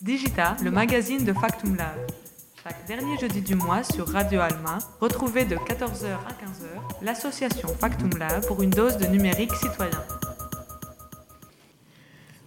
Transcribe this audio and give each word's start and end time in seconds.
Digita, 0.00 0.56
le 0.64 0.72
magazine 0.72 1.24
de 1.24 1.32
Factum 1.32 1.76
Lab. 1.76 1.96
Chaque 2.64 2.86
dernier 2.88 3.16
jeudi 3.20 3.40
du 3.40 3.54
mois 3.54 3.84
sur 3.84 4.08
Radio 4.08 4.40
Alma, 4.40 4.78
retrouvez 5.00 5.44
de 5.44 5.54
14h 5.54 6.06
à 6.26 6.32
15h 6.32 7.04
l'association 7.04 7.68
Factum 7.68 8.10
Lab 8.18 8.44
pour 8.46 8.62
une 8.62 8.70
dose 8.70 8.96
de 8.96 9.06
numérique 9.06 9.52
citoyen. 9.52 10.02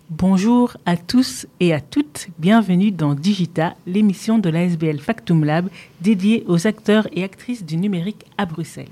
Bonjour 0.10 0.76
à 0.86 0.97
tous 0.97 1.47
et 1.62 1.73
à 1.73 1.79
toutes, 1.79 2.28
bienvenue 2.39 2.92
dans 2.92 3.13
Digita, 3.13 3.76
l'émission 3.88 4.38
de 4.38 4.50
l'ASBL 4.50 5.00
Factum 5.00 5.46
Lab 5.46 5.70
dédiée 6.02 6.44
aux 6.48 6.68
acteurs 6.68 7.08
et 7.14 7.24
actrices 7.24 7.64
du 7.64 7.78
numérique 7.78 8.26
à 8.38 8.46
Bruxelles. 8.46 8.92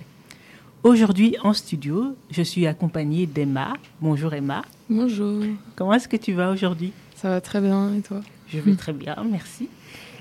Aujourd'hui 0.83 1.35
en 1.43 1.53
studio, 1.53 2.15
je 2.29 2.41
suis 2.41 2.65
accompagnée 2.65 3.25
d'Emma. 3.25 3.73
Bonjour 3.99 4.33
Emma. 4.33 4.63
Bonjour. 4.89 5.43
Comment 5.75 5.93
est-ce 5.95 6.07
que 6.07 6.17
tu 6.17 6.31
vas 6.33 6.51
aujourd'hui? 6.51 6.93
Ça 7.15 7.29
va 7.29 7.41
très 7.41 7.59
bien 7.59 7.93
et 7.95 8.01
toi? 8.01 8.21
Je 8.53 8.59
vais 8.59 8.75
très 8.75 8.93
bien, 8.93 9.15
merci. 9.31 9.67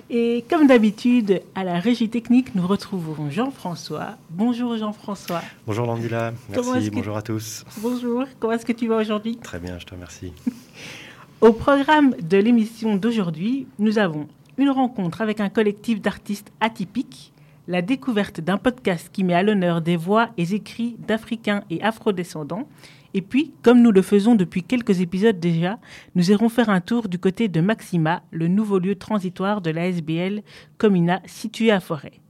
Et 0.09 0.43
comme 0.49 0.67
d'habitude, 0.67 1.43
à 1.55 1.65
la 1.65 1.79
régie 1.79 2.09
technique, 2.09 2.55
nous 2.55 2.67
retrouvons 2.67 3.31
Jean-François. 3.31 4.17
Bonjour 4.31 4.75
Jean-François. 4.79 5.43
Bonjour 5.67 5.87
Landila, 5.87 6.33
merci, 6.49 6.91
bonjour 6.91 7.15
à 7.15 7.21
tous. 7.21 7.67
Bonjour, 7.83 8.25
comment 8.41 8.55
est-ce 8.55 8.65
que 8.65 8.73
tu 8.73 8.89
vas 8.89 8.97
aujourd'hui? 8.97 9.37
Très 9.37 9.59
bien, 9.59 9.79
je 9.79 9.85
te 9.85 9.95
remercie. 9.95 10.33
Au 11.43 11.53
programme 11.53 12.15
de 12.23 12.39
l'émission 12.39 12.97
d'aujourd'hui, 12.97 13.67
nous 13.79 13.99
avons 13.99 14.29
une 14.57 14.71
rencontre 14.71 15.21
avec 15.21 15.39
un 15.39 15.51
collectif 15.51 16.01
d'artistes 16.01 16.53
atypiques, 16.61 17.35
la 17.69 17.83
découverte 17.83 18.41
d'un 18.41 18.57
podcast 18.57 19.11
qui 19.13 19.25
met 19.25 19.35
à 19.35 19.43
l'honneur 19.43 19.83
des 19.83 19.97
voix 19.97 20.31
et 20.39 20.55
écrits 20.55 20.97
d'Africains 21.07 21.65
et 21.69 21.83
Afrodescendants, 21.83 22.67
et 23.15 23.23
puis, 23.23 23.53
comme 23.63 23.83
nous 23.83 23.93
le 23.93 24.01
faisons 24.01 24.35
depuis 24.35 24.63
quelques 24.63 25.01
épisodes 25.01 25.39
déjà, 25.39 25.79
nous 26.15 26.31
irons 26.31 26.49
faire 26.49 26.71
un 26.71 26.81
tour 26.81 27.09
du 27.09 27.19
côté 27.19 27.49
de 27.49 27.61
Maxima, 27.61 28.23
le 28.31 28.49
nouveau 28.49 28.79
lieu 28.79 28.95
transitoire 28.97 29.61
de 29.61 29.71
la 29.71 29.87
SBL 29.89 30.43
Comina 30.79 31.21
situé 31.27 31.71
à 31.71 31.81
Forêt. 31.81 32.21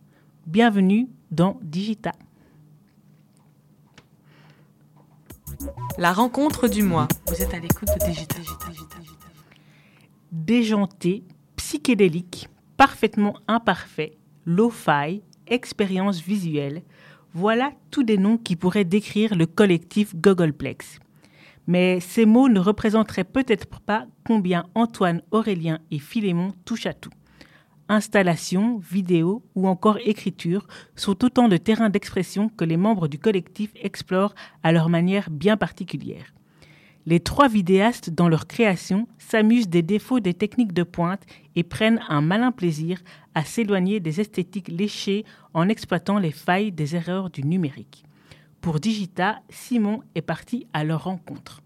Bienvenue 0.46 1.08
dans 1.30 1.60
Digita. 1.62 2.12
La 5.98 6.12
rencontre 6.12 6.66
du 6.66 6.82
mois. 6.82 7.06
Vous 7.28 7.40
êtes 7.40 7.54
à 7.54 7.60
l'écoute 7.60 7.88
de 8.00 8.06
Digita. 8.06 8.36
Déjanté, 10.32 11.22
psychédélique, 11.54 12.48
parfaitement 12.76 13.34
imparfait, 13.46 14.16
lo-fi, 14.46 15.22
expérience 15.46 16.20
visuelle, 16.20 16.82
voilà 17.34 17.72
tous 17.90 18.02
des 18.02 18.18
noms 18.18 18.36
qui 18.36 18.56
pourraient 18.56 18.84
décrire 18.84 19.34
le 19.34 19.46
collectif 19.46 20.14
Googleplex. 20.14 20.98
Mais 21.66 22.00
ces 22.00 22.26
mots 22.26 22.48
ne 22.48 22.60
représenteraient 22.60 23.24
peut-être 23.24 23.80
pas 23.80 24.06
combien 24.26 24.66
Antoine, 24.74 25.22
Aurélien 25.30 25.78
et 25.90 25.98
Philémon 25.98 26.52
touchent 26.64 26.86
à 26.86 26.92
tout. 26.92 27.12
Installation, 27.88 28.78
vidéo 28.78 29.42
ou 29.54 29.66
encore 29.68 29.98
écriture 30.04 30.66
sont 30.96 31.24
autant 31.24 31.48
de 31.48 31.56
terrains 31.56 31.90
d'expression 31.90 32.48
que 32.48 32.64
les 32.64 32.76
membres 32.76 33.08
du 33.08 33.18
collectif 33.18 33.70
explorent 33.76 34.34
à 34.62 34.72
leur 34.72 34.88
manière 34.88 35.30
bien 35.30 35.56
particulière. 35.56 36.32
Les 37.04 37.18
trois 37.18 37.48
vidéastes, 37.48 38.10
dans 38.10 38.28
leur 38.28 38.46
création, 38.46 39.08
s'amusent 39.18 39.68
des 39.68 39.82
défauts 39.82 40.20
des 40.20 40.34
techniques 40.34 40.72
de 40.72 40.84
pointe 40.84 41.22
et 41.56 41.64
prennent 41.64 42.00
un 42.08 42.20
malin 42.20 42.52
plaisir 42.52 43.00
à 43.34 43.44
s'éloigner 43.44 43.98
des 43.98 44.20
esthétiques 44.20 44.68
léchées 44.68 45.24
en 45.52 45.68
exploitant 45.68 46.18
les 46.18 46.30
failles 46.30 46.70
des 46.70 46.94
erreurs 46.94 47.30
du 47.30 47.42
numérique. 47.42 48.04
Pour 48.60 48.78
Digita, 48.78 49.40
Simon 49.48 50.02
est 50.14 50.22
parti 50.22 50.68
à 50.72 50.84
leur 50.84 51.04
rencontre. 51.04 51.60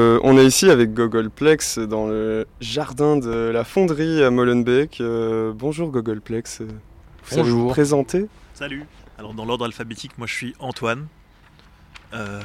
Euh, 0.00 0.18
on 0.24 0.36
est 0.36 0.44
ici 0.44 0.68
avec 0.68 0.94
Googleplex 0.94 1.78
dans 1.78 2.08
le 2.08 2.46
jardin 2.60 3.16
de 3.16 3.30
la 3.30 3.62
fonderie 3.62 4.24
à 4.24 4.30
Molenbeek. 4.30 5.00
Euh, 5.00 5.52
bonjour 5.54 5.90
Googleplex. 5.92 6.62
Vous 6.62 7.36
bonjour. 7.36 7.60
vous 7.60 7.68
présenter? 7.68 8.26
Salut. 8.54 8.84
Alors 9.16 9.34
dans 9.34 9.44
l'ordre 9.44 9.66
alphabétique, 9.66 10.18
moi 10.18 10.26
je 10.26 10.34
suis 10.34 10.54
Antoine. 10.58 11.06
Euh, 12.14 12.40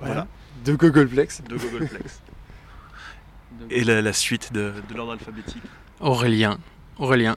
voilà. 0.00 0.26
De 0.64 0.74
Googleplex. 0.74 1.42
De 1.48 1.56
Googleplex. 1.56 2.20
Et 3.70 3.84
la, 3.84 4.02
la 4.02 4.12
suite 4.12 4.52
de, 4.52 4.72
de 4.88 4.94
l'ordre 4.94 5.12
alphabétique. 5.12 5.62
Aurélien. 6.00 6.58
Aurélien 6.98 7.36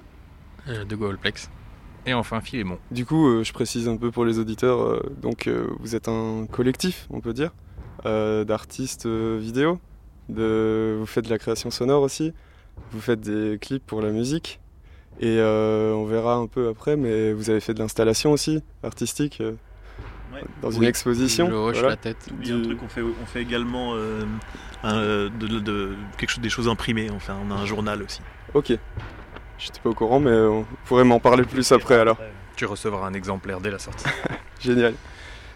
euh, 0.67 0.85
de 0.85 0.95
Googleplex. 0.95 1.49
Et 2.05 2.13
enfin 2.13 2.41
Philémon. 2.41 2.79
Du 2.91 3.05
coup, 3.05 3.27
euh, 3.27 3.43
je 3.43 3.53
précise 3.53 3.87
un 3.87 3.97
peu 3.97 4.11
pour 4.11 4.25
les 4.25 4.39
auditeurs. 4.39 4.81
euh, 4.81 5.01
donc, 5.21 5.47
euh, 5.47 5.67
vous 5.79 5.95
êtes 5.95 6.07
un 6.07 6.45
collectif, 6.51 7.07
on 7.09 7.21
peut 7.21 7.33
dire, 7.33 7.51
euh, 8.05 8.43
d'artistes 8.43 9.05
euh, 9.05 9.37
vidéo. 9.41 9.79
De... 10.29 10.97
Vous 10.99 11.05
faites 11.05 11.25
de 11.25 11.29
la 11.29 11.37
création 11.37 11.71
sonore 11.71 12.01
aussi. 12.01 12.33
Vous 12.91 13.01
faites 13.01 13.21
des 13.21 13.57
clips 13.59 13.85
pour 13.85 14.01
la 14.01 14.11
musique. 14.11 14.59
Et 15.19 15.37
euh, 15.39 15.93
on 15.93 16.05
verra 16.05 16.35
un 16.35 16.47
peu 16.47 16.69
après, 16.69 16.97
mais 16.97 17.33
vous 17.33 17.49
avez 17.49 17.59
fait 17.59 17.73
de 17.73 17.79
l'installation 17.79 18.31
aussi, 18.31 18.63
artistique, 18.81 19.41
euh, 19.41 19.53
Ouais. 20.33 20.41
dans 20.61 20.71
une 20.71 20.83
exposition. 20.85 21.47
Je 21.47 21.53
hoche 21.53 21.73
Voilà. 21.75 21.89
la 21.89 21.95
tête. 21.97 22.27
Un 22.31 22.61
truc, 22.61 22.79
on 22.83 22.87
fait, 22.87 23.01
on 23.01 23.25
fait 23.25 23.41
également 23.41 23.93
euh, 23.95 24.23
un, 24.83 24.95
euh, 24.97 25.29
de, 25.29 25.47
de- 25.47 25.59
de- 25.59 25.95
quelque 26.17 26.29
chose, 26.31 26.41
des 26.41 26.49
choses 26.49 26.67
imprimées. 26.67 27.09
Enfin, 27.15 27.35
on 27.47 27.51
a 27.51 27.55
un 27.55 27.65
journal 27.65 28.01
aussi. 28.01 28.21
Ok. 28.53 28.73
J'étais 29.59 29.79
pas 29.81 29.89
au 29.89 29.93
courant, 29.93 30.19
mais 30.19 30.31
on 30.35 30.65
pourrait 30.85 31.03
m'en 31.03 31.19
parler 31.19 31.43
plus 31.43 31.71
après 31.71 31.95
alors. 31.95 32.17
Tu 32.55 32.65
recevras 32.65 33.07
un 33.07 33.13
exemplaire 33.13 33.59
dès 33.61 33.71
la 33.71 33.79
sortie. 33.79 34.05
Génial. 34.59 34.93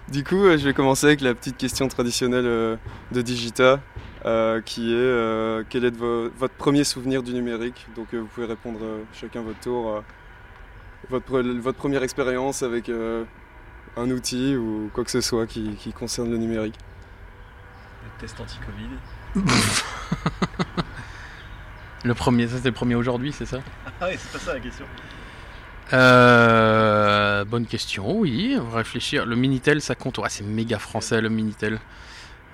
Du 0.09 0.23
coup, 0.23 0.45
euh, 0.45 0.57
je 0.57 0.63
vais 0.63 0.73
commencer 0.73 1.05
avec 1.07 1.21
la 1.21 1.33
petite 1.35 1.57
question 1.57 1.87
traditionnelle 1.89 2.77
de 3.11 3.21
Digita, 3.21 3.79
euh, 4.25 4.61
qui 4.61 4.93
est 4.93 4.95
euh, 4.95 5.63
quel 5.69 5.83
est 5.85 5.95
vo- 5.95 6.29
votre 6.37 6.53
premier 6.53 6.83
souvenir 6.85 7.23
du 7.23 7.33
numérique? 7.33 7.87
Donc, 7.95 8.13
euh, 8.13 8.19
vous 8.19 8.27
pouvez 8.27 8.47
répondre 8.47 8.79
chacun 9.13 9.41
votre 9.41 9.59
tour. 9.59 10.01
votre, 11.09 11.25
pre- 11.29 11.59
votre 11.59 11.77
première 11.77 12.03
expérience 12.03 12.63
avec 12.63 12.89
un 13.97 14.09
outil 14.11 14.55
ou 14.55 14.89
quoi 14.93 15.03
que 15.03 15.11
ce 15.11 15.21
soit 15.21 15.47
qui, 15.47 15.75
qui 15.75 15.91
concerne 15.91 16.29
le 16.29 16.37
numérique. 16.37 16.75
Le 18.03 18.21
test 18.21 18.39
anti-Covid. 18.39 19.43
Le 22.03 22.13
premier, 22.13 22.47
ça 22.47 22.57
c'est 22.57 22.67
le 22.69 22.73
premier 22.73 22.95
aujourd'hui, 22.95 23.33
c'est 23.33 23.45
ça? 23.45 23.59
Ah 23.99 24.05
ouais, 24.07 24.17
c'est 24.17 24.31
pas 24.31 24.39
ça 24.39 24.53
la 24.53 24.59
question. 24.59 24.85
euh, 25.93 27.43
Bonne 27.45 27.65
question, 27.65 28.19
oui. 28.19 28.55
On 28.59 28.65
va 28.65 28.77
réfléchir. 28.77 29.25
Le 29.25 29.35
Minitel, 29.35 29.81
ça 29.81 29.95
compte. 29.95 30.17
Ouais, 30.19 30.29
c'est 30.29 30.43
méga 30.45 30.79
français 30.79 31.19
le 31.21 31.29
Minitel. 31.29 31.79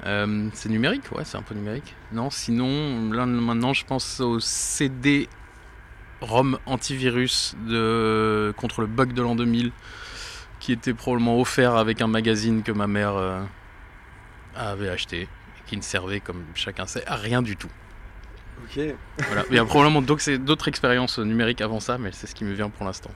Euh, 0.06 0.50
c'est 0.54 0.70
numérique, 0.70 1.04
ouais, 1.14 1.24
c'est 1.24 1.38
un 1.38 1.42
peu 1.44 1.56
numérique. 1.56 1.96
Non, 2.12 2.30
sinon, 2.30 3.12
là 3.12 3.26
maintenant, 3.26 3.74
je 3.74 3.86
pense 3.86 4.20
au 4.20 4.40
CD 4.40 5.30
ROM 6.22 6.58
antivirus 6.66 7.56
de 7.68 8.54
contre 8.58 8.82
le 8.82 8.88
bug 8.88 9.14
de 9.14 9.22
l'an 9.22 9.36
2000, 9.36 9.72
qui 10.64 10.72
était 10.72 10.94
probablement 10.94 11.42
offert 11.42 11.76
avec 11.76 12.02
un 12.02 12.08
magazine 12.08 12.64
que 12.64 12.72
ma 12.72 12.88
mère 12.88 13.18
euh, 13.18 13.42
avait 14.56 14.88
acheté, 14.88 15.24
et 15.24 15.28
qui 15.68 15.76
ne 15.76 15.82
servait, 15.82 16.22
comme 16.22 16.42
chacun 16.56 16.86
sait, 16.88 17.06
à 17.06 17.18
rien 17.18 17.42
du 17.42 17.58
tout. 17.58 17.68
Ok. 18.64 18.80
Voilà. 19.28 19.44
Il 19.50 19.58
y 19.58 19.60
a 19.60 19.66
probablement 19.66 20.02
d'autres 20.02 20.68
expériences 20.70 21.20
numériques 21.20 21.60
avant 21.60 21.82
ça, 21.82 21.98
mais 21.98 22.12
c'est 22.14 22.28
ce 22.28 22.34
qui 22.36 22.46
me 22.46 22.54
vient 22.54 22.70
pour 22.70 22.86
l'instant. 22.86 23.12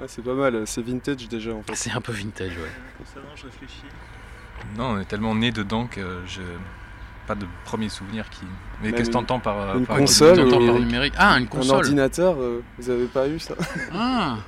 Ah, 0.00 0.04
c'est 0.08 0.24
pas 0.24 0.34
mal, 0.34 0.66
c'est 0.66 0.82
vintage 0.82 1.28
déjà 1.28 1.52
en 1.54 1.62
fait. 1.62 1.76
C'est 1.76 1.92
un 1.92 2.00
peu 2.00 2.10
vintage, 2.10 2.50
ouais. 2.50 2.72
Non, 3.14 3.22
je 3.36 3.44
réfléchis. 3.44 3.84
Non, 4.76 4.84
on 4.86 4.98
est 5.00 5.04
tellement 5.04 5.36
né 5.36 5.52
dedans 5.52 5.86
que 5.86 6.20
je. 6.26 6.42
Pas 7.28 7.36
de 7.36 7.46
premier 7.64 7.88
souvenir 7.88 8.28
qui. 8.28 8.40
Mais 8.82 8.90
qu'est-ce 8.90 9.10
que 9.10 9.12
t'entends 9.12 9.38
par. 9.38 9.56
euh, 9.60 9.78
une 9.78 9.86
par 9.86 9.98
console 9.98 10.40
ou- 10.40 10.50
par 10.50 10.58
numérique? 10.80 11.14
Ah, 11.16 11.36
une 11.38 11.44
Un 11.44 11.46
console. 11.46 11.76
ordinateur, 11.76 12.34
euh, 12.40 12.60
vous 12.78 12.90
avez 12.90 13.06
pas 13.06 13.28
eu 13.28 13.38
ça? 13.38 13.54
Ah, 13.94 14.38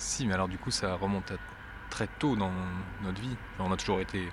Si, 0.00 0.26
mais 0.26 0.32
alors 0.32 0.48
du 0.48 0.56
coup, 0.56 0.70
ça 0.70 0.94
remonte 0.94 1.30
à 1.30 1.34
très 1.90 2.08
tôt 2.18 2.34
dans 2.34 2.50
notre 3.04 3.20
vie. 3.20 3.36
Enfin, 3.58 3.68
on 3.68 3.72
a 3.72 3.76
toujours 3.76 4.00
été 4.00 4.32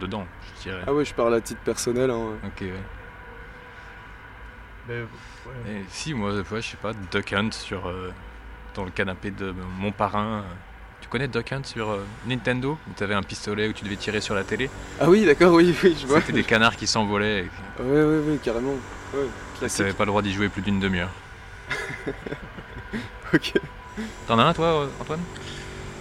dedans, 0.00 0.26
je 0.56 0.62
dirais. 0.62 0.82
Ah 0.86 0.92
ouais, 0.92 1.04
je 1.04 1.14
parle 1.14 1.34
à 1.34 1.40
titre 1.40 1.60
personnel. 1.60 2.10
hein. 2.10 2.34
Ok, 2.44 2.62
ouais. 2.62 2.72
Et 5.68 5.82
si, 5.88 6.14
moi, 6.14 6.32
ouais, 6.34 6.42
je 6.60 6.60
sais 6.70 6.76
pas, 6.76 6.92
Duck 7.12 7.32
Hunt 7.32 7.52
sur. 7.52 7.86
euh, 7.88 8.12
dans 8.74 8.84
le 8.84 8.90
canapé 8.90 9.30
de 9.30 9.54
mon 9.78 9.92
parrain. 9.92 10.38
euh. 10.38 10.42
Tu 11.00 11.08
connais 11.08 11.28
Duck 11.28 11.52
Hunt 11.52 11.62
sur 11.64 11.90
euh, 11.90 12.04
Nintendo? 12.26 12.76
Où 12.88 12.92
t'avais 12.94 13.14
un 13.14 13.22
pistolet 13.22 13.68
où 13.68 13.72
tu 13.72 13.84
devais 13.84 13.96
tirer 13.96 14.20
sur 14.20 14.34
la 14.34 14.42
télé? 14.42 14.68
Ah 14.98 15.08
oui, 15.08 15.24
d'accord, 15.24 15.52
oui, 15.52 15.76
oui, 15.84 15.96
je 16.00 16.06
vois. 16.08 16.20
C'était 16.20 16.32
des 16.32 16.42
canards 16.42 16.74
qui 16.76 16.86
s'envolaient 16.88 17.44
et 17.44 17.50
Ouais, 17.82 18.02
ouais, 18.04 18.18
ouais, 18.18 18.38
carrément. 18.42 18.74
Ouais, 19.14 19.28
n'avais 19.60 19.92
pas 19.92 20.04
le 20.04 20.08
droit 20.08 20.22
d'y 20.22 20.32
jouer 20.32 20.48
plus 20.48 20.62
d'une 20.62 20.80
demi-heure. 20.80 21.10
Ok. 23.34 23.54
T'en 24.26 24.38
as 24.38 24.44
un, 24.44 24.52
toi, 24.52 24.88
Antoine? 25.00 25.20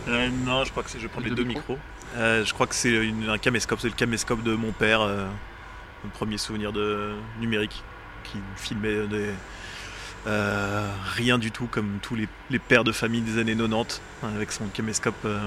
Euh, 0.07 0.29
non, 0.45 0.63
je 0.63 0.71
crois 0.71 0.83
que 0.83 0.89
c'est. 0.89 0.97
Je 0.97 1.03
vais 1.03 1.09
prendre 1.09 1.25
Les 1.25 1.29
les 1.31 1.35
deux 1.35 1.43
micros. 1.43 1.77
Euh, 2.15 2.43
je 2.43 2.53
crois 2.53 2.67
que 2.67 2.75
c'est 2.75 3.11
un 3.27 3.37
caméscope. 3.37 3.79
C'est 3.81 3.89
le 3.89 3.93
caméscope 3.93 4.43
de 4.43 4.55
mon 4.55 4.71
père. 4.71 5.01
euh, 5.01 5.27
le 6.03 6.09
premier 6.09 6.37
souvenir 6.37 6.71
de 6.73 7.11
numérique 7.39 7.83
qui 8.23 8.39
filmait 8.55 9.07
des, 9.07 9.29
rien 11.15 11.37
du 11.37 11.51
tout 11.51 11.67
comme 11.67 11.99
tous 12.01 12.15
les, 12.15 12.27
les 12.49 12.59
pères 12.59 12.83
de 12.83 12.91
famille 12.91 13.21
des 13.21 13.39
années 13.39 13.55
90 13.55 14.01
hein, 14.23 14.29
avec 14.35 14.51
son 14.51 14.65
caméscope 14.67 15.15
euh, 15.25 15.39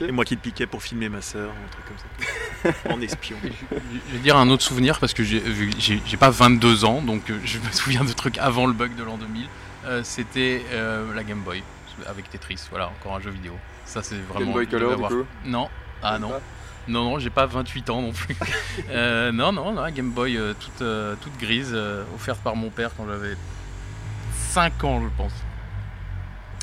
Et 0.00 0.12
moi 0.12 0.24
qui 0.24 0.34
le 0.34 0.40
piquais 0.40 0.66
pour 0.66 0.82
filmer 0.82 1.08
ma 1.08 1.20
soeur, 1.20 1.50
un 1.50 1.68
truc 1.70 1.84
comme 1.86 1.96
ça. 1.98 2.88
en 2.90 3.00
espion. 3.00 3.36
Je 3.42 4.12
vais 4.12 4.18
dire 4.18 4.36
un 4.36 4.48
autre 4.50 4.62
souvenir 4.62 4.98
parce 5.00 5.14
que 5.14 5.22
j'ai 5.24 6.16
pas 6.18 6.30
22 6.30 6.84
ans, 6.84 7.02
donc 7.02 7.30
euh, 7.30 7.38
je 7.44 7.58
me 7.58 7.68
souviens 7.72 8.04
de 8.04 8.12
trucs 8.12 8.38
avant 8.38 8.66
le 8.66 8.72
bug 8.72 8.94
de 8.94 9.02
l'an 9.02 9.16
2000. 9.16 9.46
Euh, 9.84 10.00
c'était 10.04 10.64
euh, 10.72 11.12
la 11.14 11.24
Game 11.24 11.40
Boy 11.40 11.62
avec 12.06 12.30
Tetris, 12.30 12.60
voilà, 12.70 12.88
encore 12.88 13.16
un 13.16 13.20
jeu 13.20 13.30
vidéo. 13.30 13.54
Ça 13.84 14.02
c'est 14.02 14.16
vraiment. 14.16 14.46
Game 14.46 14.52
Boy 14.52 14.66
Color 14.66 14.96
du 14.96 15.02
coup 15.02 15.26
Non, 15.44 15.68
ah 16.02 16.18
non. 16.18 16.32
Non, 16.88 17.04
non, 17.04 17.18
j'ai 17.20 17.30
pas 17.30 17.46
28 17.46 17.90
ans 17.90 18.02
non 18.02 18.12
plus. 18.12 18.36
non, 19.32 19.52
non, 19.52 19.74
la 19.74 19.90
Game 19.90 20.10
Boy 20.10 20.38
toute, 20.58 20.84
toute 21.20 21.38
grise, 21.38 21.76
offerte 22.14 22.40
par 22.40 22.56
mon 22.56 22.70
père 22.70 22.90
quand 22.96 23.06
j'avais 23.06 23.36
5 24.50 24.84
ans, 24.84 25.00
je 25.00 25.08
pense. 25.16 25.32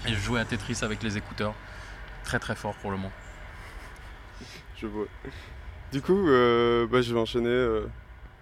Et 0.07 0.13
je 0.13 0.19
jouais 0.19 0.39
à 0.39 0.45
Tetris 0.45 0.80
avec 0.81 1.04
les 1.04 1.18
écouteurs. 1.18 1.54
Très 2.29 2.37
très 2.37 2.53
fort 2.53 2.75
pour 2.75 2.91
le 2.91 2.97
moment. 2.97 3.11
Je 4.77 4.85
vois. 4.85 5.07
Du 5.91 5.99
coup, 5.99 6.29
euh, 6.29 6.85
bah, 6.85 7.01
je 7.01 7.11
vais 7.11 7.19
enchaîner 7.19 7.49
euh, 7.49 7.87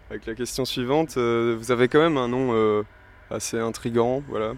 avec 0.09 0.25
la 0.25 0.35
question 0.35 0.65
suivante. 0.65 1.15
Euh, 1.15 1.55
vous 1.57 1.71
avez 1.71 1.87
quand 1.87 2.01
même 2.01 2.17
un 2.17 2.27
nom 2.27 2.83
assez 3.31 3.57
intrigant, 3.57 4.21
voilà. 4.27 4.55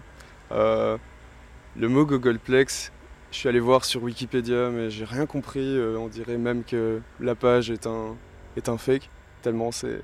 le 0.50 1.88
mot 1.88 2.04
Googleplex, 2.04 2.90
je 3.30 3.36
suis 3.36 3.48
allé 3.48 3.60
voir 3.60 3.84
sur 3.84 4.02
Wikipédia, 4.02 4.70
mais 4.70 4.90
j'ai 4.90 5.04
rien 5.04 5.26
compris. 5.26 5.78
on 5.80 6.08
dirait 6.08 6.36
même 6.36 6.64
que 6.64 7.00
la 7.20 7.36
page 7.36 7.70
est 7.70 7.86
un, 7.86 8.16
est 8.56 8.68
un 8.68 8.78
fake, 8.78 9.10
tellement 9.42 9.70
c'est, 9.70 10.02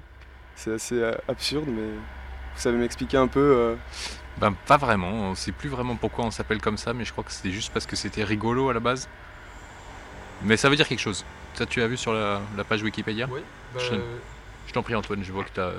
c'est 0.55 0.75
assez 0.75 1.02
absurde, 1.26 1.67
mais 1.67 1.88
vous 1.88 2.61
savez 2.61 2.79
m'expliquer 2.79 3.17
un 3.17 3.26
peu 3.26 3.75
ben, 4.38 4.53
pas 4.67 4.77
vraiment. 4.77 5.09
On 5.09 5.35
sait 5.35 5.53
plus 5.53 5.69
vraiment 5.69 5.97
pourquoi 5.97 6.25
on 6.25 6.31
s'appelle 6.31 6.61
comme 6.61 6.77
ça, 6.77 6.93
mais 6.93 7.05
je 7.05 7.12
crois 7.12 7.25
que 7.25 7.33
c'était 7.33 7.50
juste 7.50 7.73
parce 7.73 7.87
que 7.87 7.97
c'était 7.97 8.25
rigolo 8.25 8.69
à 8.69 8.75
la 8.75 8.81
base. 8.81 9.09
Mais 10.43 10.56
ça 10.56 10.69
veut 10.69 10.77
dire 10.77 10.87
quelque 10.87 11.00
chose. 11.00 11.25
Ça, 11.55 11.65
tu 11.65 11.81
as 11.81 11.88
vu 11.88 11.97
sur 11.97 12.12
la, 12.12 12.41
page 12.69 12.83
Wikipédia 12.83 13.27
Oui. 13.31 13.41
Bah, 13.75 13.81
je, 13.81 14.73
t'en 14.73 14.83
prie, 14.83 14.94
Antoine, 14.94 15.25
je 15.25 15.33
vois 15.33 15.44
que 15.44 15.53
tu 15.55 15.61
as. 15.61 15.73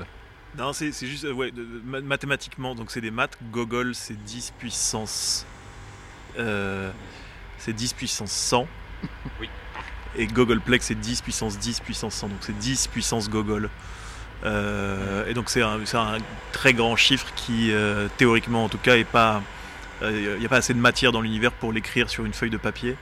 Non, 0.57 0.73
c'est 0.73 0.91
juste, 0.91 1.25
euh, 1.25 1.33
ouais, 1.33 1.53
mathématiquement, 1.83 2.73
donc 2.73 2.89
c'est 2.89 3.01
des 3.01 3.11
maths. 3.11 3.37
Gogol, 3.51 3.93
c'est 3.93 4.15
10 4.15 4.53
puissance. 4.57 5.45
Euh, 6.39 6.91
c'est 7.59 7.73
10 7.73 7.93
puissance 7.93 8.31
100. 8.31 8.67
oui. 9.39 9.49
Et 10.15 10.25
Gogolplex, 10.25 10.87
c'est 10.87 10.95
10 10.95 11.21
puissance 11.21 11.59
10 11.59 11.81
puissance 11.81 12.15
100. 12.15 12.29
Donc 12.29 12.37
c'est 12.41 12.57
10 12.57 12.87
puissance 12.87 13.29
Gogol. 13.29 13.69
Euh, 14.45 15.25
et 15.27 15.33
donc 15.33 15.49
c'est 15.49 15.61
un, 15.61 15.79
très 16.51 16.73
grand 16.73 16.95
chiffre 16.95 17.27
qui, 17.35 17.71
euh, 17.71 18.07
théoriquement 18.17 18.65
en 18.65 18.69
tout 18.69 18.77
cas, 18.77 18.95
il 18.95 18.99
n'y 18.99 20.45
a 20.45 20.49
pas 20.49 20.55
assez 20.55 20.73
de 20.73 20.79
matière 20.79 21.11
dans 21.11 21.21
l'univers 21.21 21.51
pour 21.51 21.73
l'écrire 21.73 22.09
sur 22.09 22.25
une 22.25 22.33
feuille 22.33 22.49
de 22.49 22.57
papier. 22.57 22.95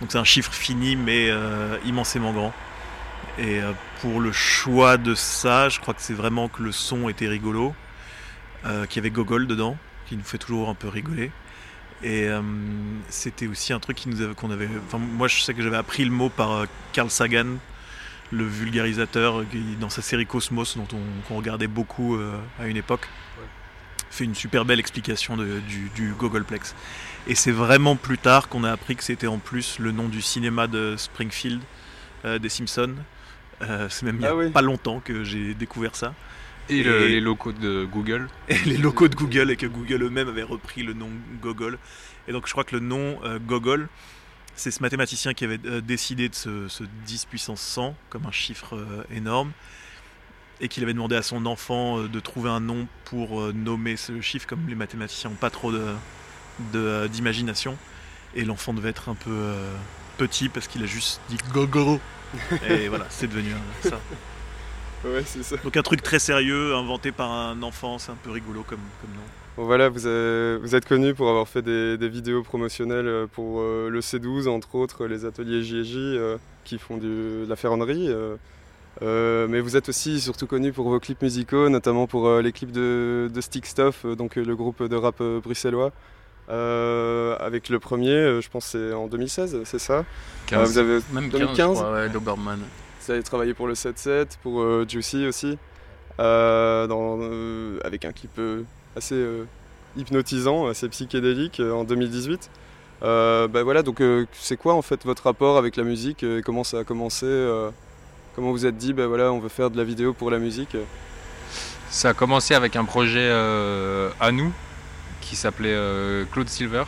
Donc 0.00 0.10
c'est 0.12 0.18
un 0.18 0.24
chiffre 0.24 0.52
fini 0.52 0.96
mais 0.96 1.28
euh, 1.30 1.76
immensément 1.84 2.32
grand. 2.32 2.52
Et 3.38 3.60
pour 4.02 4.20
le 4.20 4.30
choix 4.30 4.98
de 4.98 5.14
ça, 5.14 5.70
je 5.70 5.80
crois 5.80 5.94
que 5.94 6.02
c'est 6.02 6.12
vraiment 6.12 6.48
que 6.48 6.62
le 6.62 6.70
son 6.70 7.08
était 7.08 7.28
rigolo, 7.28 7.74
qu'il 8.62 8.96
y 8.96 8.98
avait 8.98 9.10
Gogol 9.10 9.46
dedans, 9.46 9.78
qui 10.04 10.18
nous 10.18 10.22
fait 10.22 10.36
toujours 10.36 10.68
un 10.68 10.74
peu 10.74 10.88
rigoler. 10.88 11.30
Et 12.02 12.28
c'était 13.08 13.46
aussi 13.46 13.72
un 13.72 13.80
truc 13.80 14.04
qu'on 14.36 14.50
avait. 14.50 14.68
Enfin, 14.86 14.98
moi, 14.98 15.28
je 15.28 15.40
sais 15.40 15.54
que 15.54 15.62
j'avais 15.62 15.78
appris 15.78 16.04
le 16.04 16.10
mot 16.10 16.28
par 16.28 16.66
Carl 16.92 17.08
Sagan, 17.08 17.56
le 18.32 18.44
vulgarisateur 18.44 19.44
dans 19.78 19.90
sa 19.90 20.02
série 20.02 20.26
Cosmos, 20.26 20.76
dont 20.76 20.88
on, 21.30 21.36
regardait 21.36 21.66
beaucoup 21.66 22.16
euh, 22.16 22.38
à 22.58 22.66
une 22.66 22.78
époque, 22.78 23.06
fait 24.10 24.24
une 24.24 24.34
super 24.34 24.64
belle 24.64 24.80
explication 24.80 25.36
du, 25.36 25.90
du 25.94 26.12
Googleplex. 26.18 26.74
Et 27.26 27.34
c'est 27.34 27.52
vraiment 27.52 27.94
plus 27.94 28.18
tard 28.18 28.48
qu'on 28.48 28.64
a 28.64 28.72
appris 28.72 28.96
que 28.96 29.04
c'était 29.04 29.26
en 29.26 29.38
plus 29.38 29.78
le 29.78 29.92
nom 29.92 30.08
du 30.08 30.22
cinéma 30.22 30.66
de 30.66 30.96
Springfield, 30.96 31.60
euh, 32.24 32.38
des 32.38 32.48
Simpsons. 32.48 32.94
Euh, 33.60 33.86
c'est 33.90 34.04
même 34.04 34.16
il 34.16 34.20
n'y 34.20 34.26
a 34.26 34.34
ah 34.34 34.50
pas 34.50 34.62
longtemps 34.62 35.00
que 35.00 35.24
j'ai 35.24 35.54
découvert 35.54 35.94
ça. 35.94 36.14
Et, 36.68 36.82
les 36.82 37.20
locaux 37.20 37.52
de 37.52 37.84
Google. 37.84 38.28
Et 38.48 38.58
les 38.64 38.78
locaux 38.78 39.08
de 39.08 39.14
Google, 39.14 39.50
et 39.50 39.56
que 39.56 39.66
Google 39.66 40.04
eux-mêmes 40.04 40.28
avaient 40.28 40.42
repris 40.42 40.82
le 40.82 40.94
nom 40.94 41.10
Google. 41.42 41.78
Et 42.28 42.32
donc 42.32 42.46
je 42.46 42.52
crois 42.52 42.64
que 42.64 42.76
le 42.76 42.80
nom 42.80 43.18
Google 43.46 43.88
c'est 44.54 44.70
ce 44.70 44.82
mathématicien 44.82 45.34
qui 45.34 45.44
avait 45.44 45.60
euh, 45.66 45.80
décidé 45.80 46.28
de 46.28 46.34
ce, 46.34 46.84
10 47.06 47.24
puissance 47.26 47.60
100 47.60 47.94
comme 48.10 48.26
un 48.26 48.32
chiffre 48.32 48.76
euh, 48.76 49.04
énorme 49.10 49.52
et 50.60 50.68
qu'il 50.68 50.82
avait 50.82 50.92
demandé 50.92 51.16
à 51.16 51.22
son 51.22 51.46
enfant 51.46 51.98
euh, 51.98 52.08
de 52.08 52.20
trouver 52.20 52.50
un 52.50 52.60
nom 52.60 52.86
pour 53.04 53.52
nommer 53.52 53.96
ce 53.96 54.20
chiffre 54.20 54.46
comme 54.46 54.68
les 54.68 54.74
mathématiciens 54.74 55.30
n'ont 55.30 55.36
pas 55.36 55.50
trop 55.50 55.72
d'imagination 57.08 57.76
et 58.34 58.44
l'enfant 58.44 58.72
devait 58.72 58.90
être 58.90 59.08
un 59.08 59.14
peu 59.14 59.54
petit 60.18 60.48
parce 60.48 60.68
qu'il 60.68 60.82
a 60.82 60.86
juste 60.86 61.20
dit 61.28 61.38
gogo 61.52 62.00
et 62.68 62.88
voilà 62.88 63.06
c'est 63.10 63.26
devenu 63.26 63.52
ça. 63.82 64.00
Ouais, 65.04 65.24
c'est 65.26 65.42
ça. 65.42 65.56
Donc 65.56 65.76
un 65.76 65.82
truc 65.82 66.00
très 66.02 66.20
sérieux 66.20 66.76
inventé 66.76 67.10
par 67.10 67.30
un 67.30 67.60
enfant, 67.62 67.98
c'est 67.98 68.12
un 68.12 68.18
peu 68.22 68.30
rigolo 68.30 68.62
comme, 68.62 68.80
comme 69.00 69.10
nom. 69.10 69.26
Bon, 69.56 69.64
voilà, 69.66 69.90
vous, 69.90 70.00
vous 70.62 70.74
êtes 70.74 70.86
connu 70.86 71.12
pour 71.12 71.28
avoir 71.28 71.46
fait 71.46 71.60
des, 71.60 72.08
vidéos 72.08 72.42
promotionnelles 72.42 73.06
euh, 73.06 73.26
pour 73.26 73.60
euh, 73.60 73.90
le 73.90 74.00
C12, 74.00 74.48
entre 74.48 74.76
autres 74.76 75.06
les 75.06 75.26
ateliers 75.26 75.62
JJ 75.62 75.96
euh, 75.96 76.38
qui 76.64 76.78
font 76.78 76.96
de 76.96 77.44
la 77.46 77.54
ferronnerie. 77.56 78.08
mais 79.02 79.60
vous 79.60 79.76
êtes 79.76 79.90
aussi 79.90 80.22
surtout 80.22 80.46
connu 80.46 80.72
pour 80.72 80.88
vos 80.88 80.98
clips 80.98 81.20
musicaux, 81.20 81.68
notamment 81.68 82.06
pour 82.06 82.40
les 82.40 82.52
clips 82.52 82.72
de, 82.72 83.30
Stick 83.40 83.66
Stuff, 83.66 84.06
donc 84.06 84.36
le 84.36 84.56
groupe 84.56 84.82
de 84.82 84.96
rap 84.96 85.22
bruxellois. 85.42 85.92
avec 86.48 87.68
le 87.68 87.78
premier, 87.78 88.40
je 88.40 88.48
pense 88.48 88.64
c'est 88.66 88.94
en 88.94 89.06
2016, 89.06 89.64
c'est 89.64 89.78
ça? 89.78 90.06
15. 90.46 90.70
vous 90.70 90.78
avez 90.78 91.00
Même 91.12 91.28
2015 91.28 91.82
ouais, 91.82 92.08
Doberman. 92.08 92.60
Vous 93.00 93.10
avez 93.10 93.22
travaillé 93.22 93.52
pour 93.52 93.66
le 93.66 93.74
7-7, 93.74 94.38
pour 94.42 94.88
Juicy 94.88 95.26
aussi, 95.26 95.58
dans, 96.18 97.18
avec 97.84 98.06
un 98.06 98.12
clip 98.12 98.40
assez 98.96 99.14
euh, 99.14 99.46
hypnotisant, 99.96 100.66
assez 100.66 100.88
psychédélique 100.88 101.60
euh, 101.60 101.72
en 101.72 101.84
2018. 101.84 102.50
Euh, 103.02 103.48
bah 103.48 103.62
voilà, 103.62 103.82
donc 103.82 104.00
c'est 104.32 104.56
quoi 104.56 104.74
en 104.74 104.82
fait 104.82 105.04
votre 105.04 105.24
rapport 105.24 105.58
avec 105.58 105.76
la 105.76 105.82
musique 105.82 106.22
et 106.22 106.40
comment 106.44 106.62
ça 106.62 106.80
a 106.80 106.84
commencé 106.84 107.26
Comment 108.36 108.52
vous 108.52 108.64
êtes 108.64 108.76
dit, 108.76 108.92
bah 108.92 109.08
voilà, 109.08 109.32
on 109.32 109.40
veut 109.40 109.48
faire 109.48 109.70
de 109.70 109.76
la 109.76 109.84
vidéo 109.84 110.12
pour 110.12 110.30
la 110.30 110.38
musique 110.38 110.76
Ça 111.90 112.10
a 112.10 112.14
commencé 112.14 112.54
avec 112.54 112.76
un 112.76 112.84
projet 112.84 113.28
à 113.28 114.30
nous 114.30 114.52
qui 115.20 115.34
s'appelait 115.34 115.76
Claude 116.30 116.48
Silver, 116.48 116.84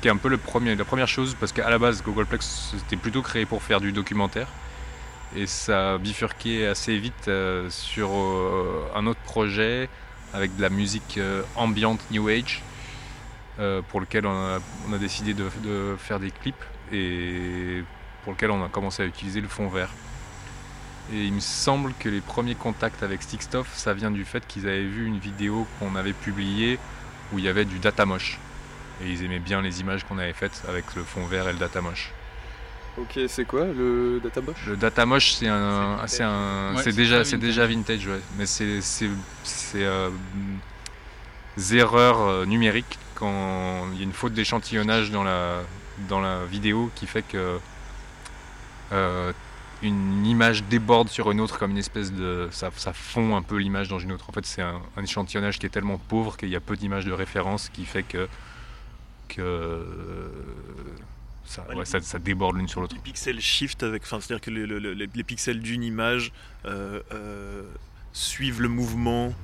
qui 0.00 0.08
est 0.08 0.10
un 0.10 0.16
peu 0.16 0.28
le 0.28 0.36
premier, 0.36 0.74
la 0.74 0.84
première 0.84 1.06
chose, 1.06 1.36
parce 1.38 1.52
qu'à 1.52 1.70
la 1.70 1.78
base, 1.78 2.02
Googleplex 2.02 2.74
c'était 2.78 2.96
plutôt 2.96 3.22
créé 3.22 3.46
pour 3.46 3.62
faire 3.62 3.80
du 3.80 3.92
documentaire. 3.92 4.48
Et 5.36 5.46
ça 5.46 5.94
a 5.94 5.98
bifurqué 5.98 6.66
assez 6.66 6.98
vite 6.98 7.30
sur 7.70 8.10
un 8.96 9.06
autre 9.06 9.20
projet 9.20 9.88
avec 10.34 10.56
de 10.56 10.62
la 10.62 10.70
musique 10.70 11.18
euh, 11.18 11.42
ambiante 11.56 12.00
New 12.10 12.28
Age, 12.28 12.62
euh, 13.58 13.82
pour 13.88 14.00
lequel 14.00 14.26
on 14.26 14.32
a, 14.92 14.98
décidé 14.98 15.34
de, 15.34 15.96
faire 15.98 16.18
des 16.18 16.30
clips 16.30 16.64
et 16.92 17.82
pour 18.24 18.32
lequel 18.32 18.50
on 18.50 18.64
a 18.64 18.68
commencé 18.68 19.02
à 19.02 19.06
utiliser 19.06 19.40
le 19.40 19.48
fond 19.48 19.68
vert. 19.68 19.90
Et 21.12 21.24
il 21.24 21.32
me 21.32 21.40
semble 21.40 21.92
que 21.98 22.08
les 22.08 22.20
premiers 22.20 22.54
contacts 22.54 23.02
avec 23.02 23.22
Stickstuff, 23.22 23.74
ça 23.74 23.92
vient 23.92 24.10
du 24.10 24.24
fait 24.24 24.46
qu'ils 24.46 24.66
avaient 24.66 24.84
vu 24.84 25.06
une 25.06 25.18
vidéo 25.18 25.66
qu'on 25.78 25.96
avait 25.96 26.12
publiée 26.12 26.78
où 27.32 27.38
il 27.38 27.44
y 27.44 27.48
avait 27.48 27.64
du 27.64 27.78
data 27.78 28.06
moche. 28.06 28.38
Et 29.02 29.10
ils 29.10 29.24
aimaient 29.24 29.40
bien 29.40 29.60
les 29.62 29.80
images 29.80 30.04
qu'on 30.04 30.18
avait 30.18 30.32
faites 30.32 30.62
avec 30.68 30.94
le 30.94 31.02
fond 31.02 31.26
vert 31.26 31.48
et 31.48 31.52
le 31.52 31.58
data 31.58 31.80
moche. 31.80 32.12
Ok, 32.98 33.18
c'est 33.26 33.46
quoi 33.46 33.64
le 33.64 34.20
data 34.22 34.42
moche 34.42 34.66
Le 34.66 34.76
data 34.76 35.06
moche, 35.06 35.32
c'est 35.32 35.48
un, 35.48 35.98
c'est 36.06 36.22
un, 36.22 36.74
c'est 36.76 36.92
déjà, 36.92 37.24
c'est 37.24 37.38
déjà 37.38 37.66
vintage, 37.66 38.06
ouais. 38.06 38.20
Mais 38.36 38.44
c'est, 38.44 38.82
c'est, 38.82 39.08
c'est 39.44 39.82
euh, 39.84 40.10
erreurs 41.72 42.20
euh, 42.20 42.44
numériques 42.44 42.98
quand 43.14 43.86
il 43.92 43.98
y 43.98 44.00
a 44.00 44.04
une 44.04 44.12
faute 44.12 44.34
d'échantillonnage 44.34 45.10
dans 45.10 45.22
la, 45.24 45.62
dans 46.08 46.20
la 46.20 46.44
vidéo 46.44 46.90
qui 46.94 47.06
fait 47.06 47.22
que 47.22 47.58
euh, 48.92 49.32
une 49.82 50.26
image 50.26 50.64
déborde 50.64 51.08
sur 51.08 51.30
une 51.30 51.40
autre 51.40 51.58
comme 51.58 51.70
une 51.70 51.78
espèce 51.78 52.12
de, 52.12 52.48
ça, 52.50 52.70
ça 52.76 52.92
fond 52.92 53.36
un 53.36 53.42
peu 53.42 53.56
l'image 53.56 53.88
dans 53.88 54.00
une 54.00 54.12
autre. 54.12 54.28
En 54.28 54.32
fait, 54.32 54.44
c'est 54.44 54.62
un, 54.62 54.82
un 54.98 55.02
échantillonnage 55.02 55.58
qui 55.58 55.64
est 55.64 55.70
tellement 55.70 55.96
pauvre 55.96 56.36
qu'il 56.36 56.50
y 56.50 56.56
a 56.56 56.60
peu 56.60 56.76
d'images 56.76 57.06
de 57.06 57.12
référence 57.12 57.70
qui 57.70 57.86
fait 57.86 58.02
que 58.02 58.28
que 59.28 59.82
ça, 61.44 62.18
déborde 62.18 62.56
l'une 62.56 62.68
sur 62.68 62.80
l'autre. 62.80 62.94
Les 62.94 63.02
pixels 63.02 63.40
shift 63.40 63.82
avec, 63.82 64.06
c'est-à-dire 64.06 64.40
que 64.40 64.50
les, 64.50 65.24
pixels 65.24 65.60
d'une 65.60 65.82
image 65.82 66.32
euh, 66.64 67.00
euh, 67.12 67.62
suivent 68.12 68.60
le 68.60 68.68
mouvement 68.68 69.34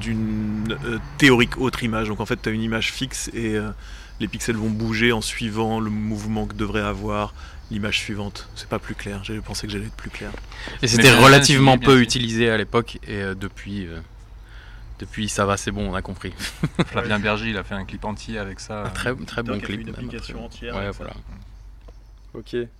d'une 0.00 0.76
euh, 0.84 0.98
théorique 1.18 1.58
autre 1.58 1.82
image. 1.82 2.08
Donc 2.08 2.20
en 2.20 2.26
fait, 2.26 2.40
tu 2.40 2.48
as 2.48 2.52
une 2.52 2.62
image 2.62 2.92
fixe 2.92 3.28
et 3.34 3.56
les 4.20 4.28
pixels 4.28 4.56
vont 4.56 4.70
bouger 4.70 5.12
en 5.12 5.20
suivant 5.20 5.80
le 5.80 5.90
mouvement 5.90 6.46
que 6.46 6.54
devrait 6.54 6.80
avoir 6.80 7.34
l'image 7.70 7.98
suivante. 7.98 8.48
C'est 8.54 8.68
pas 8.68 8.78
plus 8.78 8.94
clair. 8.94 9.24
J'avais 9.24 9.40
pensé 9.40 9.66
que 9.66 9.72
j'allais 9.72 9.86
être 9.86 9.96
plus 9.96 10.10
clair. 10.10 10.30
Et 10.82 10.88
c'était 10.88 11.14
relativement 11.14 11.78
peu 11.78 12.00
utilisé 12.00 12.50
à 12.50 12.56
l'époque 12.56 12.98
et 13.06 13.22
depuis. 13.34 13.88
Depuis, 15.04 15.28
ça 15.28 15.44
va, 15.44 15.58
c'est 15.58 15.70
bon, 15.70 15.90
on 15.90 15.94
a 15.94 16.00
compris. 16.00 16.32
Flavien 16.86 17.18
Berger, 17.18 17.50
il 17.50 17.58
a 17.58 17.62
fait 17.62 17.74
un 17.74 17.84
clip 17.84 18.06
entier 18.06 18.38
avec 18.38 18.58
ça. 18.58 18.84
Un 18.86 18.90
très, 18.90 19.14
très 19.14 19.42
bon 19.42 19.60
clip. 19.60 19.82
Une 19.82 19.90
application 19.90 20.46
entière. 20.46 20.74
Ouais, 20.74 20.90
voilà. 20.92 21.12
Ok. 22.32 22.54
eh 22.54 22.70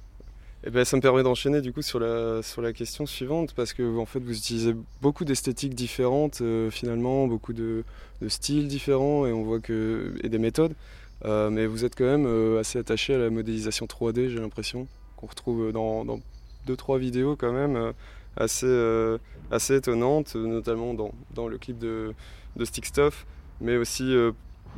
ben, 0.71 0.87
ça 0.87 0.97
me 0.97 1.03
permet 1.03 1.23
d'enchaîner 1.23 1.61
du 1.61 1.71
coup 1.71 1.83
sur 1.83 2.01
la, 2.01 2.43
sur 2.43 2.63
la 2.63 2.73
question 2.73 3.05
suivante 3.05 3.53
parce 3.53 3.75
que 3.75 3.99
en 3.99 4.07
fait 4.07 4.21
vous 4.21 4.35
utilisez 4.35 4.75
beaucoup 5.03 5.27
d'esthétiques 5.27 5.75
différentes 5.75 6.41
euh, 6.41 6.71
finalement, 6.71 7.27
beaucoup 7.27 7.53
de, 7.53 7.85
styles 8.29 8.69
différents 8.69 9.27
et 9.27 9.33
on 9.33 9.43
voit 9.43 9.61
que 9.61 10.15
et 10.23 10.31
des 10.31 10.39
méthodes, 10.39 10.73
euh, 11.27 11.51
mais 11.51 11.67
vous 11.67 11.85
êtes 11.85 11.95
quand 11.95 12.07
même 12.07 12.25
euh, 12.27 12.59
assez 12.59 12.79
attaché 12.79 13.15
à 13.15 13.19
la 13.19 13.29
modélisation 13.29 13.85
3D 13.85 14.31
j'ai 14.31 14.41
l'impression 14.41 14.89
qu'on 15.19 15.27
retrouve 15.27 15.73
dans, 15.73 16.07
dans, 16.07 16.21
deux 16.67 16.77
trois 16.77 16.99
vidéos 16.99 17.37
quand 17.37 17.53
même 17.53 17.93
assez 18.37 19.19
assez 19.51 19.77
étonnantes, 19.77 20.35
notamment 20.35 20.95
dans, 20.95 21.13
dans 21.35 21.49
le 21.49 21.59
clip 21.59 21.79
de, 21.79 22.15
de 22.57 22.65
Stick 22.65 22.87
Stuff, 22.87 23.27
mais 23.61 23.77
aussi 23.77 24.15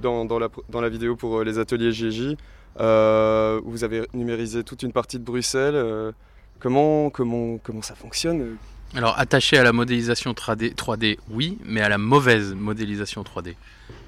dans, 0.02 0.24
dans, 0.24 0.38
la, 0.38 0.48
dans 0.68 0.80
la 0.80 0.88
vidéo 0.88 1.16
pour 1.16 1.42
les 1.42 1.58
ateliers 1.58 1.92
GJ. 1.92 2.36
Euh, 2.80 3.60
vous 3.64 3.84
avez 3.84 4.06
numérisé 4.12 4.62
toute 4.62 4.82
une 4.82 4.92
partie 4.92 5.18
de 5.18 5.24
Bruxelles. 5.24 5.74
Euh, 5.74 6.12
comment, 6.58 7.10
comment, 7.10 7.58
comment 7.58 7.82
ça 7.82 7.94
fonctionne? 7.94 8.56
Alors 8.94 9.18
attaché 9.18 9.58
à 9.58 9.64
la 9.64 9.72
modélisation 9.72 10.32
3D, 10.32 10.74
3D, 10.74 11.18
oui, 11.30 11.58
mais 11.64 11.80
à 11.80 11.88
la 11.88 11.98
mauvaise 11.98 12.54
modélisation 12.54 13.22
3D. 13.22 13.54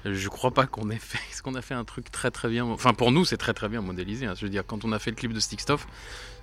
Je 0.05 0.29
crois 0.29 0.51
pas 0.51 0.67
qu'on 0.67 0.89
ait 0.89 0.99
fait, 0.99 1.19
qu'on 1.43 1.55
a 1.55 1.61
fait 1.61 1.73
un 1.73 1.83
truc 1.83 2.11
très 2.11 2.31
très 2.31 2.47
bien. 2.47 2.65
Enfin 2.65 2.93
pour 2.93 3.11
nous 3.11 3.25
c'est 3.25 3.37
très 3.37 3.53
très 3.53 3.67
bien 3.67 3.81
modélisé. 3.81 4.25
Hein. 4.25 4.33
Je 4.37 4.45
veux 4.45 4.49
dire 4.49 4.63
quand 4.65 4.85
on 4.85 4.91
a 4.91 4.99
fait 4.99 5.11
le 5.11 5.15
clip 5.15 5.33
de 5.33 5.39
Stickstuff, 5.39 5.85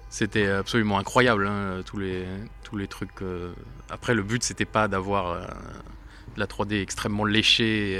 c'était 0.08 0.46
absolument 0.46 0.98
incroyable 0.98 1.46
hein, 1.46 1.82
tous 1.84 1.98
les 1.98 2.24
tous 2.62 2.76
les 2.76 2.88
trucs. 2.88 3.22
Euh. 3.22 3.52
Après 3.90 4.14
le 4.14 4.22
but 4.22 4.42
c'était 4.42 4.64
pas 4.64 4.88
d'avoir 4.88 5.40
de 5.40 6.40
la 6.40 6.46
3D 6.46 6.80
extrêmement 6.80 7.24
léchée. 7.24 7.98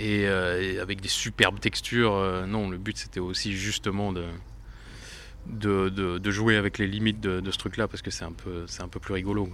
Euh, 0.00 0.58
et, 0.58 0.78
avec 0.78 1.00
des 1.00 1.08
superbes 1.08 1.60
textures. 1.60 2.14
Euh, 2.14 2.46
non, 2.46 2.70
le 2.70 2.78
but 2.78 2.96
c'était 2.96 3.20
aussi 3.20 3.52
justement 3.52 4.12
de, 4.12 4.28
de, 5.46 6.30
jouer 6.30 6.56
avec 6.56 6.78
les 6.78 6.86
limites 6.86 7.20
de, 7.20 7.50
ce 7.50 7.58
truc-là 7.58 7.88
parce 7.88 8.02
que 8.02 8.10
c'est 8.10 8.24
un, 8.24 8.32
peu, 8.32 8.66
un 8.78 8.88
peu 8.88 9.00
plus 9.00 9.14
rigolo. 9.14 9.48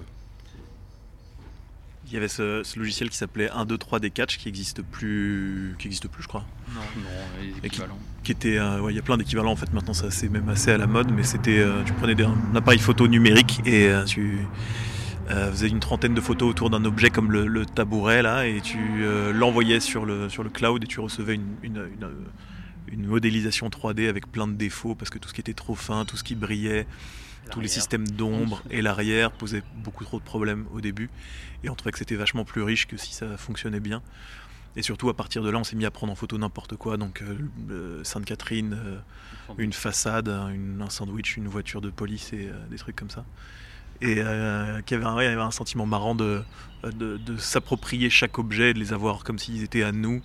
Il 2.06 2.12
y 2.12 2.16
avait 2.16 2.28
ce, 2.28 2.78
logiciel 2.78 3.10
qui 3.10 3.16
s'appelait 3.16 3.50
1, 3.50 3.64
2, 3.64 3.78
3 3.78 3.98
d 3.98 4.10
Catch 4.10 4.38
qui 4.38 4.48
existe 4.48 4.82
plus, 4.82 5.74
qui 5.78 5.86
existe 5.86 6.08
plus, 6.08 6.22
je 6.22 6.28
crois. 6.28 6.44
Non, 6.74 6.80
non, 7.02 7.46
équivalent. 7.62 7.98
Qui, 8.22 8.32
était, 8.32 8.58
euh, 8.58 8.86
il 8.90 8.96
y 8.96 8.98
a 8.98 9.02
plein 9.02 9.16
d'équivalents 9.16 9.52
en 9.52 9.56
fait. 9.56 9.72
Maintenant, 9.72 9.94
c'est 9.94 10.28
même 10.28 10.48
assez 10.48 10.70
à 10.70 10.78
la 10.78 10.86
mode, 10.86 11.10
mais 11.12 11.22
c'était, 11.22 11.64
tu 11.86 11.92
prenais 11.94 12.14
des, 12.14 12.24
un 12.24 12.54
appareil 12.54 12.78
photo 12.78 13.08
numérique 13.08 13.60
et 13.66 13.90
tu 14.06 14.46
euh, 15.30 15.50
faisais 15.50 15.68
une 15.68 15.80
trentaine 15.80 16.12
de 16.12 16.20
photos 16.20 16.50
autour 16.50 16.68
d'un 16.68 16.84
objet 16.84 17.08
comme 17.08 17.32
le, 17.32 17.64
tabouret 17.64 18.20
là 18.20 18.46
et 18.46 18.60
tu 18.60 18.78
euh, 19.00 19.32
l'envoyais 19.32 19.80
sur 19.80 20.04
le, 20.04 20.28
sur 20.28 20.42
le 20.44 20.50
cloud 20.50 20.84
et 20.84 20.86
tu 20.86 21.00
recevais 21.00 21.34
une, 21.34 21.56
une, 21.62 21.88
une, 22.88 23.06
modélisation 23.06 23.68
3D 23.68 24.08
avec 24.08 24.30
plein 24.30 24.46
de 24.46 24.52
défauts 24.52 24.94
parce 24.94 25.08
que 25.08 25.18
tout 25.18 25.30
ce 25.30 25.34
qui 25.34 25.40
était 25.40 25.54
trop 25.54 25.74
fin, 25.74 26.04
tout 26.04 26.18
ce 26.18 26.24
qui 26.24 26.34
brillait, 26.34 26.86
tous 27.50 27.60
les 27.60 27.68
systèmes 27.68 28.08
d'ombre 28.08 28.62
et 28.70 28.82
l'arrière 28.82 29.30
posaient 29.30 29.62
beaucoup 29.76 30.04
trop 30.04 30.18
de 30.18 30.24
problèmes 30.24 30.66
au 30.72 30.80
début 30.80 31.10
et 31.62 31.70
on 31.70 31.74
trouvait 31.74 31.92
que 31.92 31.98
c'était 31.98 32.16
vachement 32.16 32.44
plus 32.44 32.62
riche 32.62 32.86
que 32.86 32.96
si 32.96 33.12
ça 33.14 33.36
fonctionnait 33.36 33.80
bien. 33.80 34.02
Et 34.76 34.82
surtout 34.82 35.08
à 35.08 35.14
partir 35.14 35.42
de 35.42 35.50
là, 35.50 35.58
on 35.58 35.64
s'est 35.64 35.76
mis 35.76 35.84
à 35.84 35.90
prendre 35.92 36.12
en 36.12 36.16
photo 36.16 36.36
n'importe 36.36 36.76
quoi. 36.76 36.96
Donc 36.96 37.22
euh, 37.70 38.02
Sainte-Catherine, 38.02 38.76
une 39.56 39.72
façade, 39.72 40.28
un 40.28 40.90
sandwich, 40.90 41.36
une 41.36 41.46
voiture 41.46 41.80
de 41.80 41.90
police 41.90 42.32
et 42.32 42.50
des 42.70 42.76
trucs 42.76 42.96
comme 42.96 43.10
ça 43.10 43.24
et 44.00 44.16
euh, 44.18 44.80
qui 44.82 44.94
avait, 44.94 45.04
avait, 45.04 45.34
un 45.34 45.50
sentiment 45.50 45.86
marrant 45.86 46.14
de, 46.14 46.42
de, 46.82 47.36
s'approprier 47.36 48.10
chaque 48.10 48.38
objet, 48.38 48.74
de 48.74 48.78
les 48.78 48.92
avoir 48.92 49.24
comme 49.24 49.38
s'ils 49.38 49.62
étaient 49.62 49.82
à 49.82 49.92
nous, 49.92 50.22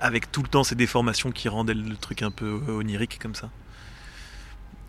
avec 0.00 0.32
tout 0.32 0.42
le 0.42 0.48
temps 0.48 0.64
ces 0.64 0.74
déformations 0.74 1.30
qui 1.30 1.48
rendaient 1.48 1.74
le 1.74 1.96
truc 1.96 2.22
un 2.22 2.30
peu 2.30 2.60
onirique 2.68 3.18
comme 3.20 3.34
ça. 3.34 3.50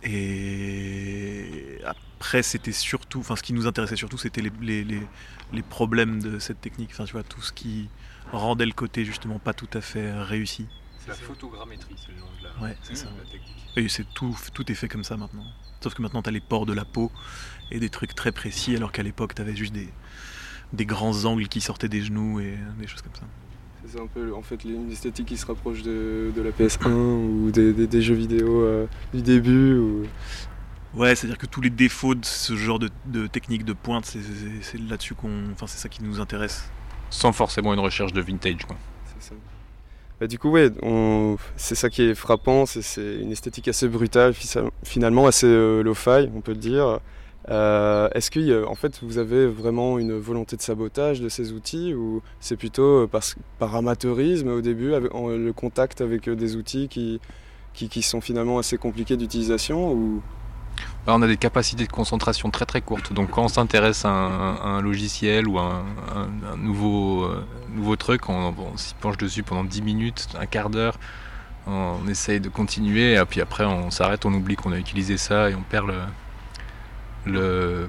Et 0.02 1.80
après, 1.84 2.42
c'était 2.42 2.72
surtout, 2.72 3.20
enfin, 3.20 3.36
ce 3.36 3.42
qui 3.42 3.52
nous 3.52 3.66
intéressait 3.66 3.96
surtout, 3.96 4.18
c'était 4.18 4.42
les, 4.42 4.52
les, 4.60 5.00
les, 5.52 5.62
problèmes 5.62 6.22
de 6.22 6.38
cette 6.38 6.60
technique. 6.60 6.90
Enfin, 6.92 7.04
tu 7.04 7.12
vois, 7.12 7.22
tout 7.22 7.42
ce 7.42 7.52
qui 7.52 7.88
rendait 8.32 8.66
le 8.66 8.72
côté 8.72 9.04
justement 9.04 9.38
pas 9.38 9.54
tout 9.54 9.68
à 9.72 9.80
fait 9.80 10.12
réussi. 10.12 10.66
C'est 10.98 11.08
la 11.08 11.14
photogrammétrie, 11.14 11.94
c'est 11.96 12.12
le 12.12 12.18
nom 12.18 12.26
de 12.40 12.44
la, 12.44 12.68
ouais, 12.68 12.76
c'est 12.82 12.96
ça. 12.96 13.08
technique. 13.30 13.56
Et 13.76 13.88
c'est 13.88 14.06
tout, 14.14 14.36
tout 14.54 14.70
est 14.70 14.74
fait 14.74 14.88
comme 14.88 15.04
ça 15.04 15.16
maintenant. 15.16 15.46
Sauf 15.80 15.94
que 15.94 16.02
maintenant, 16.02 16.22
tu 16.22 16.28
as 16.28 16.32
les 16.32 16.40
pores 16.40 16.66
de 16.66 16.72
la 16.72 16.84
peau 16.84 17.12
et 17.70 17.78
des 17.78 17.90
trucs 17.90 18.14
très 18.14 18.32
précis, 18.32 18.76
alors 18.76 18.92
qu'à 18.92 19.02
l'époque, 19.02 19.34
tu 19.34 19.42
avais 19.42 19.54
juste 19.54 19.72
des, 19.72 19.88
des 20.72 20.86
grands 20.86 21.24
angles 21.24 21.48
qui 21.48 21.60
sortaient 21.60 21.88
des 21.88 22.02
genoux 22.02 22.40
et 22.40 22.58
des 22.78 22.86
choses 22.86 23.02
comme 23.02 23.14
ça. 23.14 23.26
C'est 23.84 24.00
un 24.00 24.06
peu 24.06 24.34
en 24.34 24.42
fait 24.42 24.64
une 24.64 24.90
esthétique 24.90 25.26
qui 25.26 25.36
se 25.36 25.46
rapproche 25.46 25.82
de, 25.82 26.32
de 26.34 26.42
la 26.42 26.50
PS1 26.50 26.90
ou 26.90 27.50
des, 27.50 27.72
des, 27.72 28.02
jeux 28.02 28.14
vidéo 28.14 28.62
euh, 28.62 28.86
du 29.14 29.22
début. 29.22 29.78
Ou... 29.78 30.02
Ouais, 30.94 31.14
c'est-à-dire 31.14 31.38
que 31.38 31.46
tous 31.46 31.60
les 31.60 31.70
défauts 31.70 32.14
de 32.14 32.24
ce 32.24 32.56
genre 32.56 32.78
de, 32.78 32.90
de 33.06 33.26
technique 33.26 33.64
de 33.64 33.72
pointe, 33.72 34.04
c'est 34.04 34.80
là-dessus 34.80 35.14
qu'on. 35.14 35.52
Enfin, 35.52 35.66
c'est 35.66 35.78
ça 35.78 35.88
qui 35.88 36.02
nous 36.02 36.20
intéresse. 36.20 36.70
Sans 37.10 37.32
forcément 37.32 37.72
une 37.74 37.80
recherche 37.80 38.12
de 38.12 38.20
vintage, 38.20 38.64
quoi. 38.66 38.76
C'est 39.04 39.30
ça. 39.30 39.34
Bah, 40.20 40.26
du 40.26 40.38
coup, 40.38 40.50
ouais, 40.50 40.70
c'est 41.56 41.74
ça 41.74 41.90
qui 41.90 42.02
est 42.02 42.14
frappant, 42.14 42.64
c'est 42.64 43.20
une 43.20 43.32
esthétique 43.32 43.68
assez 43.68 43.86
brutale, 43.86 44.34
finalement 44.82 45.26
assez 45.26 45.46
euh, 45.46 45.82
lo-fi, 45.82 46.30
on 46.34 46.40
peut 46.40 46.52
le 46.52 46.58
dire. 46.58 47.00
Euh, 47.48 48.08
est-ce 48.12 48.30
que 48.30 48.66
en 48.66 48.74
fait, 48.74 49.00
vous 49.02 49.18
avez 49.18 49.46
vraiment 49.46 49.98
une 49.98 50.18
volonté 50.18 50.56
de 50.56 50.62
sabotage 50.62 51.20
de 51.20 51.28
ces 51.28 51.52
outils 51.52 51.94
ou 51.94 52.22
c'est 52.40 52.56
plutôt 52.56 53.04
euh, 53.04 53.10
par, 53.58 53.76
amateurisme 53.76 54.48
au 54.48 54.60
début, 54.60 54.90
le 54.90 55.52
contact 55.52 56.00
avec 56.00 56.28
des 56.28 56.56
outils 56.56 56.88
qui, 56.88 57.20
qui, 57.72 57.88
qui 57.88 58.02
sont 58.02 58.20
finalement 58.20 58.58
assez 58.58 58.78
compliqués 58.78 59.16
d'utilisation 59.16 59.92
ou? 59.92 60.22
On 61.06 61.22
a 61.22 61.28
des 61.28 61.36
capacités 61.36 61.86
de 61.86 61.92
concentration 61.92 62.50
très 62.50 62.66
très 62.66 62.80
courtes. 62.80 63.12
Donc 63.12 63.30
quand 63.30 63.44
on 63.44 63.48
s'intéresse 63.48 64.04
à, 64.04 64.10
un 64.10 64.82
logiciel 64.82 65.46
ou 65.46 65.58
à 65.58 65.84
un, 66.14 66.56
nouveau, 66.56 67.24
euh, 67.24 67.44
nouveau 67.70 67.94
truc, 67.94 68.28
on, 68.28 68.52
s'y 68.76 68.94
penche 68.94 69.16
dessus 69.16 69.44
pendant 69.44 69.62
10 69.62 69.82
minutes, 69.82 70.28
un 70.38 70.46
quart 70.46 70.68
d'heure. 70.68 70.98
On 71.68 72.06
essaye 72.08 72.40
de 72.40 72.48
continuer 72.48 73.14
et 73.14 73.24
puis 73.24 73.40
après 73.40 73.64
on 73.64 73.90
s'arrête, 73.90 74.24
on 74.24 74.34
oublie 74.34 74.56
qu'on 74.56 74.72
a 74.72 74.78
utilisé 74.78 75.16
ça 75.16 75.50
et 75.50 75.54
on 75.54 75.62
perd 75.62 75.88
le, 75.88 75.94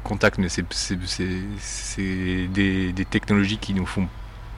contact. 0.04 0.38
Mais 0.38 0.50
c'est 0.50 2.08
des, 2.48 2.94
des, 2.94 3.06
technologies 3.06 3.58
qui 3.58 3.74
nous 3.74 3.86
font 3.86 4.08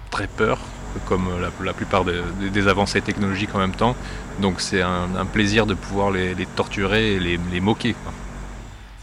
très 0.09 0.27
peur, 0.27 0.59
comme 1.05 1.29
la, 1.63 1.73
plupart 1.73 2.05
des, 2.05 2.67
avancées 2.67 3.01
technologiques 3.01 3.53
en 3.55 3.59
même 3.59 3.75
temps. 3.75 3.95
Donc 4.41 4.61
c'est 4.61 4.81
un, 4.81 5.25
plaisir 5.31 5.65
de 5.65 5.73
pouvoir 5.73 6.11
les, 6.11 6.35
torturer 6.55 7.15
et 7.15 7.19
les, 7.19 7.59
moquer. 7.59 7.95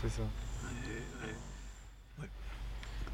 C'est 0.02 0.10
ça. 0.10 0.22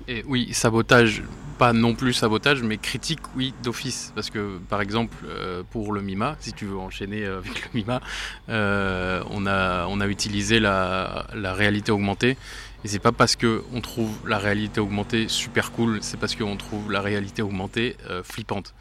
Et 0.09 0.25
oui, 0.27 0.53
sabotage, 0.53 1.23
pas 1.63 1.73
non 1.73 1.95
plus 1.95 2.13
sabotage, 2.13 2.61
mais 2.65 2.77
critique, 2.77 3.21
oui, 3.37 3.55
d'office. 3.63 4.11
Parce 4.17 4.31
que, 4.31 4.59
par 4.69 4.81
exemple, 4.81 5.17
euh, 5.25 5.63
pour 5.71 5.93
le 5.93 6.03
MIMA, 6.03 6.35
si 6.41 6.53
tu 6.53 6.65
veux 6.67 6.77
enchaîner 6.77 7.25
avec 7.25 7.67
le 7.67 7.79
MIMA, 7.79 8.01
euh, 8.49 9.23
on, 9.31 9.47
a, 9.47 9.87
on 9.87 10.01
a 10.01 10.09
utilisé 10.09 10.59
la, 10.59 11.25
réalité 11.33 11.93
augmentée. 11.93 12.37
Et 12.85 12.89
c'est 12.89 12.99
pas 12.99 13.13
parce 13.13 13.37
qu'on 13.37 13.81
trouve 13.81 14.11
la 14.29 14.39
réalité 14.39 14.81
augmentée 14.81 15.29
super 15.29 15.71
cool, 15.71 15.99
c'est 16.01 16.19
parce 16.19 16.35
qu'on 16.35 16.57
trouve 16.57 16.91
la 16.91 17.01
réalité 17.01 17.43
augmentée 17.43 17.97
euh, 18.11 18.25
flippante. 18.25 18.75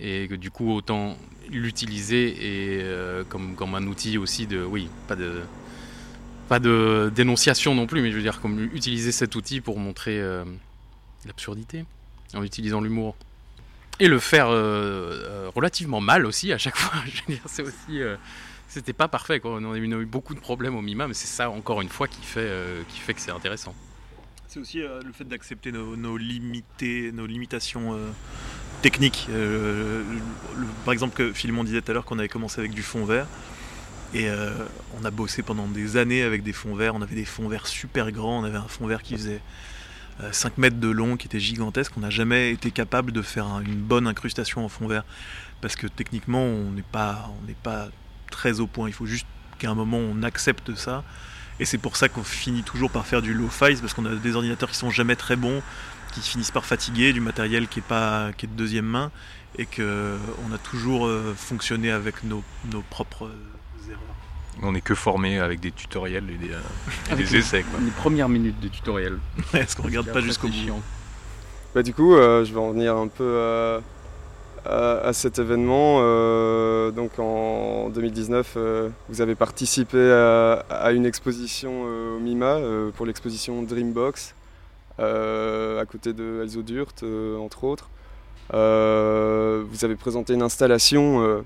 Et 0.00 0.26
que 0.26 0.34
du 0.34 0.50
coup, 0.50 0.72
autant 0.72 1.18
l'utiliser 1.50 2.78
et 2.78 2.82
comme, 3.28 3.56
comme 3.56 3.74
un 3.74 3.86
outil 3.86 4.16
aussi 4.16 4.46
de, 4.46 4.64
oui, 4.64 4.88
pas 5.06 5.16
de, 5.16 5.42
pas 6.48 6.60
de 6.60 7.12
dénonciation 7.14 7.74
non 7.74 7.86
plus, 7.86 8.00
mais 8.00 8.10
je 8.10 8.16
veux 8.16 8.22
dire, 8.22 8.40
comme 8.40 8.58
utiliser 8.72 9.12
cet 9.12 9.36
outil 9.36 9.60
pour 9.60 9.78
montrer 9.78 10.18
euh, 10.18 10.44
l'absurdité 11.26 11.84
en 12.34 12.42
utilisant 12.42 12.80
l'humour. 12.80 13.16
Et 14.00 14.08
le 14.08 14.18
faire 14.18 14.48
euh, 14.48 14.54
euh, 14.54 15.50
relativement 15.54 16.00
mal 16.00 16.26
aussi 16.26 16.52
à 16.52 16.58
chaque 16.58 16.76
fois. 16.78 16.98
c'est 17.46 17.62
aussi. 17.62 18.00
c'était 18.68 18.92
pas 18.92 19.08
parfait, 19.08 19.40
quoi. 19.40 19.52
On 19.60 19.72
a 19.72 19.76
eu, 19.76 20.06
beaucoup 20.06 20.34
de 20.34 20.40
problèmes 20.40 20.76
au 20.76 20.82
MIMA, 20.82 21.08
mais 21.08 21.14
c'est 21.14 21.26
ça, 21.26 21.50
encore 21.50 21.82
une 21.82 21.88
fois, 21.88 22.08
qui 22.08 22.22
fait, 22.22 22.50
qui 22.88 22.98
fait 22.98 23.14
que 23.14 23.20
c'est 23.20 23.30
intéressant. 23.30 23.74
C'est 24.48 24.60
aussi 24.60 24.78
le 24.78 25.12
fait 25.12 25.24
d'accepter 25.24 25.72
nos, 25.72 26.16
limités, 26.16 27.10
nos 27.12 27.26
limitations 27.26 27.98
techniques. 28.82 29.28
par 30.84 30.92
exemple, 30.92 31.14
que 31.16 31.32
Philemon 31.32 31.64
disait 31.64 31.82
tout 31.82 31.90
à 31.90 31.94
l'heure 31.94 32.04
qu'on 32.04 32.18
avait 32.18 32.28
commencé 32.28 32.60
avec 32.60 32.72
du 32.72 32.82
fond 32.82 33.04
vert. 33.04 33.26
Et 34.14 34.28
euh, 34.28 34.50
on 35.00 35.04
a 35.04 35.10
bossé 35.10 35.42
pendant 35.42 35.66
des 35.66 35.96
années 35.96 36.22
avec 36.22 36.42
des 36.42 36.52
fonds 36.52 36.74
verts. 36.74 36.94
On 36.94 37.02
avait 37.02 37.14
des 37.14 37.24
fonds 37.24 37.48
verts 37.48 37.66
super 37.66 38.12
grands. 38.12 38.40
On 38.40 38.44
avait 38.44 38.58
un 38.58 38.68
fond 38.68 38.86
vert 38.86 39.02
qui 39.02 39.14
faisait 39.14 39.40
5 40.30 40.48
euh, 40.48 40.52
mètres 40.58 40.78
de 40.78 40.88
long, 40.88 41.16
qui 41.16 41.26
était 41.26 41.40
gigantesque. 41.40 41.92
On 41.96 42.00
n'a 42.00 42.10
jamais 42.10 42.52
été 42.52 42.70
capable 42.70 43.12
de 43.12 43.22
faire 43.22 43.46
une 43.60 43.80
bonne 43.80 44.06
incrustation 44.06 44.64
en 44.64 44.68
fond 44.68 44.86
vert. 44.86 45.04
Parce 45.60 45.76
que 45.76 45.86
techniquement, 45.86 46.42
on 46.42 46.70
n'est 46.72 46.82
pas, 46.82 47.30
très 48.30 48.60
au 48.60 48.66
point. 48.66 48.88
Il 48.88 48.94
faut 48.94 49.06
juste 49.06 49.26
qu'à 49.58 49.70
un 49.70 49.74
moment, 49.74 49.98
on 49.98 50.22
accepte 50.22 50.74
ça. 50.74 51.04
Et 51.60 51.64
c'est 51.64 51.78
pour 51.78 51.96
ça 51.96 52.08
qu'on 52.08 52.24
finit 52.24 52.62
toujours 52.62 52.90
par 52.90 53.06
faire 53.06 53.22
du 53.22 53.34
low-fi, 53.34 53.76
parce 53.76 53.94
qu'on 53.94 54.06
a 54.06 54.14
des 54.14 54.34
ordinateurs 54.34 54.70
qui 54.70 54.76
sont 54.76 54.90
jamais 54.90 55.16
très 55.16 55.36
bons, 55.36 55.62
qui 56.12 56.20
finissent 56.20 56.50
par 56.50 56.64
fatiguer, 56.64 57.12
du 57.12 57.20
matériel 57.20 57.68
qui 57.68 57.80
est, 57.80 57.82
pas, 57.82 58.32
qui 58.32 58.46
est 58.46 58.48
de 58.48 58.54
deuxième 58.54 58.86
main, 58.86 59.10
et 59.58 59.66
qu'on 59.66 60.52
a 60.52 60.58
toujours 60.62 61.06
euh, 61.06 61.34
fonctionné 61.36 61.90
avec 61.90 62.24
nos 62.24 62.42
propres 62.88 63.30
On 64.62 64.72
n'est 64.72 64.80
que 64.80 64.94
formé 64.94 65.38
avec 65.38 65.60
des 65.60 65.72
tutoriels 65.72 66.28
et 66.30 66.46
des, 66.46 66.52
euh, 66.52 67.16
des 67.16 67.36
essais. 67.36 67.62
Quoi. 67.62 67.80
Les 67.80 67.90
premières 67.90 68.28
minutes 68.28 68.60
de 68.60 68.68
tutoriel. 68.68 69.18
Est-ce 69.54 69.76
qu'on 69.76 69.84
regarde 69.84 70.12
pas 70.12 70.20
jusqu'au 70.20 70.48
bout 70.48 70.82
bah, 71.74 71.82
Du 71.82 71.94
coup, 71.94 72.14
euh, 72.14 72.44
je 72.44 72.52
vais 72.52 72.60
en 72.60 72.72
venir 72.72 72.96
un 72.96 73.08
peu 73.08 73.80
à, 74.66 75.08
à, 75.08 75.12
cet 75.12 75.38
événement. 75.38 75.98
Euh, 76.00 76.90
donc 76.90 77.18
en 77.18 77.88
2019, 77.88 78.58
vous 79.08 79.20
avez 79.20 79.34
participé 79.34 79.98
à, 79.98 80.64
à 80.68 80.92
une 80.92 81.06
exposition 81.06 81.82
au 81.82 82.20
MIMA 82.20 82.58
pour 82.96 83.06
l'exposition 83.06 83.62
Dreambox, 83.62 84.34
à 84.98 85.84
côté 85.90 86.12
de 86.12 86.42
Elzo 86.42 86.62
Durt, 86.62 87.04
entre 87.40 87.64
autres. 87.64 87.90
vous 88.50 89.84
avez 89.84 89.96
présenté 89.96 90.34
une 90.34 90.42
installation 90.42 91.42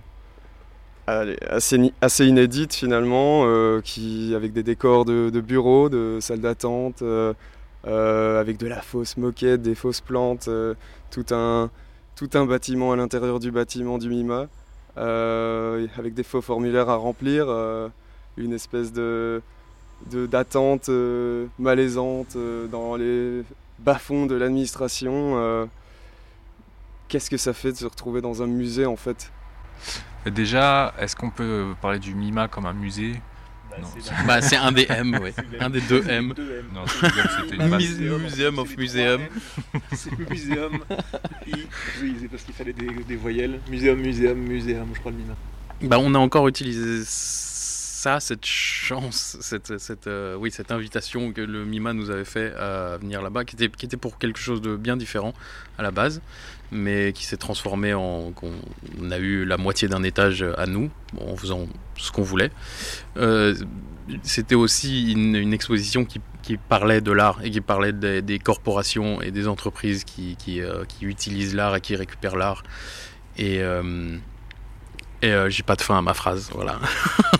assez, 1.06 1.92
assez 2.00 2.26
inédite 2.26 2.74
finalement, 2.74 3.44
euh, 3.44 3.80
qui, 3.80 4.34
avec 4.34 4.52
des 4.52 4.62
décors 4.62 5.04
de, 5.04 5.40
bureaux, 5.40 5.88
de 5.88 6.18
salles 6.20 6.40
d'attente, 6.40 7.02
euh, 7.02 7.32
euh, 7.86 8.40
avec 8.40 8.58
de 8.58 8.66
la 8.66 8.80
fausse 8.80 9.16
moquette, 9.16 9.62
des 9.62 9.74
fausses 9.74 10.00
plantes, 10.00 10.48
tout, 11.10 11.26
un, 11.30 11.70
tout 12.16 12.30
un 12.34 12.46
bâtiment 12.46 12.92
à 12.92 12.96
l'intérieur 12.96 13.38
du 13.38 13.50
bâtiment 13.50 13.98
du 13.98 14.08
MIMA, 14.08 14.48
avec 14.96 16.14
des 16.14 16.24
faux 16.24 16.42
formulaires 16.42 16.88
à 16.88 16.96
remplir, 16.96 17.48
une 18.36 18.52
espèce 18.52 18.92
de 18.92 19.42
d'attente 20.12 20.90
malaisante 21.58 22.36
dans 22.70 22.96
les 22.96 23.42
bas-fonds 23.78 24.26
de 24.26 24.34
l'administration. 24.34 25.68
Qu'est-ce 27.08 27.30
que 27.30 27.38
ça 27.38 27.54
fait 27.54 27.72
de 27.72 27.76
se 27.76 27.86
retrouver 27.86 28.20
dans 28.20 28.42
un 28.42 28.46
musée 28.46 28.84
en 28.84 28.96
fait? 28.96 29.30
Déjà, 30.30 30.94
est-ce 30.98 31.14
qu'on 31.14 31.30
peut 31.30 31.74
parler 31.80 31.98
du 31.98 32.14
MIMA 32.14 32.48
comme 32.48 32.66
un 32.66 32.72
musée 32.72 33.14
bah, 34.26 34.40
c'est 34.40 34.56
un 34.56 34.72
des 34.72 34.86
M, 34.88 35.18
oui. 35.22 35.32
Un 35.60 35.68
des 35.68 35.82
deux 35.82 36.02
M. 36.08 36.32
Non, 36.72 36.86
c'était 36.86 37.56
une 37.56 37.76
Museum 38.18 38.58
of 38.58 38.76
Museum. 38.76 39.20
C'est 39.92 40.30
Museum. 40.30 40.78
Oui, 42.02 42.16
c'est 42.20 42.28
parce 42.28 42.42
qu'il 42.42 42.54
fallait 42.54 42.72
des, 42.72 42.86
des, 42.86 43.16
voyelles. 43.16 43.60
Museum, 43.70 43.98
Museum, 43.98 44.38
Museum, 44.38 44.88
je 44.94 45.00
crois 45.00 45.12
le 45.12 45.18
MIMA. 45.18 45.34
Bah, 45.82 45.98
on 46.00 46.14
a 46.14 46.18
encore 46.18 46.48
utilisé 46.48 47.04
ça, 47.96 48.20
cette 48.20 48.44
chance, 48.44 49.38
cette, 49.40 49.78
cette, 49.78 50.06
euh, 50.06 50.36
oui, 50.36 50.50
cette 50.50 50.70
invitation 50.70 51.32
que 51.32 51.40
le 51.40 51.64
MIMA 51.64 51.94
nous 51.94 52.10
avait 52.10 52.26
fait 52.26 52.54
à 52.54 52.98
venir 52.98 53.22
là-bas, 53.22 53.44
qui 53.44 53.56
était, 53.56 53.68
qui 53.70 53.86
était 53.86 53.96
pour 53.96 54.18
quelque 54.18 54.38
chose 54.38 54.60
de 54.60 54.76
bien 54.76 54.96
différent 54.98 55.32
à 55.78 55.82
la 55.82 55.90
base 55.90 56.20
mais 56.72 57.12
qui 57.12 57.24
s'est 57.24 57.36
transformé 57.36 57.94
en. 57.94 58.32
On 59.00 59.10
a 59.10 59.18
eu 59.18 59.44
la 59.44 59.56
moitié 59.56 59.88
d'un 59.88 60.02
étage 60.02 60.44
à 60.56 60.66
nous, 60.66 60.90
en 61.20 61.36
faisant 61.36 61.66
ce 61.96 62.10
qu'on 62.10 62.22
voulait. 62.22 62.50
Euh, 63.16 63.54
c'était 64.22 64.54
aussi 64.54 65.12
une, 65.12 65.52
exposition 65.52 66.04
qui, 66.04 66.20
parlait 66.68 67.00
de 67.00 67.12
l'art 67.12 67.38
et 67.42 67.50
qui 67.50 67.60
parlait 67.60 67.92
des, 67.92 68.38
corporations 68.38 69.20
et 69.20 69.30
des 69.30 69.48
entreprises 69.48 70.04
qui, 70.04 70.36
qui, 70.36 70.60
euh, 70.60 70.84
utilisent 71.00 71.54
l'art 71.54 71.76
et 71.76 71.80
qui 71.80 71.96
récupèrent 71.96 72.36
l'art. 72.36 72.62
Et, 73.38 73.60
euh, 73.60 74.16
et 75.22 75.32
j'ai 75.48 75.62
pas 75.62 75.76
de 75.76 75.82
fin 75.82 75.98
à 75.98 76.02
ma 76.02 76.14
phrase, 76.14 76.50
voilà. 76.52 76.78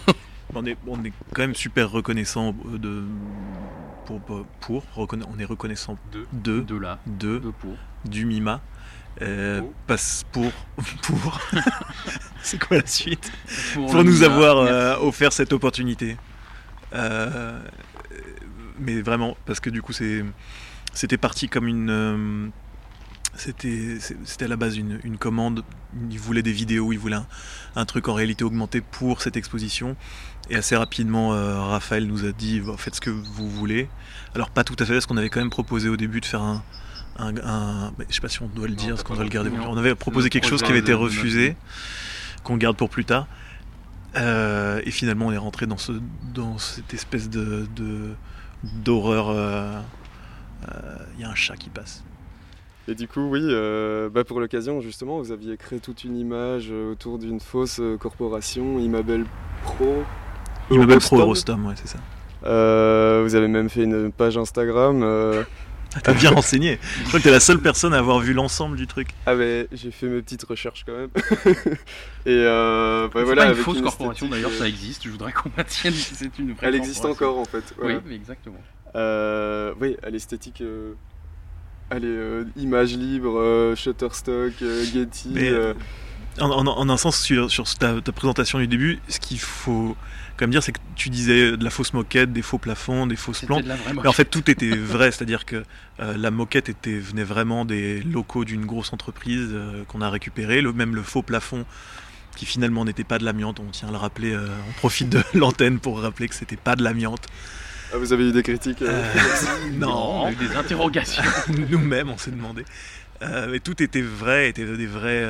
on, 0.54 0.66
est, 0.66 0.76
on 0.86 1.02
est 1.04 1.12
quand 1.32 1.42
même 1.42 1.54
super 1.54 1.90
reconnaissant 1.90 2.54
de. 2.64 3.04
Pour, 4.04 4.20
pour, 4.60 4.84
on 4.96 5.38
est 5.38 5.44
reconnaissant 5.44 5.98
de, 6.12 6.26
de, 6.32 6.60
de, 6.60 6.76
là, 6.76 7.00
de, 7.06 7.38
pour. 7.38 7.74
du 8.04 8.24
MIMA. 8.24 8.60
Euh, 9.22 9.62
passe 9.86 10.24
pour 10.30 10.52
pour. 11.02 11.40
C'est 12.42 12.62
quoi 12.62 12.78
la 12.78 12.86
suite? 12.86 13.32
Pour, 13.74 14.04
nous 14.04 14.22
avoir 14.22 14.58
euh, 14.58 14.96
offert 14.98 15.32
cette 15.32 15.52
opportunité. 15.52 16.16
Euh, 16.92 17.58
mais 18.78 19.00
vraiment 19.00 19.36
parce 19.46 19.58
que 19.58 19.70
du 19.70 19.82
coup 19.82 19.92
c'est 19.92 20.22
c'était 20.92 21.16
parti 21.16 21.48
comme 21.48 21.66
une 21.66 22.52
c'était 23.36 24.44
à 24.44 24.48
la 24.48 24.56
base 24.56 24.76
une, 24.76 25.00
une, 25.04 25.18
commande 25.18 25.64
il 26.10 26.18
voulait 26.18 26.42
des 26.42 26.52
vidéos 26.52 26.92
il 26.92 26.98
voulait 26.98 27.18
un, 27.74 27.84
truc 27.84 28.08
en 28.08 28.14
réalité 28.14 28.44
augmentée 28.44 28.80
pour 28.80 29.22
cette 29.22 29.36
exposition 29.36 29.96
et 30.50 30.56
assez 30.56 30.76
rapidement 30.76 31.30
Raphaël 31.68 32.06
nous 32.06 32.24
a 32.24 32.32
dit 32.32 32.62
faites 32.76 32.96
ce 32.96 33.00
que 33.00 33.10
vous 33.10 33.48
voulez 33.48 33.88
alors 34.34 34.50
pas 34.50 34.64
tout 34.64 34.76
à 34.78 34.84
fait 34.84 34.94
parce 34.94 35.06
qu'on 35.06 35.16
avait 35.16 35.30
quand 35.30 35.40
même 35.40 35.50
proposé 35.50 35.88
au 35.88 35.96
début 35.96 36.20
de 36.20 36.26
faire 36.26 36.42
un 36.42 36.62
un, 37.18 37.34
un 37.38 37.92
je 38.08 38.14
sais 38.14 38.20
pas 38.20 38.28
si 38.28 38.42
on 38.42 38.46
doit 38.46 38.68
le 38.68 38.74
dire, 38.74 38.90
parce 38.90 39.02
qu'on 39.02 39.14
doit 39.14 39.24
le 39.24 39.30
garder. 39.30 39.50
On 39.50 39.76
avait 39.76 39.94
proposé 39.94 40.30
quelque 40.30 40.46
chose 40.46 40.62
qui 40.62 40.70
avait 40.70 40.80
été 40.80 40.92
refusé, 40.92 41.56
qu'on 42.42 42.56
garde 42.56 42.76
pour 42.76 42.90
plus 42.90 43.04
tard. 43.04 43.26
Euh, 44.16 44.80
et 44.84 44.90
finalement, 44.90 45.26
on 45.26 45.32
est 45.32 45.36
rentré 45.36 45.66
dans, 45.66 45.76
ce, 45.76 45.92
dans 46.34 46.58
cette 46.58 46.94
espèce 46.94 47.28
de 47.28 47.66
d'horreur. 48.62 49.28
Euh, 49.28 49.80
euh, 50.68 50.96
il 51.16 51.20
y 51.20 51.24
a 51.24 51.30
un 51.30 51.34
chat 51.34 51.56
qui 51.56 51.68
passe. 51.68 52.02
Et 52.88 52.94
du 52.94 53.08
coup, 53.08 53.28
oui, 53.28 53.42
bah 54.12 54.24
pour 54.24 54.40
l'occasion, 54.40 54.80
justement, 54.80 55.18
vous 55.18 55.32
aviez 55.32 55.56
créé 55.56 55.80
toute 55.80 56.04
une 56.04 56.16
image 56.16 56.70
autour 56.70 57.18
d'une 57.18 57.40
fausse 57.40 57.80
corporation, 57.98 58.78
Imabel 58.78 59.24
Pro. 59.64 60.04
Imabel 60.70 60.98
Pro 60.98 61.18
Eurostom, 61.18 61.66
ouais, 61.66 61.74
c'est 61.76 61.88
ça. 61.88 61.98
vous 62.42 63.34
avez 63.34 63.48
même 63.48 63.68
fait 63.68 63.82
une 63.82 64.12
page 64.12 64.38
Instagram. 64.38 65.44
T'as 66.02 66.12
bien 66.12 66.30
renseigné. 66.30 66.78
Je 67.02 67.08
crois 67.08 67.20
que 67.20 67.24
t'es 67.24 67.30
la 67.30 67.40
seule 67.40 67.60
personne 67.60 67.94
à 67.94 67.98
avoir 67.98 68.18
vu 68.18 68.32
l'ensemble 68.32 68.76
du 68.76 68.86
truc. 68.86 69.08
Ah 69.24 69.34
mais 69.34 69.66
j'ai 69.72 69.90
fait 69.90 70.06
mes 70.06 70.20
petites 70.22 70.44
recherches 70.44 70.84
quand 70.84 70.96
même. 70.96 71.10
et 72.26 72.28
euh, 72.28 73.08
bah, 73.12 73.24
voilà. 73.24 73.46
Pas 73.46 73.50
une 73.50 73.56
fausse 73.56 73.80
corporation 73.80 74.28
d'ailleurs, 74.28 74.52
ça 74.52 74.68
existe. 74.68 75.04
Je 75.04 75.10
voudrais 75.10 75.32
qu'on 75.32 75.50
maintienne. 75.56 75.94
C'est 75.94 76.38
une 76.38 76.52
vraie. 76.52 76.68
Elle 76.68 76.74
existe 76.74 77.04
encore 77.04 77.38
en 77.38 77.44
fait. 77.44 77.74
Oui, 77.82 77.94
exactement. 78.10 78.60
Euh, 78.94 79.74
oui, 79.80 79.96
à 80.02 80.10
l'esthétique. 80.10 80.60
Euh, 80.60 80.94
allez, 81.90 82.06
euh, 82.08 82.44
image 82.56 82.96
libre, 82.96 83.38
euh, 83.38 83.74
Shutterstock, 83.74 84.52
Getty. 84.60 85.28
Mais, 85.32 85.52
en, 86.38 86.50
en, 86.50 86.88
un 86.88 86.96
sens, 86.96 87.18
sur, 87.18 87.50
sur 87.50 87.64
ta, 87.76 88.00
ta, 88.00 88.12
présentation 88.12 88.58
du 88.58 88.66
début, 88.66 88.98
ce 89.08 89.18
qu'il 89.18 89.38
faut 89.38 89.96
quand 90.36 90.48
dire, 90.48 90.62
c'est 90.62 90.72
que 90.72 90.80
tu 90.94 91.08
disais 91.08 91.56
de 91.56 91.64
la 91.64 91.70
fausse 91.70 91.92
moquette, 91.92 92.32
des 92.32 92.42
faux 92.42 92.58
plafonds, 92.58 93.06
des 93.06 93.16
fausses 93.16 93.44
plantes. 93.44 93.64
Mais 93.94 94.06
en 94.06 94.12
fait, 94.12 94.26
tout 94.26 94.50
était 94.50 94.76
vrai, 94.76 95.10
c'est-à-dire 95.10 95.46
que 95.46 95.64
euh, 96.00 96.16
la 96.16 96.30
moquette 96.30 96.68
était, 96.68 96.98
venait 96.98 97.24
vraiment 97.24 97.64
des 97.64 98.02
locaux 98.02 98.44
d'une 98.44 98.66
grosse 98.66 98.92
entreprise 98.92 99.48
euh, 99.52 99.84
qu'on 99.84 100.02
a 100.02 100.10
récupéré, 100.10 100.60
le, 100.60 100.72
même 100.72 100.94
le 100.94 101.02
faux 101.02 101.22
plafond 101.22 101.64
qui 102.36 102.44
finalement 102.44 102.84
n'était 102.84 103.04
pas 103.04 103.18
de 103.18 103.24
l'amiante. 103.24 103.60
On 103.60 103.70
tient 103.70 103.88
à 103.88 103.90
le 103.90 103.96
rappeler, 103.96 104.34
euh, 104.34 104.46
on 104.68 104.72
profite 104.72 105.08
de 105.08 105.22
l'antenne 105.34 105.78
pour 105.78 106.00
rappeler 106.00 106.28
que 106.28 106.34
c'était 106.34 106.56
pas 106.56 106.76
de 106.76 106.84
l'amiante. 106.84 107.26
Ah, 107.92 107.98
vous 107.98 108.12
avez 108.12 108.28
eu 108.28 108.32
des 108.32 108.42
critiques 108.42 108.82
Non, 109.72 110.22
on 110.22 110.26
a 110.26 110.32
eu 110.32 110.36
des 110.36 110.56
interrogations. 110.56 111.22
Nous-mêmes, 111.70 112.10
on 112.10 112.18
s'est 112.18 112.30
demandé. 112.30 112.64
mais 113.20 113.60
tout 113.60 113.82
était 113.82 114.02
vrai, 114.02 114.48
était 114.48 114.64
des 114.76 114.86
vrais 114.86 115.24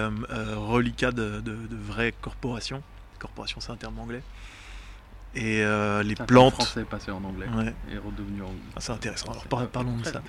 reliquats 0.55 1.13
de, 1.13 1.41
de, 1.41 1.53
de 1.53 1.77
vraies 1.77 2.15
corporations. 2.21 2.83
Corporation, 3.19 3.61
c'est 3.61 3.73
un 3.73 3.77
terme 3.77 3.99
anglais 3.99 4.23
et 5.37 5.63
euh, 5.63 6.03
les 6.03 6.15
plantes. 6.15 6.55
français 6.55 6.85
passé 6.85 7.11
en 7.11 7.23
anglais 7.23 7.47
et 7.93 7.99
redevenu 7.99 8.43
en. 8.43 8.53
Ah, 8.75 8.81
c'est 8.81 8.93
intéressant. 8.93 9.33
Alors 9.33 9.69
parlons 9.69 9.97
de 9.97 10.05
ça. 10.05 10.23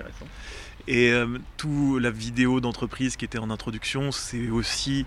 Et 0.88 1.12
euh, 1.12 1.40
tout 1.56 1.98
la 2.00 2.12
vidéo 2.12 2.60
d'entreprise 2.60 3.16
qui 3.16 3.26
était 3.26 3.40
en 3.40 3.50
introduction, 3.50 4.12
c'est 4.12 4.50
aussi 4.50 5.06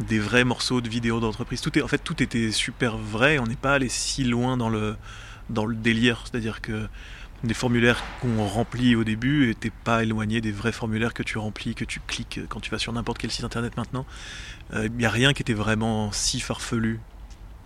des 0.00 0.18
vrais 0.18 0.44
morceaux 0.44 0.80
de 0.80 0.88
vidéo 0.88 1.20
d'entreprise. 1.20 1.60
Tout 1.60 1.76
est, 1.78 1.82
en 1.82 1.88
fait, 1.88 1.98
tout 1.98 2.22
était 2.22 2.50
super 2.50 2.96
vrai. 2.96 3.38
On 3.38 3.46
n'est 3.46 3.54
pas 3.56 3.74
allé 3.74 3.88
si 3.88 4.24
loin 4.24 4.56
dans 4.56 4.68
le 4.68 4.96
dans 5.50 5.66
le 5.66 5.74
délire. 5.74 6.24
C'est-à-dire 6.24 6.60
que 6.60 6.88
des 7.44 7.54
formulaires 7.54 8.02
qu'on 8.20 8.46
remplit 8.46 8.96
au 8.96 9.04
début 9.04 9.48
n'étaient 9.48 9.72
pas 9.84 10.02
éloignés 10.02 10.40
des 10.40 10.52
vrais 10.52 10.72
formulaires 10.72 11.12
que 11.12 11.22
tu 11.22 11.38
remplis, 11.38 11.74
que 11.74 11.84
tu 11.84 12.00
cliques 12.00 12.40
quand 12.48 12.60
tu 12.60 12.70
vas 12.70 12.78
sur 12.78 12.92
n'importe 12.92 13.18
quel 13.18 13.30
site 13.30 13.44
internet 13.44 13.76
maintenant. 13.76 14.06
Il 14.72 14.78
euh, 14.78 14.88
n'y 14.88 15.04
a 15.04 15.10
rien 15.10 15.32
qui 15.32 15.42
était 15.42 15.54
vraiment 15.54 16.10
si 16.12 16.40
farfelu 16.40 17.00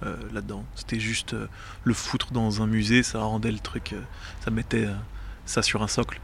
euh, 0.03 0.17
là-dedans. 0.33 0.65
C'était 0.75 0.99
juste 0.99 1.35
euh, 1.35 1.47
le 1.85 1.95
foutre 1.95 2.33
dans 2.33 2.61
un 2.61 2.67
musée, 2.67 3.03
ça 3.03 3.21
rendait 3.21 3.53
le 3.53 3.61
truc, 3.61 3.95
ça 4.45 4.51
mettait 4.51 4.89
ça 5.47 5.63
sur 5.63 5.83
un 5.83 5.89
socle. 5.89 6.21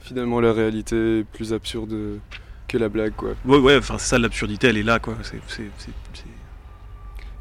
Finalement, 0.00 0.40
la 0.40 0.52
réalité 0.52 1.20
est 1.20 1.24
plus 1.24 1.52
absurde 1.52 1.94
que 2.68 2.78
la 2.78 2.88
blague, 2.88 3.12
quoi. 3.16 3.34
Ouais, 3.44 3.58
ouais, 3.58 3.76
enfin, 3.76 3.98
ça, 3.98 4.18
l'absurdité, 4.18 4.68
elle 4.68 4.78
est 4.78 4.82
là, 4.82 4.98
quoi. 4.98 5.16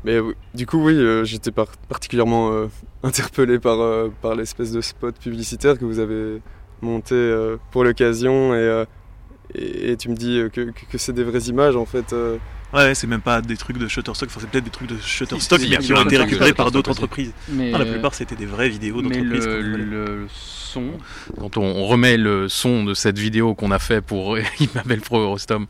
Mais 0.05 0.17
du 0.53 0.65
coup, 0.65 0.83
oui, 0.83 0.97
j'étais 1.23 1.51
particulièrement 1.51 2.67
interpellé 3.03 3.59
par, 3.59 4.09
par 4.21 4.35
l'espèce 4.35 4.71
de 4.71 4.81
spot 4.81 5.15
publicitaire 5.19 5.77
que 5.77 5.85
vous 5.85 5.99
avez 5.99 6.41
monté 6.81 7.15
pour 7.71 7.83
l'occasion 7.83 8.55
et, 8.55 8.85
et, 9.55 9.97
tu 9.97 10.09
me 10.09 10.15
dis 10.15 10.41
que, 10.53 10.71
que, 10.71 10.97
c'est 10.97 11.13
des 11.13 11.23
vraies 11.23 11.49
images, 11.49 11.75
en 11.75 11.85
fait. 11.85 12.13
Ouais, 12.73 12.93
c'est 12.93 13.07
même 13.07 13.21
pas 13.21 13.41
des 13.41 13.57
trucs 13.57 13.77
de 13.77 13.87
Shutterstock, 13.87 14.29
enfin, 14.29 14.39
c'est 14.41 14.49
peut-être 14.49 14.63
des 14.63 14.69
trucs 14.69 14.89
de 14.89 14.97
Shutterstock 14.97 15.59
mais 15.61 15.77
qui 15.77 15.93
ont 15.93 16.03
été 16.03 16.17
récupérés 16.17 16.53
par 16.53 16.71
d'autres 16.71 16.91
entreprises. 16.91 17.33
Mais 17.49 17.71
la 17.71 17.85
plupart, 17.85 18.13
c'était 18.13 18.35
des 18.35 18.45
vraies 18.45 18.69
vidéos 18.69 19.01
d'entreprises. 19.01 19.45
Le, 19.45 19.77
le, 19.77 20.27
son, 20.29 20.91
quand 21.39 21.57
on 21.57 21.85
remet 21.85 22.17
le 22.17 22.47
son 22.47 22.83
de 22.83 22.93
cette 22.93 23.17
vidéo 23.17 23.55
qu'on 23.55 23.71
a 23.71 23.79
fait 23.79 24.01
pour 24.01 24.37
Immabel 24.59 25.01
Pro 25.01 25.19
Eurostom, 25.19 25.65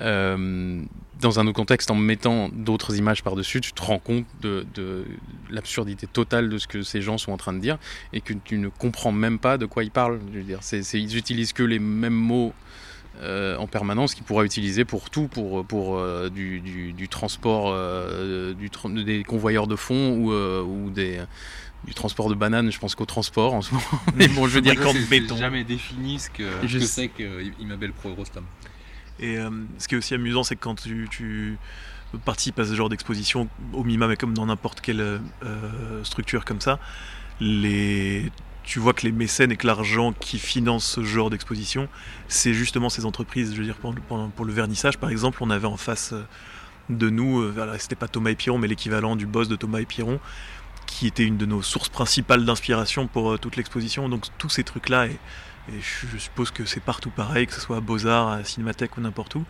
euh, 0.00 0.82
dans 1.24 1.40
un 1.40 1.46
autre 1.46 1.56
contexte, 1.56 1.90
en 1.90 1.94
mettant 1.94 2.50
d'autres 2.50 2.96
images 2.96 3.22
par-dessus, 3.22 3.60
tu 3.60 3.72
te 3.72 3.82
rends 3.82 3.98
compte 3.98 4.26
de, 4.42 5.04
l'absurdité 5.50 6.06
totale 6.06 6.48
de 6.48 6.58
ce 6.58 6.66
que 6.66 6.82
ces 6.82 7.00
gens 7.00 7.18
sont 7.18 7.32
en 7.32 7.36
train 7.36 7.52
de 7.52 7.58
dire 7.58 7.78
et 8.12 8.20
que 8.20 8.32
tu 8.32 8.58
ne 8.58 8.68
comprends 8.68 9.12
même 9.12 9.38
pas 9.38 9.58
de 9.58 9.66
quoi 9.66 9.84
ils 9.84 9.90
parlent. 9.90 10.20
Je 10.32 10.38
veux 10.38 10.44
dire, 10.44 10.58
c'est, 10.62 10.80
ils 10.94 11.16
utilisent 11.16 11.52
que 11.52 11.62
les 11.62 11.78
mêmes 11.78 12.12
mots 12.12 12.52
euh, 13.20 13.56
en 13.56 13.66
permanence 13.66 14.14
qu'ils 14.14 14.24
pourraient 14.24 14.44
utiliser 14.44 14.84
pour 14.84 15.08
tout, 15.08 15.28
pour, 15.28 15.64
pour 15.64 15.96
euh, 15.96 16.28
du, 16.28 16.60
du, 16.60 17.08
transport, 17.08 17.70
euh, 17.72 18.52
du, 18.54 18.70
des 19.04 19.24
convoyeurs 19.24 19.66
de 19.66 19.76
fond 19.76 20.10
ou, 20.10 20.32
ou 20.32 20.90
des 20.90 21.20
du 21.86 21.92
transport 21.92 22.30
de 22.30 22.34
bananes, 22.34 22.72
je 22.72 22.78
pense 22.78 22.94
qu'au 22.94 23.04
transport 23.04 23.52
en 23.52 23.60
ce 23.60 23.74
moment. 23.74 23.84
Mais 24.16 24.26
bon, 24.28 24.48
je 24.48 24.54
veux 24.54 24.62
dire, 24.62 24.74
c'est 24.74 25.36
jamais 25.36 25.64
défini 25.64 26.18
ce 26.18 26.30
que, 26.30 26.44
je 26.66 26.78
que 26.78 26.84
c'est 26.86 27.08
qu'Immabel 27.08 27.92
Pro 27.92 28.08
Eurostom. 28.08 28.44
Et 29.20 29.38
euh, 29.38 29.50
ce 29.78 29.88
qui 29.88 29.94
est 29.94 29.98
aussi 29.98 30.14
amusant, 30.14 30.42
c'est 30.42 30.56
que 30.56 30.62
quand 30.62 30.74
tu, 30.74 31.58
participes 32.24 32.58
à 32.58 32.64
ce 32.64 32.74
genre 32.74 32.88
d'exposition, 32.88 33.48
au 33.72 33.82
minimum, 33.82 34.08
mais 34.08 34.16
comme 34.16 34.34
dans 34.34 34.46
n'importe 34.46 34.80
quelle 34.80 35.00
euh, 35.00 36.04
structure 36.04 36.44
comme 36.44 36.60
ça, 36.60 36.78
tu 37.40 38.78
vois 38.78 38.92
que 38.92 39.02
les 39.02 39.12
mécènes 39.12 39.52
et 39.52 39.56
que 39.56 39.66
l'argent 39.66 40.12
qui 40.12 40.38
finance 40.38 40.84
ce 40.84 41.04
genre 41.04 41.28
d'exposition, 41.28 41.88
c'est 42.28 42.54
justement 42.54 42.88
ces 42.88 43.04
entreprises. 43.04 43.52
Je 43.52 43.58
veux 43.58 43.64
dire, 43.64 43.76
pour, 43.76 44.44
le 44.44 44.52
vernissage, 44.52 44.98
par 44.98 45.10
exemple, 45.10 45.38
on 45.42 45.50
avait 45.50 45.66
en 45.66 45.76
face 45.76 46.12
euh, 46.12 46.22
de 46.90 47.08
nous, 47.08 47.50
c'était 47.78 47.96
pas 47.96 48.08
Thomas 48.08 48.34
Piron, 48.34 48.58
mais 48.58 48.68
l'équivalent 48.68 49.16
du 49.16 49.26
boss 49.26 49.48
de 49.48 49.56
Thomas 49.56 49.82
Piron, 49.84 50.20
qui 50.86 51.06
était 51.06 51.24
une 51.24 51.38
de 51.38 51.46
nos 51.46 51.62
sources 51.62 51.88
principales 51.88 52.44
d'inspiration 52.44 53.06
pour 53.06 53.38
toute 53.38 53.56
l'exposition. 53.56 54.10
Donc 54.10 54.26
tous 54.36 54.50
ces 54.50 54.64
trucs-là, 54.64 55.06
et 55.06 55.18
et 55.68 55.80
je, 55.80 56.18
suppose 56.18 56.50
que 56.50 56.64
c'est 56.64 56.80
partout 56.80 57.10
pareil, 57.10 57.46
que 57.46 57.52
ce 57.52 57.60
soit 57.60 57.78
à 57.78 57.80
Beaux-Arts, 57.80 58.28
à 58.28 58.44
Cinémathèque 58.44 58.96
ou 58.96 59.00
n'importe 59.00 59.34
où. 59.34 59.44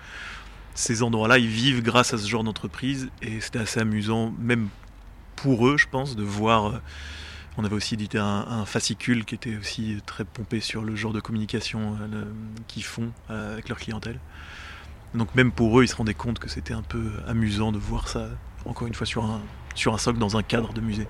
Ces 0.74 1.02
endroits-là, 1.02 1.38
ils 1.38 1.48
vivent 1.48 1.82
grâce 1.82 2.14
à 2.14 2.18
ce 2.18 2.28
genre 2.28 2.44
d'entreprise 2.44 3.10
et 3.22 3.40
c'était 3.40 3.60
assez 3.60 3.80
amusant, 3.80 4.32
même 4.38 4.68
pour 5.36 5.66
eux, 5.66 5.76
je 5.76 5.86
pense, 5.88 6.16
de 6.16 6.22
voir. 6.22 6.66
Euh, 6.66 6.78
on 7.56 7.64
avait 7.64 7.76
aussi 7.76 7.94
édité 7.94 8.18
un, 8.18 8.64
fascicule 8.64 9.24
qui 9.24 9.36
était 9.36 9.56
aussi 9.56 9.98
très 10.06 10.24
pompé 10.24 10.58
sur 10.58 10.82
le 10.82 10.96
genre 10.96 11.12
de 11.12 11.20
communication 11.20 11.96
euh, 12.00 12.24
qu'ils 12.66 12.82
font 12.82 13.12
euh, 13.30 13.52
avec 13.52 13.68
leur 13.68 13.78
clientèle. 13.78 14.18
Donc 15.14 15.32
même 15.36 15.52
pour 15.52 15.78
eux, 15.78 15.84
ils 15.84 15.88
se 15.88 15.94
rendaient 15.94 16.14
compte 16.14 16.40
que 16.40 16.48
c'était 16.48 16.74
un 16.74 16.82
peu 16.82 17.12
amusant 17.28 17.70
de 17.70 17.78
voir 17.78 18.08
ça, 18.08 18.28
encore 18.64 18.88
une 18.88 18.94
fois, 18.94 19.06
sur 19.06 19.24
un, 19.24 19.40
sur 19.76 19.94
un 19.94 19.98
socle 19.98 20.18
dans 20.18 20.36
un 20.36 20.42
cadre 20.42 20.72
de 20.72 20.80
musée. 20.80 21.06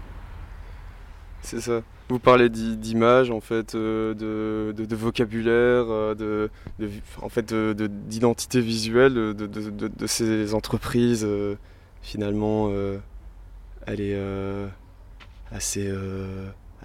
C'est 1.44 1.60
ça. 1.60 1.82
Vous 2.08 2.18
parlez 2.18 2.48
d'images, 2.48 3.30
en 3.30 3.40
fait, 3.40 3.74
euh, 3.74 4.14
de, 4.14 4.96
vocabulaire, 4.96 5.84
euh, 5.90 6.14
de, 6.14 6.50
en 7.20 7.28
fait, 7.28 7.52
d'identité 7.54 8.60
visuelle 8.60 9.14
de, 9.14 10.06
ces 10.06 10.54
entreprises. 10.54 11.24
Euh, 11.24 11.56
finalement, 12.02 12.70
elle 13.86 14.00
est 14.00 14.18
assez, 15.52 15.92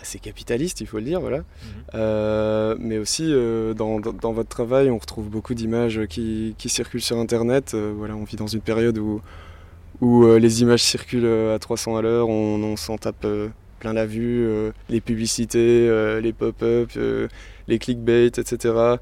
assez 0.01 0.19
capitaliste, 0.19 0.81
il 0.81 0.87
faut 0.87 0.97
le 0.97 1.03
dire, 1.03 1.21
voilà. 1.21 1.43
Mhm. 1.93 2.77
mais 2.79 2.97
aussi, 2.97 3.33
dans, 3.75 3.99
votre 3.99 4.49
travail, 4.49 4.89
on 4.89 4.97
retrouve 4.97 5.29
beaucoup 5.29 5.53
d'images 5.53 6.05
qui, 6.07 6.55
circulent 6.65 7.01
sur 7.01 7.17
Internet. 7.17 7.75
voilà, 7.75 8.15
on 8.15 8.25
vit 8.25 8.35
dans 8.35 8.47
une 8.47 8.61
période 8.61 8.97
où, 8.97 9.21
où 10.01 10.25
les 10.35 10.61
images 10.61 10.83
circulent 10.83 11.53
à 11.53 11.59
300 11.59 11.95
à 11.95 12.01
l'heure, 12.01 12.27
on, 12.27 12.61
on 12.61 12.75
s'en 12.75 12.97
tape 12.97 13.25
plein 13.79 13.93
la 13.93 14.05
vue, 14.05 14.45
euh, 14.45 14.71
les 14.89 15.01
publicités, 15.01 15.87
euh, 15.89 16.21
les 16.21 16.33
pop-up, 16.33 16.91
euh, 16.97 17.27
les 17.67 17.79
clickbait, 17.79 18.27
etc. 18.27 18.97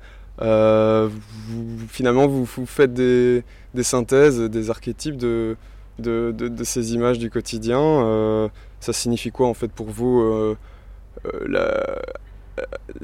finalement, 1.89 2.27
vous, 2.27 2.65
faites 2.65 2.93
des, 2.93 3.43
synthèses, 3.81 4.39
des 4.39 4.69
archétypes 4.69 5.17
de, 5.17 5.57
de, 5.99 6.63
ces 6.63 6.93
images 6.93 7.19
du 7.19 7.29
quotidien. 7.29 8.49
ça 8.79 8.93
signifie 8.93 9.31
quoi 9.31 9.47
en 9.47 9.55
fait 9.55 9.71
pour 9.71 9.89
vous 9.89 10.55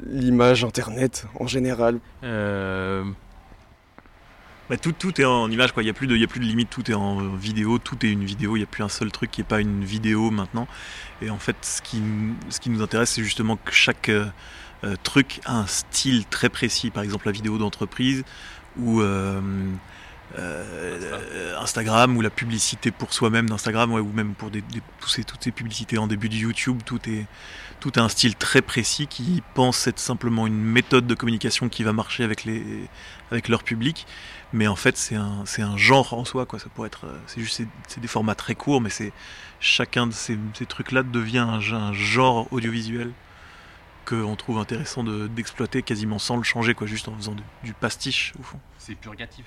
l'image 0.06 0.64
Internet 0.64 1.26
en 1.38 1.46
général? 1.46 1.98
Bah, 4.70 4.78
tout, 4.78 4.92
tout 4.92 5.20
est 5.20 5.24
en 5.24 5.50
image, 5.50 5.72
quoi. 5.72 5.82
Il 5.82 5.86
n'y 5.86 5.90
a, 5.90 5.94
plus 5.94 6.06
de, 6.06 6.22
a 6.22 6.26
plus 6.26 6.40
de 6.40 6.46
limite, 6.46 6.70
tout 6.70 6.90
est 6.90 6.94
en 6.94 7.34
vidéo, 7.34 7.78
tout 7.78 8.04
est 8.04 8.10
une 8.10 8.24
vidéo, 8.24 8.56
il 8.56 8.60
n'y 8.60 8.64
a 8.64 8.66
plus 8.66 8.82
un 8.82 8.88
seul 8.88 9.12
truc 9.12 9.30
qui 9.30 9.40
n'est 9.40 9.46
pas 9.46 9.60
une 9.60 9.84
vidéo 9.84 10.30
maintenant. 10.30 10.66
Et 11.20 11.28
en 11.28 11.38
fait, 11.38 11.56
ce 11.62 11.82
qui, 11.82 12.02
ce 12.48 12.60
qui 12.60 12.70
nous 12.70 12.82
intéresse, 12.82 13.10
c'est 13.10 13.22
justement 13.22 13.56
que 13.56 13.72
chaque 13.72 14.08
euh, 14.08 14.26
euh, 14.84 14.96
truc 15.02 15.40
a 15.44 15.58
un 15.58 15.66
style 15.66 16.24
très 16.26 16.48
précis. 16.48 16.90
Par 16.90 17.02
exemple, 17.02 17.26
la 17.26 17.32
vidéo 17.32 17.58
d'entreprise 17.58 18.24
ou 18.78 19.02
euh, 19.02 19.40
Instagram 21.60 22.16
ou 22.16 22.22
la 22.22 22.30
publicité 22.30 22.90
pour 22.90 23.12
soi-même 23.12 23.48
d'Instagram 23.48 23.92
ou 23.92 24.12
même 24.12 24.34
pour 24.34 24.50
des, 24.50 24.64
ces, 25.06 25.24
toutes 25.24 25.44
ces 25.44 25.52
publicités 25.52 25.98
en 25.98 26.06
début 26.06 26.30
de 26.30 26.36
YouTube, 26.36 26.80
tout 26.84 27.00
est 27.08 27.26
tout 27.80 27.92
a 27.96 28.00
un 28.00 28.08
style 28.08 28.34
très 28.34 28.62
précis 28.62 29.06
qui 29.06 29.42
pense 29.52 29.86
être 29.86 29.98
simplement 29.98 30.46
une 30.46 30.58
méthode 30.58 31.06
de 31.06 31.14
communication 31.14 31.68
qui 31.68 31.82
va 31.82 31.92
marcher 31.92 32.24
avec, 32.24 32.44
les, 32.44 32.88
avec 33.30 33.48
leur 33.48 33.62
public 33.62 34.06
mais 34.54 34.66
en 34.66 34.76
fait 34.76 34.96
c'est 34.96 35.16
un, 35.16 35.76
genre 35.76 36.14
en 36.14 36.24
soi 36.24 36.46
quoi 36.46 36.58
ça 36.58 36.68
pourrait 36.70 36.86
être 36.86 37.06
c'est 37.26 37.40
juste 37.40 37.62
c'est, 37.88 38.00
des 38.00 38.08
formats 38.08 38.34
très 38.34 38.54
courts 38.54 38.80
mais 38.80 38.88
c'est 38.88 39.12
chacun 39.60 40.06
de 40.06 40.12
ces, 40.12 40.38
ces 40.54 40.64
trucs 40.64 40.92
là 40.92 41.02
devient 41.02 41.38
un, 41.38 41.60
genre 41.92 42.48
audiovisuel 42.52 43.12
qu'on 44.06 44.36
trouve 44.36 44.58
intéressant 44.58 45.02
de, 45.02 45.26
d'exploiter 45.26 45.82
quasiment 45.82 46.18
sans 46.18 46.36
le 46.36 46.44
changer 46.44 46.74
quoi 46.74 46.86
juste 46.86 47.08
en 47.08 47.16
faisant 47.16 47.34
du 47.62 47.74
pastiche 47.74 48.32
au 48.38 48.42
fond 48.42 48.60
c'est 48.78 48.94
purgatif 48.94 49.44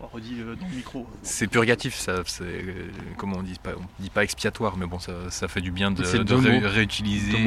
on 0.00 0.06
redit 0.08 0.36
euh, 0.40 0.54
dans 0.56 0.66
le 0.66 0.74
micro. 0.74 1.06
C'est 1.22 1.46
purgatif, 1.46 1.94
ça, 1.94 2.22
c'est, 2.26 2.42
euh, 2.44 2.90
comment 3.16 3.38
on 3.38 3.42
dit 3.42 3.58
pas, 3.62 3.70
on 3.78 4.02
dit 4.02 4.10
pas 4.10 4.24
expiatoire, 4.24 4.76
mais 4.76 4.86
bon, 4.86 4.98
ça, 4.98 5.30
ça 5.30 5.48
fait 5.48 5.60
du 5.62 5.70
bien 5.70 5.90
de, 5.90 6.02
de 6.02 6.66
réutiliser. 6.66 7.38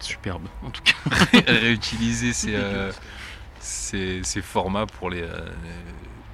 superbe, 0.00 0.46
en 0.64 0.70
tout 0.70 0.82
cas. 0.82 1.40
réutiliser 1.46 2.32
ces, 2.32 2.56
ces, 3.66 4.42
formats 4.42 4.86
pour 4.86 5.10
les, 5.10 5.22
euh, 5.22 5.38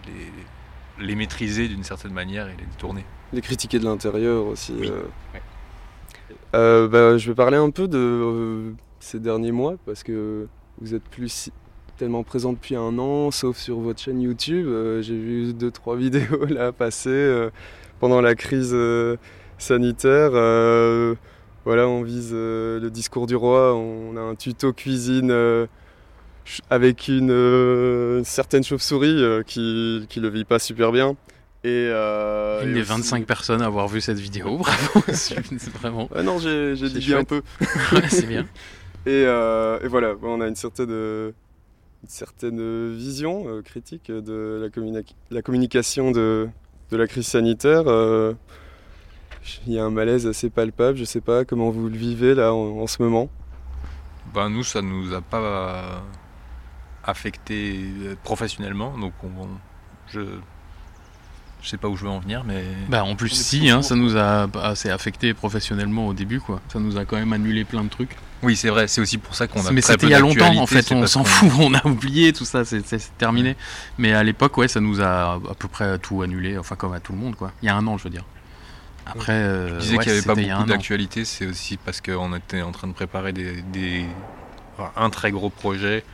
les, 0.06 1.06
les, 1.06 1.14
maîtriser 1.14 1.68
d'une 1.68 1.82
certaine 1.82 2.12
manière 2.12 2.48
et 2.48 2.52
les 2.58 2.66
tourner. 2.78 3.04
Les 3.32 3.40
critiquer 3.40 3.78
de 3.78 3.84
l'intérieur 3.84 4.46
aussi. 4.46 4.74
Euh. 4.82 5.02
Euh, 6.54 6.88
bah, 6.88 7.16
je 7.16 7.28
vais 7.28 7.34
parler 7.34 7.56
un 7.56 7.70
peu 7.70 7.88
de 7.88 8.74
ces 9.00 9.18
derniers 9.18 9.52
mois 9.52 9.76
parce 9.86 10.02
que 10.02 10.46
vous 10.80 10.94
êtes 10.94 11.04
plus 11.04 11.50
tellement 11.96 12.22
présent 12.22 12.52
depuis 12.52 12.76
un 12.76 12.98
an, 12.98 13.30
sauf 13.30 13.56
sur 13.56 13.78
votre 13.80 14.00
chaîne 14.00 14.20
YouTube. 14.20 14.66
J'ai 15.00 15.16
vu 15.16 15.54
deux 15.54 15.70
trois 15.70 15.96
vidéos 15.96 16.44
là 16.46 16.72
passer 16.72 17.48
pendant 18.00 18.20
la 18.20 18.34
crise 18.34 18.76
sanitaire. 19.56 20.32
voilà, 21.64 21.88
on 21.88 22.02
vise 22.02 22.32
le 22.32 22.88
discours 22.90 23.26
du 23.26 23.36
roi. 23.36 23.74
On 23.74 24.16
a 24.18 24.20
un 24.20 24.34
tuto 24.34 24.74
cuisine 24.74 25.68
avec 26.70 27.08
une, 27.08 27.30
euh, 27.30 28.22
certaine 28.24 28.64
chauve-souris 28.64 29.22
euh, 29.22 29.42
qui, 29.42 30.06
qui 30.08 30.20
le 30.20 30.28
vit 30.28 30.44
pas 30.44 30.58
super 30.58 30.92
bien. 30.92 31.16
Et, 31.64 31.68
euh, 31.70 32.64
une 32.64 32.74
des 32.74 32.82
25 32.82 33.24
personnes 33.24 33.62
à 33.62 33.66
avoir 33.66 33.86
vu 33.86 34.00
cette 34.00 34.18
vidéo, 34.18 34.58
bravo, 34.58 35.04
c'est 35.12 35.38
vraiment. 35.80 36.08
non, 36.24 36.38
j'ai 36.38 36.74
dit 36.74 37.14
un 37.14 37.24
peu. 37.24 37.42
c'est 38.08 38.26
bien. 38.26 38.46
Et, 39.04 39.22
et, 39.22 39.88
voilà, 39.88 40.14
on 40.22 40.40
a 40.40 40.46
une 40.46 40.54
certaine, 40.54 40.92
une 40.92 41.32
certaine 42.06 42.94
vision 42.94 43.60
critique 43.64 44.12
de 44.12 44.70
la, 44.72 45.00
la 45.32 45.42
communication 45.42 46.12
de, 46.12 46.48
de, 46.92 46.96
la 46.96 47.08
crise 47.08 47.26
sanitaire. 47.26 47.82
Il 49.66 49.72
y 49.72 49.78
a 49.80 49.84
un 49.84 49.90
malaise 49.90 50.28
assez 50.28 50.50
palpable, 50.50 50.96
je 50.96 51.02
sais 51.02 51.20
pas 51.20 51.44
comment 51.44 51.70
vous 51.70 51.88
le 51.88 51.96
vivez 51.96 52.36
là 52.36 52.54
en, 52.54 52.78
en 52.78 52.86
ce 52.86 53.02
moment. 53.02 53.28
Ben 54.32 54.48
nous, 54.48 54.62
ça 54.62 54.82
nous 54.82 55.12
a 55.12 55.20
pas 55.20 56.04
affecté 57.04 57.84
euh, 58.02 58.14
professionnellement. 58.22 58.96
Donc 58.98 59.12
on, 59.24 59.48
je 60.08 60.20
je 61.62 61.68
sais 61.68 61.76
pas 61.76 61.88
où 61.88 61.96
je 61.96 62.02
veux 62.02 62.10
en 62.10 62.18
venir, 62.18 62.42
mais. 62.44 62.64
Bah 62.88 63.04
en 63.04 63.14
plus 63.14 63.28
si, 63.28 63.70
hein, 63.70 63.82
ça 63.82 63.94
nous 63.94 64.16
a 64.16 64.48
assez 64.60 64.90
affecté 64.90 65.32
professionnellement 65.32 66.08
au 66.08 66.12
début, 66.12 66.40
quoi. 66.40 66.60
Ça 66.68 66.80
nous 66.80 66.98
a 66.98 67.04
quand 67.04 67.16
même 67.16 67.32
annulé 67.32 67.64
plein 67.64 67.84
de 67.84 67.88
trucs. 67.88 68.16
Oui, 68.42 68.56
c'est 68.56 68.68
vrai. 68.68 68.88
C'est 68.88 69.00
aussi 69.00 69.18
pour 69.18 69.36
ça 69.36 69.46
qu'on 69.46 69.64
a. 69.64 69.70
Mais 69.70 69.80
c'était 69.80 70.06
il 70.06 70.10
y 70.10 70.14
a 70.14 70.18
longtemps, 70.18 70.56
en 70.56 70.66
fait. 70.66 70.90
On 70.90 71.06
s'en 71.06 71.22
fout, 71.22 71.50
on 71.60 71.72
a 71.74 71.86
oublié 71.86 72.32
tout 72.32 72.44
ça, 72.44 72.64
c'est 72.64 72.82
terminé. 73.16 73.56
Mais 73.96 74.12
à 74.12 74.24
l'époque, 74.24 74.56
ouais, 74.58 74.66
ça 74.66 74.80
nous 74.80 75.00
a 75.00 75.34
à 75.34 75.54
peu 75.56 75.68
près 75.68 75.98
tout 76.00 76.22
annulé, 76.22 76.58
enfin 76.58 76.74
comme 76.74 76.92
à 76.94 77.00
tout 77.00 77.12
le 77.12 77.18
monde, 77.18 77.36
quoi. 77.36 77.52
Il 77.62 77.66
y 77.66 77.68
a 77.68 77.76
un 77.76 77.86
an, 77.86 77.96
je 77.96 78.04
veux 78.04 78.10
dire. 78.10 78.24
Après, 79.06 79.32
euh, 79.32 79.68
je 79.68 79.80
disais 79.80 79.98
qu'il 79.98 80.12
n'y 80.12 80.18
avait 80.18 80.26
pas 80.26 80.34
beaucoup 80.34 80.68
d'actualité, 80.68 81.24
c'est 81.24 81.46
aussi 81.46 81.76
parce 81.76 82.00
qu'on 82.00 82.34
était 82.34 82.62
en 82.62 82.72
train 82.72 82.86
de 82.86 82.92
préparer 82.92 83.32
des, 83.32 83.62
des... 83.62 84.06
un 84.96 85.10
très 85.10 85.32
gros 85.32 85.50
projet 85.50 86.04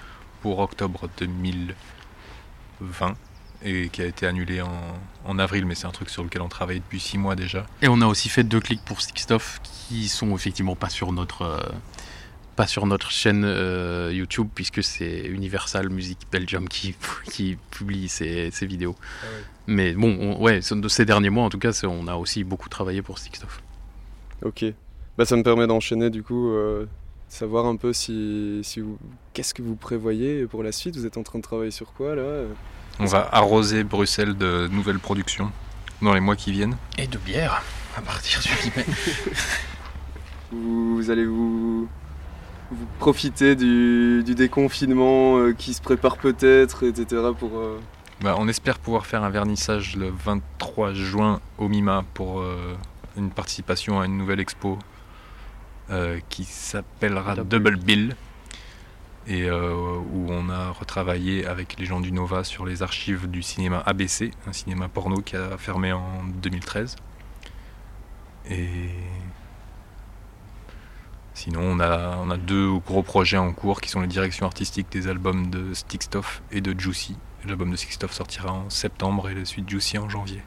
pour 0.43 0.59
octobre 0.61 1.09
2020 1.19 3.15
et 3.65 3.89
qui 3.89 4.03
a 4.03 4.05
été 4.07 4.25
annulé 4.27 4.61
en, 4.63 4.71
en 5.25 5.39
avril, 5.39 5.67
mais 5.67 5.75
c'est 5.75 5.87
un 5.87 5.91
truc 5.91 6.11
sur 6.11 6.23
lequel 6.23 6.43
on 6.43 6.49
travaille 6.49 6.79
depuis 6.79 7.01
six 7.01 7.19
mois 7.19 7.35
déjà. 7.35 7.67
Et 7.83 7.89
on 7.89 8.01
a 8.01 8.07
aussi 8.07 8.29
fait 8.29 8.45
deux 8.45 8.61
clics 8.61 8.85
pour 8.85 9.01
Stickstuff 9.01 9.61
qui 9.65 10.07
sont 10.09 10.35
effectivement 10.37 10.77
pas 10.77 10.89
sur 10.89 11.11
notre, 11.11 11.43
euh, 11.43 11.59
pas 12.55 12.69
sur 12.69 12.87
notre 12.87 13.11
chaîne 13.11 13.43
euh, 13.45 14.13
YouTube 14.15 14.49
puisque 14.55 14.85
c'est 14.85 15.23
Universal 15.27 15.91
Music 15.91 16.19
Belgium 16.31 16.69
qui, 16.69 16.95
qui 17.33 17.57
publie 17.73 18.09
ces, 18.09 18.51
ces 18.53 18.67
vidéos. 18.67 18.95
Ah 19.01 19.27
ouais. 19.27 19.43
Mais 19.67 19.93
bon, 19.95 20.17
on- 20.21 20.41
ouais, 20.41 20.61
de 20.71 20.89
ces 20.89 21.05
derniers 21.05 21.31
mois 21.31 21.45
en 21.45 21.51
tout 21.51 21.59
cas, 21.59 21.73
on 21.85 22.07
a 22.07 22.15
aussi 22.15 22.45
beaucoup 22.45 22.69
travaillé 22.69 23.03
pour 23.03 23.19
Stickstuff. 23.19 23.61
Ok. 24.45 24.67
Bah, 25.17 25.25
ça 25.25 25.35
me 25.35 25.43
permet 25.43 25.67
d'enchaîner 25.67 26.11
du 26.11 26.23
coup, 26.23 26.53
euh, 26.53 26.87
savoir 27.29 27.67
un 27.67 27.77
peu 27.77 27.93
si, 27.93 28.61
si 28.63 28.81
vous, 28.81 28.99
qu'est-ce 29.35 29.55
que 29.55 29.63
vous 29.63 29.77
prévoyez 29.77 30.47
pour 30.47 30.63
la 30.63 30.73
suite? 30.73 30.97
Vous 30.97 31.07
êtes 31.07 31.17
en 31.17 31.23
train 31.23 31.39
de 31.39 31.45
travailler 31.45 31.71
sur 31.71 31.93
quoi 31.93 32.15
là? 32.15 32.45
On 33.01 33.05
va 33.05 33.29
arroser 33.33 33.85
Bruxelles 33.85 34.37
de 34.37 34.69
nouvelles 34.69 34.99
productions 34.99 35.53
dans 36.03 36.15
les 36.15 36.21
mois 36.21 36.37
qui 36.37 36.53
viennent. 36.53 36.77
Et 36.97 37.07
de 37.07 37.19
bière 37.19 37.63
à 37.97 38.01
partir 38.01 38.41
du 38.41 38.49
8 38.49 38.77
mai. 38.77 38.85
vous, 40.53 40.97
vous 40.97 41.11
allez 41.11 41.25
vous, 41.27 41.89
vous 42.71 42.87
profiter 42.99 43.55
du, 43.57 44.23
du 44.25 44.35
déconfinement 44.35 45.39
euh, 45.39 45.53
qui 45.53 45.75
se 45.75 45.81
prépare 45.81 46.17
peut-être, 46.17 46.85
etc. 46.87 47.23
pour. 47.39 47.51
euh, 47.59 47.79
Bah, 48.23 48.35
on 48.39 48.49
espère 48.49 48.79
pouvoir 48.79 49.07
faire 49.07 49.23
un 49.23 49.31
vernissage 49.31 49.97
le 49.97 50.11
23 50.25 50.93
juin 50.95 51.41
au 51.59 51.69
MIMA 51.69 52.05
pour 52.15 52.41
euh, 52.41 52.75
une 53.17 53.31
participation 53.31 54.01
à 54.01 54.07
une 54.07 54.17
nouvelle 54.17 54.41
expo 54.41 54.79
qui 56.29 56.45
s'appellera 56.45 57.35
Double. 57.35 57.49
Double 57.49 57.77
Bill 57.77 58.17
et 59.29 59.45
euh, 59.45 59.99
où 60.13 60.27
on 60.31 60.49
a 60.49 60.71
retravaillé 60.71 61.47
avec 61.47 61.79
les 61.79 61.85
gens 61.85 62.01
du 62.01 62.13
Nova 62.13 62.45
sur 62.45 62.65
les 62.65 62.83
archives 62.83 63.29
du 63.29 63.43
cinéma 63.43 63.83
ABC, 63.85 64.31
un 64.47 64.55
cinéma 64.55 64.89
porno 64.89 65.21
qui 65.21 65.37
a 65.37 65.59
fermé 65.59 65.93
en 65.93 66.25
2013. 66.25 66.97
Et 68.51 68.89
sinon, 71.35 71.61
on 71.63 71.81
a, 71.81 72.17
on 72.17 72.31
a 72.31 72.39
deux 72.39 72.79
gros 72.79 73.03
projets 73.03 73.37
en 73.37 73.53
cours 73.53 73.83
qui 73.83 73.91
sont 73.91 74.01
les 74.01 74.07
directions 74.07 74.47
artistiques 74.47 74.91
des 74.91 75.09
albums 75.09 75.51
de 75.51 75.75
Stickstuff 75.75 76.43
et 76.51 76.63
de 76.63 76.79
Juicy. 76.79 77.17
L'album 77.45 77.71
de 77.71 77.77
Stickstuff 77.77 78.13
sortira 78.13 78.53
en 78.53 78.71
septembre 78.71 79.29
et 79.29 79.35
le 79.35 79.45
suite 79.45 79.69
Juicy 79.69 79.99
en 79.99 80.09
janvier. 80.09 80.43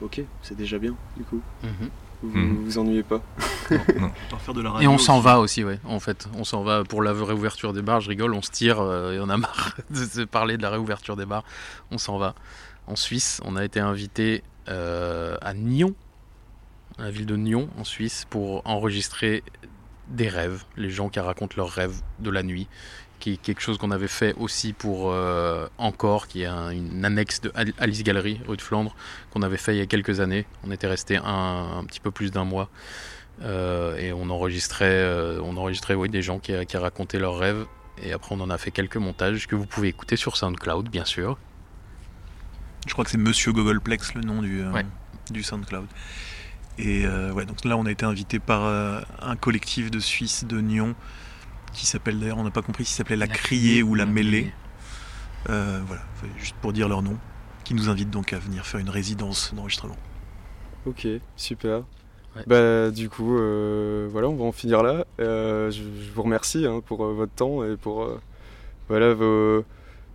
Ok, 0.00 0.20
c'est 0.42 0.56
déjà 0.56 0.78
bien 0.78 0.96
du 1.16 1.22
coup. 1.22 1.40
Mhm. 1.62 1.90
Vous 2.22 2.36
Mhm. 2.36 2.64
vous, 2.64 2.78
ennuyez 2.78 3.02
pas. 3.04 3.20
non. 3.70 4.10
De 4.52 4.60
la 4.62 4.82
Et 4.82 4.88
on 4.88 4.98
s'en 4.98 5.20
va 5.20 5.38
aussi, 5.40 5.62
ouais. 5.62 5.78
En 5.84 6.00
fait, 6.00 6.28
on 6.36 6.42
s'en 6.44 6.62
va 6.62 6.82
pour 6.84 7.02
la 7.02 7.12
réouverture 7.12 7.72
des 7.72 7.82
bars. 7.82 8.00
Je 8.00 8.08
rigole, 8.08 8.34
on 8.34 8.42
se 8.42 8.50
tire 8.50 8.80
euh, 8.80 9.12
et 9.12 9.20
on 9.20 9.28
a 9.28 9.36
marre 9.36 9.76
de 9.90 10.04
se 10.04 10.22
parler 10.22 10.56
de 10.56 10.62
la 10.62 10.70
réouverture 10.70 11.16
des 11.16 11.26
bars. 11.26 11.44
On 11.90 11.98
s'en 11.98 12.18
va. 12.18 12.34
En 12.86 12.96
Suisse, 12.96 13.40
on 13.44 13.54
a 13.56 13.64
été 13.64 13.78
invité 13.80 14.42
euh, 14.68 15.36
à 15.42 15.54
Nyon, 15.54 15.94
à 16.98 17.02
la 17.02 17.10
ville 17.10 17.26
de 17.26 17.36
Nyon, 17.36 17.68
en 17.78 17.84
Suisse, 17.84 18.24
pour 18.30 18.62
enregistrer 18.66 19.44
des 20.08 20.28
rêves, 20.28 20.64
les 20.76 20.90
gens 20.90 21.10
qui 21.10 21.20
racontent 21.20 21.54
leurs 21.56 21.68
rêves 21.70 22.00
de 22.18 22.30
la 22.30 22.42
nuit, 22.42 22.66
qui 23.18 23.32
est 23.34 23.36
quelque 23.36 23.60
chose 23.60 23.78
qu'on 23.78 23.90
avait 23.90 24.08
fait 24.08 24.34
aussi 24.36 24.72
pour 24.72 25.10
euh, 25.12 25.66
Encore, 25.78 26.28
qui 26.28 26.42
est 26.42 26.46
un- 26.46 26.70
une 26.70 27.04
annexe 27.04 27.40
de 27.40 27.50
Al- 27.54 27.72
Alice 27.78 28.02
Gallery, 28.04 28.40
rue 28.46 28.56
de 28.56 28.62
Flandre, 28.62 28.94
qu'on 29.32 29.42
avait 29.42 29.56
fait 29.56 29.74
il 29.74 29.78
y 29.78 29.82
a 29.82 29.86
quelques 29.86 30.20
années. 30.20 30.46
On 30.64 30.70
était 30.70 30.86
resté 30.86 31.16
un, 31.16 31.24
un 31.78 31.84
petit 31.84 32.00
peu 32.00 32.10
plus 32.10 32.30
d'un 32.30 32.44
mois. 32.44 32.68
Euh, 33.42 33.96
et 33.96 34.12
on 34.12 34.30
enregistrait, 34.30 34.86
euh, 34.86 35.40
on 35.42 35.56
enregistrait 35.56 35.94
oui, 35.94 36.08
des 36.08 36.22
gens 36.22 36.38
qui, 36.38 36.52
qui 36.66 36.76
racontaient 36.76 37.18
leurs 37.20 37.38
rêves. 37.38 37.66
Et 38.02 38.12
après, 38.12 38.34
on 38.34 38.40
en 38.40 38.50
a 38.50 38.58
fait 38.58 38.70
quelques 38.70 38.96
montages 38.96 39.46
que 39.46 39.56
vous 39.56 39.66
pouvez 39.66 39.88
écouter 39.88 40.16
sur 40.16 40.36
SoundCloud, 40.36 40.88
bien 40.88 41.04
sûr. 41.04 41.38
Je 42.86 42.92
crois 42.92 43.04
que 43.04 43.10
c'est 43.10 43.18
Monsieur 43.18 43.52
Googleplex 43.52 44.14
le 44.14 44.20
nom 44.22 44.40
du, 44.42 44.64
Ouais. 44.66 44.86
du 45.30 45.42
SoundCloud. 45.42 45.86
Et 46.78 47.06
ouais, 47.08 47.44
donc 47.44 47.64
là 47.64 47.76
on 47.76 47.86
a 47.86 47.90
été 47.90 48.04
invité 48.06 48.38
par 48.38 48.62
un 49.20 49.34
collectif 49.36 49.90
de 49.90 49.98
Suisse 49.98 50.44
de 50.44 50.60
Nyon 50.60 50.94
qui 51.72 51.86
s'appelle 51.86 52.18
d'ailleurs, 52.18 52.38
on 52.38 52.44
n'a 52.44 52.50
pas 52.50 52.62
compris 52.62 52.84
s'il 52.84 52.96
s'appelait 52.96 53.16
La, 53.16 53.28
Criée 53.28 53.82
ou 53.82 53.94
La 53.94 54.06
Mêlée. 54.06 54.52
Euh, 55.48 55.80
voilà, 55.86 56.02
juste 56.38 56.56
pour 56.60 56.72
dire 56.72 56.88
leur 56.88 57.02
nom. 57.02 57.16
Qui 57.64 57.74
nous 57.74 57.90
invite 57.90 58.08
donc 58.10 58.32
à 58.32 58.38
venir 58.38 58.64
faire 58.64 58.80
une 58.80 58.88
résidence 58.88 59.52
d'enregistrement. 59.54 59.96
Ok, 60.86 61.06
super. 61.36 61.82
Ouais. 62.36 62.42
Bah, 62.46 62.90
du 62.90 63.10
coup, 63.10 63.36
euh, 63.38 64.08
voilà, 64.10 64.28
on 64.28 64.36
va 64.36 64.44
en 64.44 64.52
finir 64.52 64.82
là. 64.82 65.04
Euh, 65.20 65.70
je, 65.70 65.82
je 65.82 66.10
vous 66.12 66.22
remercie 66.22 66.66
hein, 66.66 66.80
pour 66.84 67.04
euh, 67.04 67.12
votre 67.12 67.32
temps 67.32 67.64
et 67.64 67.76
pour 67.76 68.04
euh, 68.04 68.20
voilà, 68.88 69.12
vos- 69.12 69.64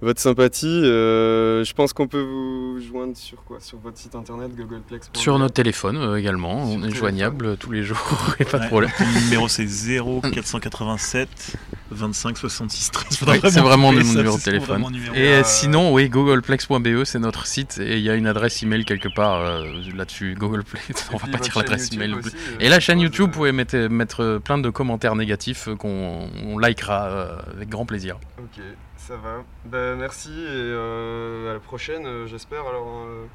votre 0.03 0.19
sympathie. 0.19 0.67
Euh, 0.67 1.63
je 1.63 1.73
pense 1.73 1.93
qu'on 1.93 2.07
peut 2.07 2.21
vous 2.21 2.79
joindre 2.79 3.15
sur 3.17 3.43
quoi? 3.43 3.59
Sur 3.59 3.79
votre 3.79 3.97
site 3.97 4.15
internet 4.15 4.55
googleplex. 4.55 5.09
Sur 5.13 5.39
notre 5.39 5.53
téléphone 5.53 5.97
euh, 5.97 6.15
également, 6.15 6.65
Sur 6.65 6.75
on 6.75 6.77
est 6.77 6.81
téléphone. 6.81 6.95
joignable 6.99 7.57
tous 7.57 7.71
les 7.71 7.83
jours, 7.83 8.35
et 8.39 8.45
pas 8.45 8.59
de 8.59 8.67
problème. 8.67 8.91
Le 8.99 9.23
numéro 9.25 9.47
c'est 9.47 9.65
0487 9.65 11.57
25 11.91 12.37
66 12.37 12.91
13. 12.91 13.19
Oui, 13.27 13.39
c'est 13.43 13.59
vraiment 13.59 13.91
ça, 13.93 13.99
numéro 13.99 14.37
de 14.37 14.41
téléphone. 14.43 14.91
numéro. 14.91 15.13
Et 15.15 15.27
euh, 15.33 15.41
sinon, 15.43 15.93
oui, 15.93 16.09
googleplex.be, 16.09 17.03
c'est 17.03 17.19
notre 17.19 17.45
site, 17.45 17.79
et 17.79 17.97
il 17.97 18.03
y 18.03 18.09
a 18.09 18.15
une 18.15 18.27
adresse 18.27 18.63
email 18.63 18.83
quelque 18.85 19.09
part 19.13 19.41
euh, 19.41 19.63
là-dessus, 19.95 20.35
googleplex, 20.39 21.09
on 21.13 21.17
va 21.17 21.27
pas 21.27 21.37
dire 21.37 21.53
l'adresse 21.55 21.91
email. 21.93 22.15
Et 22.59 22.69
la 22.69 22.79
chaîne 22.79 22.99
YouTube, 22.99 23.27
vous 23.27 23.31
pouvez 23.31 23.51
mettre, 23.51 23.77
mettre 23.77 24.21
euh, 24.23 24.39
plein 24.39 24.57
de 24.57 24.69
commentaires 24.69 25.15
négatifs 25.15 25.67
euh, 25.67 25.75
qu'on 25.75 26.27
on 26.43 26.57
likera 26.57 27.05
euh, 27.05 27.37
avec 27.55 27.69
grand 27.69 27.85
plaisir. 27.85 28.17
Ok, 28.39 28.61
ça 29.07 29.17
va. 29.17 29.43
Bah, 29.65 29.95
merci 29.95 30.29
et 30.29 30.33
euh, 30.47 31.49
à 31.51 31.53
la 31.53 31.59
prochaine, 31.59 32.05
euh, 32.05 32.27
j'espère. 32.27 32.65
Alors, 32.65 33.05
euh, 33.05 33.27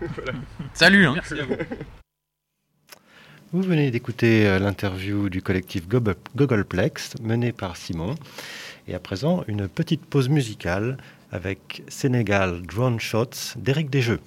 Salut 0.74 1.04
hein. 1.06 1.12
merci 1.14 1.38
à 1.38 1.44
vous. 1.44 1.56
Vous 3.52 3.62
venez 3.62 3.90
d'écouter 3.90 4.58
l'interview 4.60 5.28
du 5.28 5.42
collectif 5.42 5.88
Googleplex 5.88 7.14
mené 7.20 7.52
par 7.52 7.76
Simon. 7.76 8.14
Et 8.86 8.94
à 8.94 9.00
présent, 9.00 9.44
une 9.48 9.68
petite 9.68 10.06
pause 10.06 10.28
musicale 10.28 10.96
avec 11.32 11.82
Sénégal 11.88 12.62
Drone 12.62 13.00
Shots 13.00 13.56
d'Éric 13.56 13.90
Desjeux. 13.90 14.20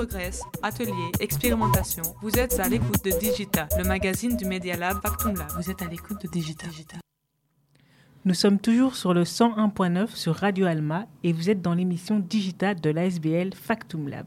Work 0.00 0.12
in 0.12 0.16
progress, 0.16 0.42
atelier, 0.62 1.12
expérimentation. 1.20 2.02
Vous 2.22 2.38
êtes 2.38 2.58
à 2.58 2.68
l'écoute 2.68 3.04
de 3.04 3.10
Digita, 3.18 3.68
le 3.76 3.84
magazine 3.84 4.34
du 4.34 4.46
Media 4.46 4.74
Lab 4.76 4.98
Factum 5.02 5.34
Lab. 5.36 5.50
Vous 5.58 5.70
êtes 5.70 5.82
à 5.82 5.86
l'écoute 5.86 6.22
de 6.22 6.28
Digita. 6.28 6.66
Nous 8.24 8.32
sommes 8.32 8.58
toujours 8.58 8.94
sur 8.94 9.12
le 9.12 9.24
101.9 9.24 10.14
sur 10.14 10.36
Radio 10.36 10.66
Alma 10.66 11.06
et 11.22 11.34
vous 11.34 11.50
êtes 11.50 11.60
dans 11.60 11.74
l'émission 11.74 12.18
Digita 12.18 12.74
de 12.74 12.88
l'ASBL 12.88 13.52
Factum 13.54 14.08
Lab. 14.08 14.26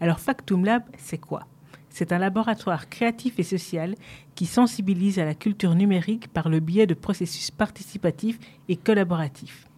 Alors 0.00 0.18
Factum 0.18 0.64
Lab, 0.64 0.82
c'est 0.96 1.18
quoi? 1.18 1.46
C'est 1.90 2.12
un 2.12 2.18
laboratoire 2.18 2.88
créatif 2.88 3.38
et 3.38 3.44
social 3.44 3.94
qui 4.34 4.46
sensibilise 4.46 5.20
à 5.20 5.24
la 5.24 5.34
culture 5.34 5.76
numérique 5.76 6.26
par 6.28 6.48
le 6.48 6.58
biais 6.58 6.86
de 6.86 6.94
processus 6.94 7.52
participatifs 7.52 8.38
et 8.68 8.76
collaboratifs. 8.76 9.68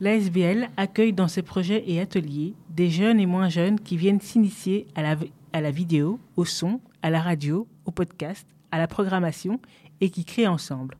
L'ASBL 0.00 0.70
accueille 0.78 1.12
dans 1.12 1.28
ses 1.28 1.42
projets 1.42 1.84
et 1.86 2.00
ateliers 2.00 2.54
des 2.70 2.88
jeunes 2.88 3.20
et 3.20 3.26
moins 3.26 3.50
jeunes 3.50 3.78
qui 3.78 3.98
viennent 3.98 4.22
s'initier 4.22 4.86
à 4.94 5.02
la, 5.02 5.16
à 5.52 5.60
la 5.60 5.70
vidéo, 5.70 6.18
au 6.36 6.46
son, 6.46 6.80
à 7.02 7.10
la 7.10 7.20
radio, 7.20 7.68
au 7.84 7.90
podcast, 7.90 8.48
à 8.70 8.78
la 8.78 8.86
programmation 8.86 9.60
et 10.00 10.08
qui 10.08 10.24
créent 10.24 10.46
ensemble. 10.46 10.96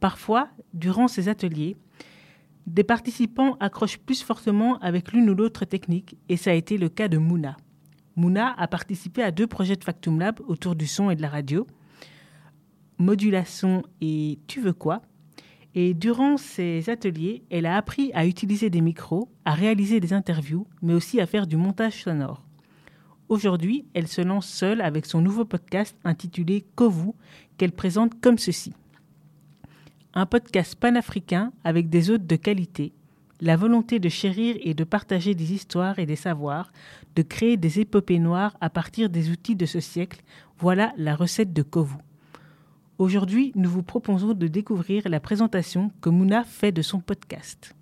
Parfois, 0.00 0.48
durant 0.72 1.06
ces 1.06 1.28
ateliers, 1.28 1.76
des 2.66 2.82
participants 2.82 3.56
accrochent 3.60 3.98
plus 3.98 4.24
fortement 4.24 4.78
avec 4.78 5.12
l'une 5.12 5.30
ou 5.30 5.34
l'autre 5.36 5.64
technique 5.64 6.16
et 6.28 6.36
ça 6.36 6.50
a 6.50 6.54
été 6.54 6.76
le 6.76 6.88
cas 6.88 7.06
de 7.06 7.18
Mouna. 7.18 7.56
Mouna 8.16 8.52
a 8.58 8.66
participé 8.66 9.22
à 9.22 9.30
deux 9.30 9.46
projets 9.46 9.76
de 9.76 9.84
Factum 9.84 10.18
Lab 10.18 10.40
autour 10.48 10.74
du 10.74 10.88
son 10.88 11.08
et 11.08 11.14
de 11.14 11.22
la 11.22 11.28
radio, 11.28 11.68
modulation 12.98 13.84
et 14.00 14.40
tu 14.48 14.60
veux 14.60 14.72
quoi? 14.72 15.02
Et 15.74 15.92
durant 15.92 16.36
ces 16.36 16.88
ateliers, 16.88 17.42
elle 17.50 17.66
a 17.66 17.76
appris 17.76 18.12
à 18.14 18.26
utiliser 18.26 18.70
des 18.70 18.80
micros, 18.80 19.28
à 19.44 19.54
réaliser 19.54 19.98
des 19.98 20.12
interviews, 20.12 20.66
mais 20.82 20.94
aussi 20.94 21.20
à 21.20 21.26
faire 21.26 21.48
du 21.48 21.56
montage 21.56 22.04
sonore. 22.04 22.44
Aujourd'hui, 23.28 23.84
elle 23.94 24.06
se 24.06 24.20
lance 24.20 24.46
seule 24.46 24.80
avec 24.80 25.06
son 25.06 25.20
nouveau 25.20 25.44
podcast 25.44 25.96
intitulé 26.04 26.64
Kovu, 26.76 27.10
qu'elle 27.56 27.72
présente 27.72 28.20
comme 28.20 28.38
ceci. 28.38 28.72
Un 30.12 30.26
podcast 30.26 30.76
panafricain 30.76 31.52
avec 31.64 31.88
des 31.88 32.10
hôtes 32.10 32.26
de 32.26 32.36
qualité, 32.36 32.92
la 33.40 33.56
volonté 33.56 33.98
de 33.98 34.08
chérir 34.08 34.56
et 34.60 34.74
de 34.74 34.84
partager 34.84 35.34
des 35.34 35.52
histoires 35.52 35.98
et 35.98 36.06
des 36.06 36.14
savoirs, 36.14 36.70
de 37.16 37.22
créer 37.22 37.56
des 37.56 37.80
épopées 37.80 38.20
noires 38.20 38.56
à 38.60 38.70
partir 38.70 39.10
des 39.10 39.30
outils 39.30 39.56
de 39.56 39.66
ce 39.66 39.80
siècle, 39.80 40.22
voilà 40.58 40.92
la 40.96 41.16
recette 41.16 41.52
de 41.52 41.62
Kovu. 41.62 41.96
Aujourd'hui, 42.98 43.50
nous 43.56 43.68
vous 43.68 43.82
proposons 43.82 44.34
de 44.34 44.46
découvrir 44.46 45.08
la 45.08 45.18
présentation 45.18 45.90
que 46.00 46.10
Mouna 46.10 46.44
fait 46.44 46.70
de 46.70 46.80
son 46.80 47.00
podcast. 47.00 47.74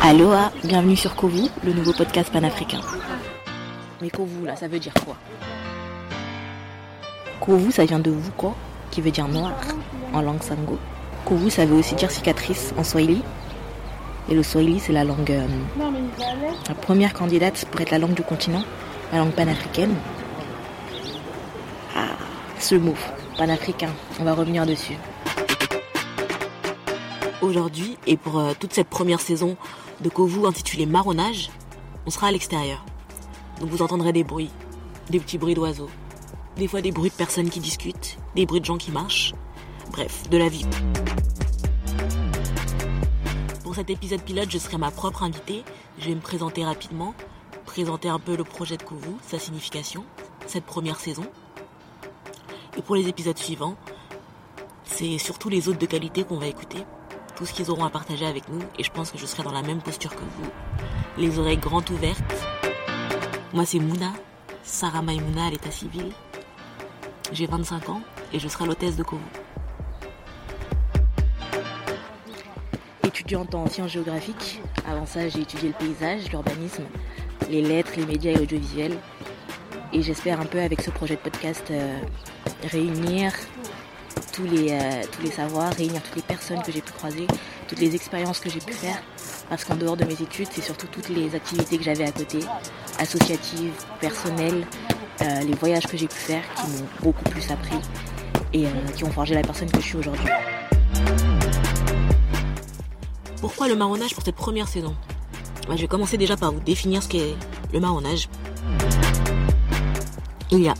Aloha, 0.00 0.50
bienvenue 0.64 0.96
sur 0.96 1.14
Kovu, 1.14 1.50
le 1.62 1.74
nouveau 1.74 1.92
podcast 1.92 2.32
panafricain. 2.32 2.80
Mais 4.00 4.08
Kovu, 4.08 4.46
là, 4.46 4.56
ça 4.56 4.66
veut 4.66 4.78
dire 4.78 4.94
quoi? 5.04 5.18
Kovu, 7.40 7.70
ça 7.70 7.84
vient 7.84 7.98
de 7.98 8.10
vous, 8.10 8.30
quoi? 8.32 8.56
Qui 8.90 9.00
veut 9.00 9.10
dire 9.10 9.28
noir 9.28 9.52
en 10.12 10.22
langue 10.22 10.42
sango. 10.42 10.78
Kovu, 11.24 11.50
ça 11.50 11.66
veut 11.66 11.76
aussi 11.76 11.94
dire 11.94 12.10
cicatrice 12.10 12.72
en 12.76 12.84
swahili. 12.84 13.22
Et 14.30 14.34
le 14.34 14.42
swahili, 14.42 14.78
c'est 14.80 14.92
la 14.92 15.04
langue. 15.04 15.30
euh, 15.30 15.46
la 16.68 16.74
première 16.74 17.12
candidate 17.14 17.64
pour 17.70 17.80
être 17.80 17.90
la 17.90 17.98
langue 17.98 18.14
du 18.14 18.22
continent, 18.22 18.62
la 19.12 19.18
langue 19.18 19.32
panafricaine. 19.32 19.94
Ah, 21.96 22.16
ce 22.58 22.74
mot, 22.74 22.94
panafricain, 23.36 23.90
on 24.20 24.24
va 24.24 24.34
revenir 24.34 24.66
dessus. 24.66 24.96
Aujourd'hui, 27.40 27.96
et 28.06 28.16
pour 28.16 28.38
euh, 28.38 28.52
toute 28.58 28.72
cette 28.72 28.88
première 28.88 29.20
saison 29.20 29.56
de 30.00 30.08
Kovu 30.08 30.46
intitulée 30.46 30.86
Marronnage, 30.86 31.50
on 32.06 32.10
sera 32.10 32.28
à 32.28 32.32
l'extérieur. 32.32 32.84
Donc 33.60 33.70
vous 33.70 33.82
entendrez 33.82 34.12
des 34.12 34.24
bruits, 34.24 34.50
des 35.08 35.18
petits 35.20 35.38
bruits 35.38 35.54
d'oiseaux, 35.54 35.90
des 36.58 36.66
fois 36.66 36.80
des 36.82 36.90
bruits 36.90 37.10
de 37.10 37.14
personnes 37.14 37.50
qui 37.50 37.60
discutent, 37.60 38.18
des 38.34 38.44
bruits 38.44 38.60
de 38.60 38.64
gens 38.64 38.76
qui 38.76 38.90
marchent. 38.90 39.32
Bref, 39.92 40.28
de 40.28 40.36
la 40.36 40.48
vie. 40.48 40.66
Pour 43.62 43.76
cet 43.76 43.90
épisode 43.90 44.22
pilote, 44.22 44.50
je 44.50 44.58
serai 44.58 44.76
ma 44.76 44.90
propre 44.90 45.22
invitée. 45.22 45.62
Je 45.98 46.08
vais 46.08 46.16
me 46.16 46.20
présenter 46.20 46.64
rapidement, 46.64 47.14
présenter 47.64 48.08
un 48.08 48.18
peu 48.18 48.36
le 48.36 48.42
projet 48.42 48.76
de 48.76 48.82
Kovu, 48.82 49.10
sa 49.22 49.38
signification, 49.38 50.04
cette 50.46 50.64
première 50.64 50.98
saison. 50.98 51.24
Et 52.76 52.82
pour 52.82 52.96
les 52.96 53.08
épisodes 53.08 53.38
suivants, 53.38 53.76
c'est 54.84 55.16
surtout 55.18 55.48
les 55.48 55.68
autres 55.68 55.78
de 55.78 55.86
qualité 55.86 56.24
qu'on 56.24 56.38
va 56.38 56.48
écouter, 56.48 56.78
tout 57.36 57.46
ce 57.46 57.52
qu'ils 57.52 57.70
auront 57.70 57.84
à 57.84 57.90
partager 57.90 58.26
avec 58.26 58.48
nous, 58.48 58.60
et 58.78 58.82
je 58.82 58.90
pense 58.90 59.12
que 59.12 59.18
je 59.18 59.26
serai 59.26 59.44
dans 59.44 59.52
la 59.52 59.62
même 59.62 59.80
posture 59.80 60.10
que 60.10 60.20
vous, 60.20 60.50
les 61.18 61.38
oreilles 61.38 61.58
grandes 61.58 61.88
ouvertes. 61.90 62.34
Moi 63.52 63.64
c'est 63.64 63.78
Mouna, 63.78 64.12
Sarah 64.64 65.02
Maïmouna 65.02 65.46
à 65.46 65.50
l'état 65.50 65.70
civil. 65.70 66.12
J'ai 67.32 67.46
25 67.46 67.90
ans 67.90 68.00
et 68.32 68.38
je 68.38 68.48
serai 68.48 68.66
l'hôtesse 68.66 68.96
de 68.96 69.02
Kovu. 69.02 69.22
Étudiante 73.04 73.54
en 73.54 73.68
sciences 73.68 73.90
géographiques, 73.90 74.62
avant 74.86 75.04
ça 75.04 75.28
j'ai 75.28 75.40
étudié 75.40 75.68
le 75.68 75.74
paysage, 75.74 76.30
l'urbanisme, 76.30 76.84
les 77.50 77.60
lettres, 77.60 77.90
les 77.96 78.06
médias 78.06 78.32
et 78.32 78.36
l'audiovisuel. 78.36 78.96
Et 79.92 80.02
j'espère 80.02 80.40
un 80.40 80.46
peu 80.46 80.60
avec 80.60 80.80
ce 80.80 80.90
projet 80.90 81.16
de 81.16 81.20
podcast 81.20 81.64
euh, 81.70 82.00
réunir 82.70 83.32
tous 84.32 84.44
les, 84.44 84.72
euh, 84.72 85.02
tous 85.12 85.22
les 85.22 85.30
savoirs, 85.30 85.72
réunir 85.74 86.02
toutes 86.02 86.16
les 86.16 86.22
personnes 86.22 86.62
que 86.62 86.72
j'ai 86.72 86.80
pu 86.80 86.92
croiser, 86.92 87.26
toutes 87.66 87.80
les 87.80 87.94
expériences 87.94 88.40
que 88.40 88.48
j'ai 88.48 88.60
pu 88.60 88.72
faire. 88.72 89.02
Parce 89.50 89.64
qu'en 89.64 89.76
dehors 89.76 89.96
de 89.96 90.04
mes 90.04 90.20
études, 90.20 90.48
c'est 90.50 90.62
surtout 90.62 90.86
toutes 90.86 91.08
les 91.08 91.34
activités 91.34 91.76
que 91.76 91.84
j'avais 91.84 92.04
à 92.04 92.12
côté, 92.12 92.38
associatives, 92.98 93.74
personnelles, 94.00 94.66
euh, 95.20 95.40
les 95.40 95.54
voyages 95.54 95.86
que 95.86 95.96
j'ai 95.96 96.06
pu 96.06 96.16
faire 96.16 96.42
qui 96.54 96.70
m'ont 96.70 96.88
beaucoup 97.02 97.24
plus 97.24 97.50
appris 97.50 97.76
et 98.52 98.66
euh, 98.66 98.70
qui 98.96 99.04
ont 99.04 99.10
forgé 99.10 99.34
la 99.34 99.42
personne 99.42 99.70
que 99.70 99.80
je 99.80 99.86
suis 99.86 99.96
aujourd'hui. 99.96 100.28
Pourquoi 103.40 103.68
le 103.68 103.76
marronnage 103.76 104.14
pour 104.14 104.24
cette 104.24 104.36
première 104.36 104.68
saison? 104.68 104.94
Bah, 105.68 105.74
Je 105.76 105.82
vais 105.82 105.88
commencer 105.88 106.16
déjà 106.16 106.36
par 106.36 106.52
vous 106.52 106.60
définir 106.60 107.02
ce 107.02 107.08
qu'est 107.08 107.34
le 107.72 107.80
marronnage. 107.80 108.28
Il 110.50 110.60
y 110.60 110.68
a 110.68 110.74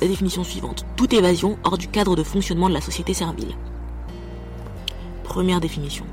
la 0.00 0.08
définition 0.08 0.42
suivante. 0.44 0.84
Toute 0.96 1.12
évasion 1.12 1.58
hors 1.64 1.78
du 1.78 1.88
cadre 1.88 2.16
de 2.16 2.22
fonctionnement 2.22 2.68
de 2.68 2.74
la 2.74 2.80
société 2.80 3.14
servile. 3.14 3.54
Première 5.22 5.60
définition. 5.60 6.04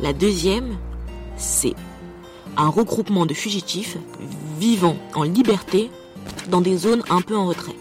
La 0.00 0.12
deuxième, 0.12 0.76
c'est 1.36 1.74
un 2.56 2.68
regroupement 2.68 3.26
de 3.26 3.34
fugitifs 3.34 3.96
vivant 4.58 4.96
en 5.14 5.22
liberté 5.22 5.90
dans 6.48 6.60
des 6.60 6.76
zones 6.76 7.02
un 7.10 7.20
peu 7.22 7.36
en 7.36 7.46
retrait. 7.46 7.74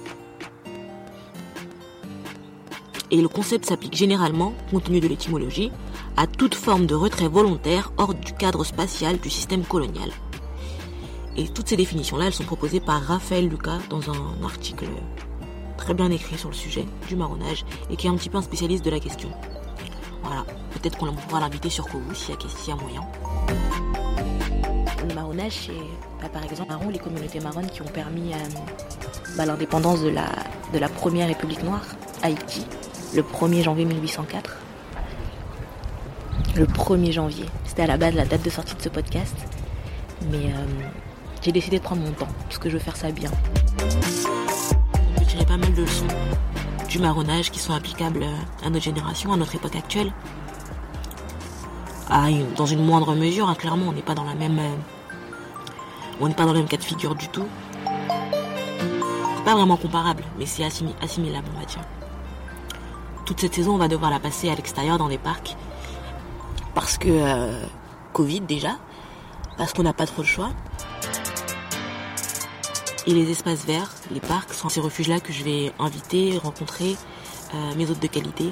Et 3.11 3.21
le 3.21 3.27
concept 3.27 3.65
s'applique 3.65 3.95
généralement, 3.95 4.53
compte 4.71 4.85
tenu 4.85 4.99
de 4.99 5.07
l'étymologie, 5.07 5.71
à 6.17 6.27
toute 6.27 6.55
forme 6.55 6.85
de 6.85 6.95
retrait 6.95 7.27
volontaire 7.27 7.91
hors 7.97 8.13
du 8.13 8.33
cadre 8.33 8.63
spatial 8.63 9.19
du 9.19 9.29
système 9.29 9.63
colonial. 9.63 10.09
Et 11.37 11.47
toutes 11.49 11.67
ces 11.69 11.75
définitions-là, 11.77 12.27
elles 12.27 12.33
sont 12.33 12.43
proposées 12.45 12.79
par 12.79 13.01
Raphaël 13.01 13.47
Lucas 13.47 13.79
dans 13.89 14.09
un 14.09 14.43
article 14.43 14.87
très 15.77 15.93
bien 15.93 16.09
écrit 16.09 16.37
sur 16.37 16.49
le 16.49 16.55
sujet 16.55 16.85
du 17.07 17.15
marronnage 17.15 17.65
et 17.89 17.97
qui 17.97 18.07
est 18.07 18.09
un 18.09 18.15
petit 18.15 18.29
peu 18.29 18.37
un 18.37 18.41
spécialiste 18.41 18.85
de 18.85 18.89
la 18.89 18.99
question. 18.99 19.29
Voilà, 20.23 20.45
peut-être 20.71 20.97
qu'on 20.97 21.13
pourra 21.13 21.41
l'inviter 21.41 21.69
sur 21.69 21.85
Kovu 21.87 22.15
s'il 22.15 22.33
y, 22.33 22.71
a- 22.71 22.75
moyen. 22.75 23.01
Le 25.07 25.13
marronnage, 25.13 25.69
bah, 26.21 26.29
par 26.29 26.43
exemple 26.43 26.73
les 26.91 26.97
communautés 26.97 27.39
marronnes 27.39 27.69
qui 27.69 27.81
ont 27.81 27.85
permis 27.93 28.33
euh, 28.33 28.37
bah, 29.37 29.45
l'indépendance 29.45 30.01
de 30.01 30.09
la, 30.09 30.89
première 30.89 31.27
République 31.27 31.63
noire, 31.63 31.85
Haïti, 32.23 32.65
le 33.13 33.21
1er 33.21 33.63
janvier 33.63 33.85
1804. 33.85 34.57
Le 36.55 36.65
1er 36.65 37.11
janvier, 37.11 37.45
c'était 37.65 37.83
à 37.83 37.87
la 37.87 37.97
base 37.97 38.15
la 38.15 38.25
date 38.25 38.43
de 38.43 38.49
sortie 38.49 38.75
de 38.75 38.81
ce 38.81 38.89
podcast, 38.89 39.35
mais 40.31 40.45
euh, 40.45 40.65
j'ai 41.43 41.51
décidé 41.51 41.77
de 41.77 41.83
prendre 41.83 42.01
mon 42.01 42.11
temps, 42.11 42.27
parce 42.43 42.57
que 42.57 42.69
je 42.69 42.73
veux 42.73 42.83
faire 42.83 42.95
ça 42.95 43.11
bien. 43.11 43.29
Peut 43.77 45.25
tirer 45.27 45.45
pas 45.45 45.57
mal 45.57 45.73
de 45.73 45.81
leçons 45.81 46.07
du 46.89 46.97
marronnage 46.97 47.51
qui 47.51 47.59
sont 47.59 47.73
applicables 47.73 48.23
euh, 48.23 48.65
à 48.65 48.69
notre 48.71 48.85
génération, 48.85 49.33
à 49.33 49.37
notre 49.37 49.53
époque 49.53 49.75
actuelle. 49.75 50.11
Ah, 52.09 52.27
dans 52.55 52.65
une 52.65 52.83
moindre 52.83 53.13
mesure, 53.15 53.49
hein, 53.49 53.55
clairement, 53.55 53.87
on 53.89 53.93
n'est 53.93 54.01
pas 54.01 54.15
dans 54.15 54.23
la 54.23 54.35
même. 54.35 54.59
On 56.19 56.27
n'est 56.27 56.33
pas 56.33 56.45
dans 56.45 56.53
le 56.53 56.59
même 56.59 56.67
cas 56.67 56.77
de 56.77 56.83
figure 56.83 57.15
du 57.15 57.27
tout. 57.29 57.47
Pas 59.45 59.53
vraiment 59.53 59.77
comparable, 59.77 60.23
mais 60.39 60.45
c'est 60.45 60.63
assimi- 60.63 60.95
assimilable, 61.01 61.47
on 61.55 61.59
va 61.59 61.65
dire. 61.65 61.81
Toute 63.25 63.39
cette 63.41 63.53
saison, 63.53 63.75
on 63.75 63.77
va 63.77 63.87
devoir 63.87 64.11
la 64.11 64.19
passer 64.19 64.49
à 64.49 64.55
l'extérieur 64.55 64.97
dans 64.97 65.07
des 65.09 65.17
parcs. 65.17 65.55
Parce 66.73 66.97
que. 66.97 67.09
euh, 67.09 67.61
Covid 68.13 68.39
déjà. 68.41 68.77
Parce 69.57 69.73
qu'on 69.73 69.83
n'a 69.83 69.91
pas 69.93 70.05
trop 70.05 70.21
le 70.21 70.27
choix. 70.27 70.51
Et 73.07 73.13
les 73.13 73.29
espaces 73.29 73.65
verts, 73.65 73.91
les 74.09 74.21
parcs, 74.21 74.53
sont 74.53 74.69
ces 74.69 74.79
refuges-là 74.79 75.19
que 75.19 75.33
je 75.33 75.43
vais 75.43 75.73
inviter, 75.79 76.37
rencontrer 76.41 76.95
euh, 77.53 77.75
mes 77.75 77.89
hôtes 77.91 77.99
de 78.01 78.07
qualité. 78.07 78.49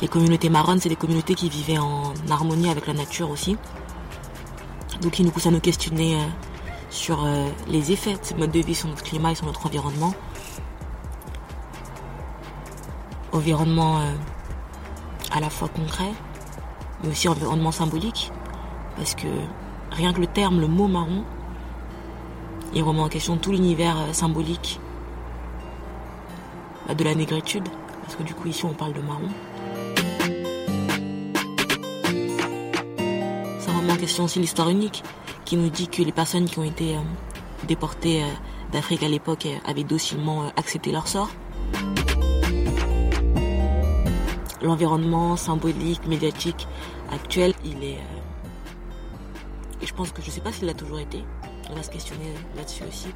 Les 0.00 0.08
communautés 0.08 0.48
marronnes, 0.48 0.80
c'est 0.80 0.88
des 0.88 0.96
communautés 0.96 1.34
qui 1.34 1.48
vivaient 1.50 1.78
en 1.78 2.14
harmonie 2.30 2.70
avec 2.70 2.86
la 2.86 2.94
nature 2.94 3.30
aussi. 3.30 3.56
Donc 5.02 5.18
ils 5.18 5.24
nous 5.24 5.30
poussent 5.30 5.46
à 5.46 5.50
nous 5.50 5.60
questionner 5.60 6.16
euh, 6.16 6.24
sur 6.90 7.24
euh, 7.24 7.48
les 7.68 7.92
effets 7.92 8.14
de 8.14 8.24
ce 8.24 8.34
mode 8.34 8.50
de 8.50 8.60
vie 8.60 8.74
sur 8.74 8.88
notre 8.88 9.02
climat 9.02 9.32
et 9.32 9.34
sur 9.34 9.46
notre 9.46 9.64
environnement. 9.66 10.14
Environnement 13.32 14.00
à 15.30 15.40
la 15.40 15.50
fois 15.50 15.68
concret, 15.68 16.12
mais 17.02 17.10
aussi 17.10 17.28
environnement 17.28 17.72
symbolique. 17.72 18.32
Parce 18.96 19.14
que 19.14 19.28
rien 19.92 20.12
que 20.12 20.20
le 20.20 20.26
terme, 20.26 20.60
le 20.60 20.66
mot 20.66 20.88
marron, 20.88 21.24
il 22.74 22.82
remet 22.82 23.00
en 23.00 23.08
question 23.08 23.36
tout 23.36 23.52
l'univers 23.52 23.96
euh, 23.98 24.12
symbolique 24.12 24.80
bah, 26.86 26.94
de 26.94 27.04
la 27.04 27.14
négritude. 27.14 27.68
Parce 28.02 28.16
que 28.16 28.22
du 28.22 28.34
coup 28.34 28.48
ici 28.48 28.64
on 28.64 28.72
parle 28.72 28.92
de 28.92 29.00
marron. 29.00 29.28
Question 33.98 34.24
aussi 34.24 34.38
l'histoire 34.38 34.70
unique 34.70 35.02
qui 35.44 35.56
nous 35.56 35.70
dit 35.70 35.88
que 35.88 36.02
les 36.02 36.12
personnes 36.12 36.46
qui 36.46 36.58
ont 36.58 36.64
été 36.64 36.96
euh, 36.96 37.00
déportées 37.66 38.22
euh, 38.22 38.26
d'Afrique 38.72 39.02
à 39.02 39.08
l'époque 39.08 39.46
avaient 39.66 39.84
docilement 39.84 40.48
accepté 40.56 40.92
leur 40.92 41.08
sort. 41.08 41.30
L'environnement 44.62 45.36
symbolique, 45.36 46.06
médiatique 46.06 46.66
actuel, 47.12 47.54
il 47.64 47.84
est 47.84 47.98
je 49.88 49.94
pense 49.94 50.12
que 50.12 50.22
je 50.22 50.26
ne 50.26 50.32
sais 50.32 50.40
pas 50.40 50.52
s'il 50.52 50.66
l'a 50.66 50.74
toujours 50.74 50.98
été. 50.98 51.24
On 51.70 51.74
va 51.74 51.82
se 51.82 51.90
questionner 51.90 52.34
là-dessus 52.56 52.84
aussi. 52.84 53.08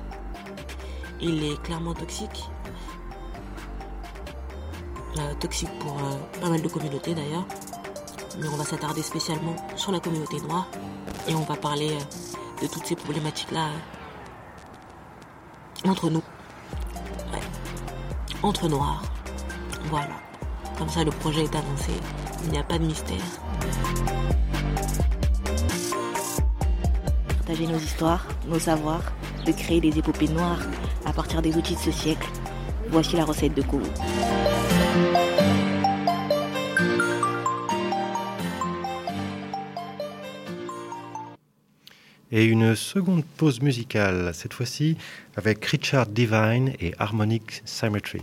Il 1.20 1.44
est 1.44 1.60
clairement 1.62 1.94
toxique. 1.94 2.44
Euh, 5.18 5.34
toxique 5.40 5.70
pour 5.80 5.98
euh, 5.98 6.40
pas 6.40 6.48
mal 6.48 6.62
de 6.62 6.68
communautés 6.68 7.14
d'ailleurs. 7.14 7.44
Mais 8.38 8.48
on 8.48 8.56
va 8.56 8.64
s'attarder 8.64 9.02
spécialement 9.02 9.56
sur 9.76 9.92
la 9.92 10.00
communauté 10.00 10.40
noire. 10.40 10.66
Et 11.28 11.34
on 11.34 11.42
va 11.42 11.56
parler 11.56 11.90
euh, 11.92 12.62
de 12.62 12.66
toutes 12.66 12.86
ces 12.86 12.96
problématiques-là 12.96 13.68
entre 15.86 16.10
nous. 16.10 16.22
Entre 18.42 18.68
noirs. 18.68 19.02
Voilà. 19.84 20.16
Comme 20.78 20.88
ça, 20.88 21.04
le 21.04 21.10
projet 21.10 21.44
est 21.44 21.54
annoncé. 21.54 21.92
Il 22.44 22.50
n'y 22.50 22.58
a 22.58 22.64
pas 22.64 22.78
de 22.78 22.84
mystère. 22.84 23.18
partager 27.52 27.70
nos 27.70 27.78
histoires, 27.78 28.26
nos 28.46 28.58
savoirs, 28.58 29.12
de 29.44 29.52
créer 29.52 29.80
des 29.80 29.98
épopées 29.98 30.28
noires 30.28 30.60
à 31.04 31.12
partir 31.12 31.42
des 31.42 31.54
outils 31.54 31.74
de 31.74 31.80
ce 31.80 31.90
siècle. 31.90 32.26
Voici 32.88 33.16
la 33.16 33.24
recette 33.24 33.54
de 33.54 33.62
Kourou. 33.62 33.82
Et 42.34 42.46
une 42.46 42.74
seconde 42.74 43.24
pause 43.36 43.60
musicale, 43.60 44.30
cette 44.32 44.54
fois-ci 44.54 44.96
avec 45.36 45.62
Richard 45.66 46.06
Divine 46.06 46.72
et 46.80 46.94
Harmonic 46.98 47.60
Symmetry. 47.66 48.22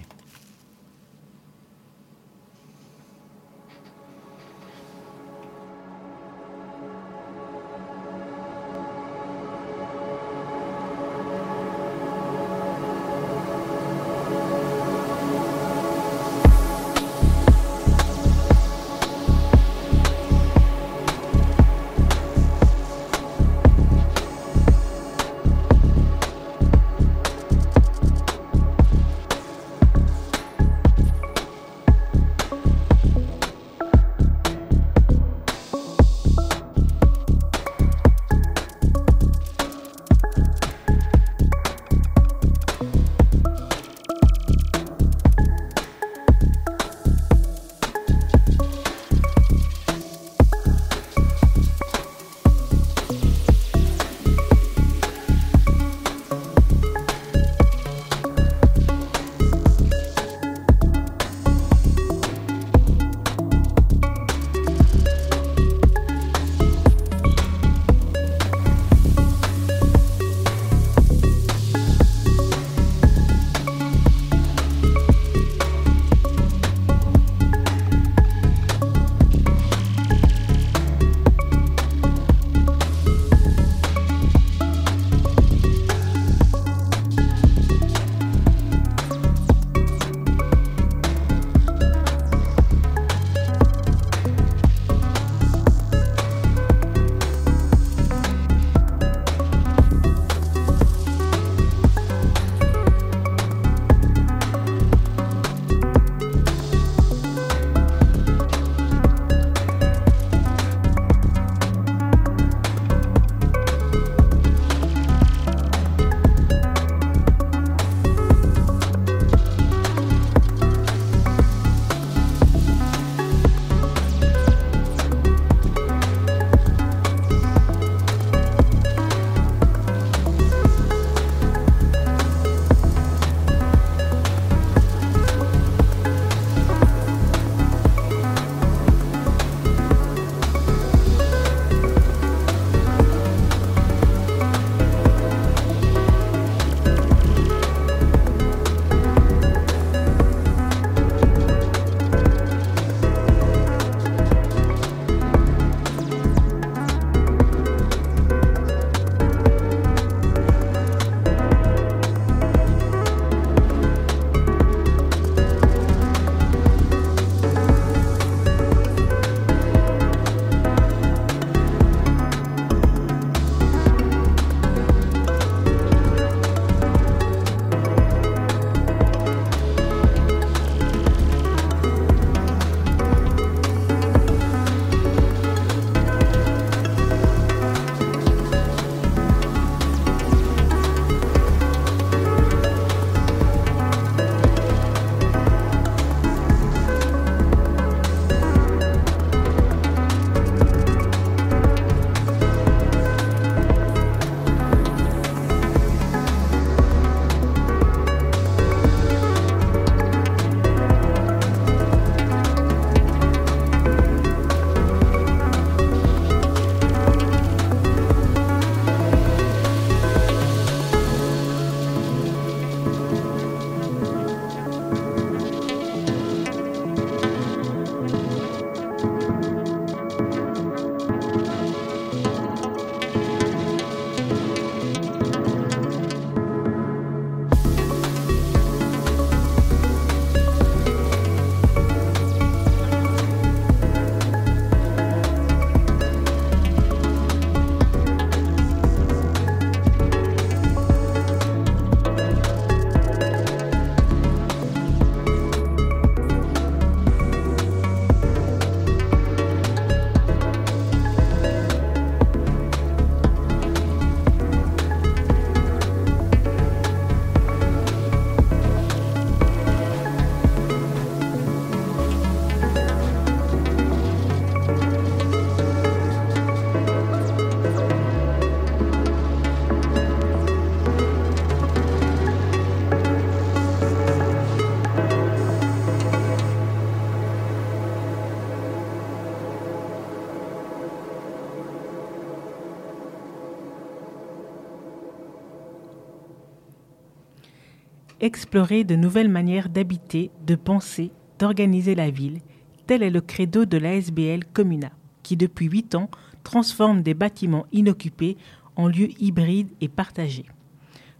Explorer 298.50 298.84
de 298.84 298.96
nouvelles 298.96 299.30
manières 299.30 299.70
d'habiter, 299.70 300.32
de 300.48 300.56
penser, 300.56 301.12
d'organiser 301.38 301.94
la 301.94 302.10
ville, 302.10 302.40
tel 302.88 303.04
est 303.04 303.12
le 303.12 303.22
credo 303.22 303.66
de 303.66 303.78
l'ASBL 303.78 304.44
Comuna, 304.54 304.90
qui 305.22 305.38
depuis 305.38 305.68
huit 305.68 305.94
ans 305.94 306.10
transforme 306.44 307.04
des 307.04 307.14
bâtiments 307.14 307.68
inoccupés 307.72 308.38
en 308.76 308.88
lieux 308.88 309.10
hybrides 309.22 309.70
et 309.82 309.88
partagés. 309.88 310.48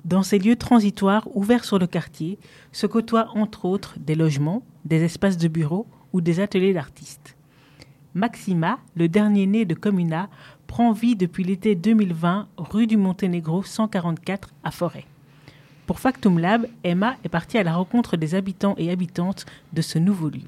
Dans 0.06 0.24
ces 0.24 0.40
lieux 0.40 0.56
transitoires 0.56 1.28
ouverts 1.36 1.66
sur 1.66 1.78
le 1.78 1.86
quartier 1.86 2.40
se 2.72 2.88
côtoient 2.88 3.30
entre 3.36 3.66
autres 3.66 3.94
des 4.00 4.16
logements, 4.16 4.64
des 4.86 5.04
espaces 5.04 5.38
de 5.38 5.48
bureaux 5.48 5.86
ou 6.14 6.22
des 6.22 6.40
ateliers 6.40 6.74
d'artistes. 6.74 7.38
Maxima, 8.16 8.80
le 8.96 9.08
dernier 9.08 9.46
né 9.46 9.66
de 9.66 9.76
Comuna, 9.76 10.32
prend 10.66 10.94
vie 10.94 11.16
depuis 11.16 11.44
l'été 11.44 11.76
2020 11.76 12.48
rue 12.58 12.88
du 12.88 12.98
Monténégro 12.98 13.62
144 13.62 14.50
à 14.64 14.72
Forêt. 14.72 15.06
Pour 15.90 16.00
Factum 16.00 16.38
Lab, 16.38 16.68
Emma 16.84 17.16
est 17.24 17.30
partie 17.30 17.58
à 17.58 17.64
la 17.64 17.74
rencontre 17.74 18.16
des 18.16 18.36
habitants 18.36 18.76
et 18.78 18.92
habitantes 18.92 19.48
de 19.74 19.82
ce 19.82 19.98
nouveau 19.98 20.30
lieu. 20.30 20.46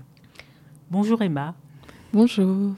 Bonjour 0.91 1.19
Emma. 1.23 1.55
Bonjour. 2.13 2.73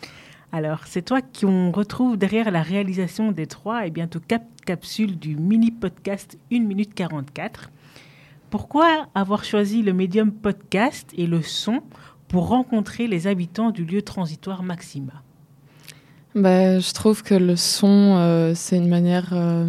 Alors, 0.54 0.80
c'est 0.86 1.02
toi 1.02 1.20
qu'on 1.22 1.72
retrouve 1.72 2.16
derrière 2.16 2.52
la 2.52 2.62
réalisation 2.62 3.34
des 3.34 3.48
trois 3.48 3.86
et 3.86 3.90
bientôt 3.90 4.22
quatre 4.26 4.46
capsules 4.66 5.20
du 5.20 5.36
mini 5.36 5.72
podcast 5.72 6.38
1 6.54 6.62
minute 6.62 6.94
44. 6.94 7.70
Pourquoi 8.50 9.08
avoir 9.14 9.44
choisi 9.44 9.82
le 9.82 9.92
médium 9.92 10.32
podcast 10.32 11.12
et 11.18 11.28
le 11.28 11.42
son 11.42 11.82
pour 12.30 12.48
rencontrer 12.48 13.08
les 13.08 13.28
habitants 13.28 13.72
du 13.72 13.84
lieu 13.84 14.02
transitoire 14.02 14.64
Maxima? 14.64 15.22
Bah, 16.34 16.80
Je 16.80 16.94
trouve 16.94 17.24
que 17.24 17.36
le 17.36 17.58
son, 17.58 18.16
euh, 18.20 18.54
c'est 18.56 18.78
une 18.78 18.88
manière 18.88 19.32
euh, 19.34 19.68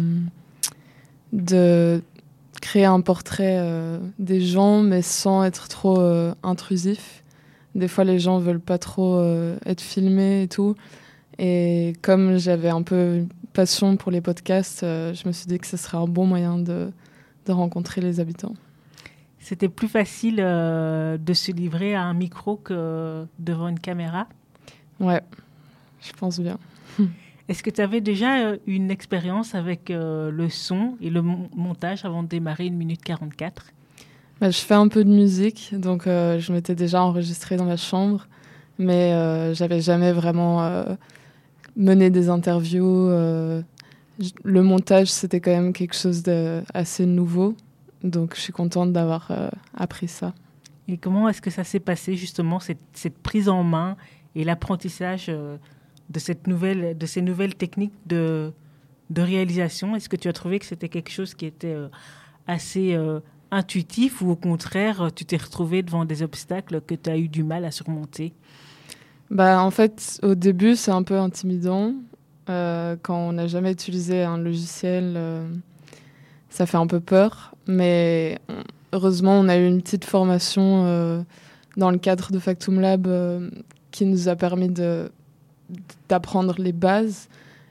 de 1.33 2.01
créer 2.65 2.85
un 2.85 2.99
portrait 2.99 3.59
euh, 3.59 3.99
des 4.17 4.41
gens, 4.41 4.81
mais 4.81 5.03
sans 5.03 5.43
être 5.43 5.67
trop 5.67 6.01
intrusif. 6.41 7.23
Des 7.75 7.87
fois, 7.87 8.03
les 8.03 8.17
gens 8.17 8.39
veulent 8.39 8.59
pas 8.59 8.79
trop 8.79 9.21
être 9.65 9.81
filmés 9.81 10.43
et 10.43 10.47
tout. 10.47 10.75
Et 11.37 11.93
comme 12.01 12.37
j'avais 12.37 12.69
un 12.69 12.81
peu 12.81 13.25
passion 13.53 13.97
pour 13.97 14.11
les 14.11 14.21
podcasts, 14.21 14.81
je 14.81 15.27
me 15.27 15.31
suis 15.31 15.45
dit 15.45 15.59
que 15.59 15.67
ce 15.67 15.77
serait 15.77 15.97
un 15.97 16.07
bon 16.07 16.25
moyen 16.25 16.57
de, 16.57 16.91
de 17.45 17.51
rencontrer 17.51 18.01
les 18.01 18.19
habitants. 18.19 18.55
C'était 19.39 19.69
plus 19.69 19.89
facile 19.89 20.37
de 20.37 21.33
se 21.33 21.51
livrer 21.51 21.93
à 21.93 22.01
un 22.01 22.15
micro 22.15 22.55
que 22.55 23.25
devant 23.37 23.67
une 23.67 23.79
caméra? 23.79 24.27
Ouais, 24.99 25.21
je 26.01 26.13
pense 26.13 26.39
bien. 26.39 26.57
Est-ce 27.47 27.61
que 27.61 27.69
tu 27.69 27.81
avais 27.81 28.01
déjà 28.01 28.39
euh, 28.39 28.57
une 28.65 28.89
expérience 28.89 29.53
avec 29.53 29.91
euh, 29.91 30.31
le 30.31 30.49
son 30.49 30.97
et 30.99 31.09
le 31.09 31.21
montage 31.21 32.03
avant 32.03 32.23
de 32.23 32.27
démarrer 32.27 32.65
une 32.65 32.75
minute 32.75 33.03
44 33.03 33.67
bah, 34.41 34.49
Je 34.49 34.57
fais 34.57 34.73
un 34.73 34.87
peu 34.87 35.03
de 35.03 35.11
musique, 35.11 35.75
donc 35.77 36.07
euh, 36.07 36.39
je 36.39 36.51
m'étais 36.51 36.73
déjà 36.73 37.03
enregistrée 37.03 37.55
dans 37.55 37.65
ma 37.65 37.77
chambre, 37.77 38.27
mais 38.79 39.53
j'avais 39.53 39.79
jamais 39.79 40.11
vraiment 40.11 40.85
mené 41.77 42.09
des 42.09 42.27
interviews. 42.27 43.07
le 43.09 44.61
montage, 44.61 45.07
c'était 45.07 45.39
quand 45.39 45.51
même 45.51 45.71
quelque 45.71 45.95
chose 45.95 46.23
d'assez 46.23 47.05
nouveau, 47.05 47.55
donc 48.03 48.35
je 48.35 48.41
suis 48.41 48.51
contente 48.51 48.91
d'avoir 48.91 49.31
appris 49.77 50.09
ça. 50.09 50.33
Et 50.89 50.97
comment 50.97 51.29
est-ce 51.29 51.41
que 51.41 51.49
ça 51.49 51.63
s'est 51.63 51.79
passé 51.79 52.15
justement, 52.15 52.59
cette, 52.59 52.81
cette, 52.91 53.17
prise 53.17 53.47
en 53.47 53.63
main 53.63 53.95
et 54.35 54.43
l'apprentissage 54.43 55.31
de, 56.09 56.19
cette 56.19 56.47
nouvelle, 56.47 56.97
de 56.97 57.05
ces 57.05 57.21
nouvelles 57.21 57.55
techniques 57.55 57.93
de, 58.05 58.51
de 59.09 59.21
réalisation? 59.21 59.95
Est-ce 59.95 60.09
que 60.09 60.15
tu 60.15 60.27
as 60.27 60.33
trouvé 60.33 60.59
que 60.59 60.65
c'était 60.65 60.89
quelque 60.89 61.11
chose 61.11 61.33
qui 61.33 61.45
était 61.45 61.73
euh, 61.73 61.87
assez 62.47 62.93
euh, 62.93 63.19
intuitif 63.51 64.21
ou 64.21 64.31
au 64.31 64.35
contraire, 64.35 65.09
tu 65.15 65.25
t'es 65.25 65.37
retrouvé 65.37 65.83
devant 65.83 66.05
des 66.05 66.23
obstacles 66.23 66.81
que 66.81 66.95
tu 66.95 67.09
as 67.09 67.17
eu 67.17 67.27
du 67.27 67.43
mal 67.43 67.65
à 67.65 67.71
surmonter? 67.71 68.33
Bah, 69.29 69.61
En 69.61 69.71
fait, 69.71 70.19
au 70.23 70.35
début, 70.35 70.75
c'est 70.75 70.91
un 70.91 71.03
peu 71.03 71.17
intimidant. 71.17 71.93
Euh, 72.49 72.95
quand 73.01 73.17
on 73.17 73.33
n'a 73.33 73.47
jamais 73.47 73.71
utilisé 73.71 74.23
un 74.23 74.37
logiciel, 74.37 75.19
ça 76.49 76.65
fait 76.65 76.77
un 76.77 76.87
peu 76.87 76.99
peur. 76.99 77.55
Mais 77.67 78.39
heureusement, 78.93 79.39
on 79.39 79.47
a 79.47 79.57
eu 79.57 79.67
une 79.67 79.81
petite 79.81 80.05
formation 80.05 81.25
dans 81.77 81.89
le 81.89 81.97
cadre 81.97 82.31
de 82.31 82.37
Factum 82.37 82.79
Lab 82.79 83.07
qui 83.89 84.05
nous 84.05 84.27
a 84.27 84.35
permis 84.35 84.69
de 84.69 85.09
d'apprendre 86.09 86.55
les 86.57 86.71
bases. 86.71 87.27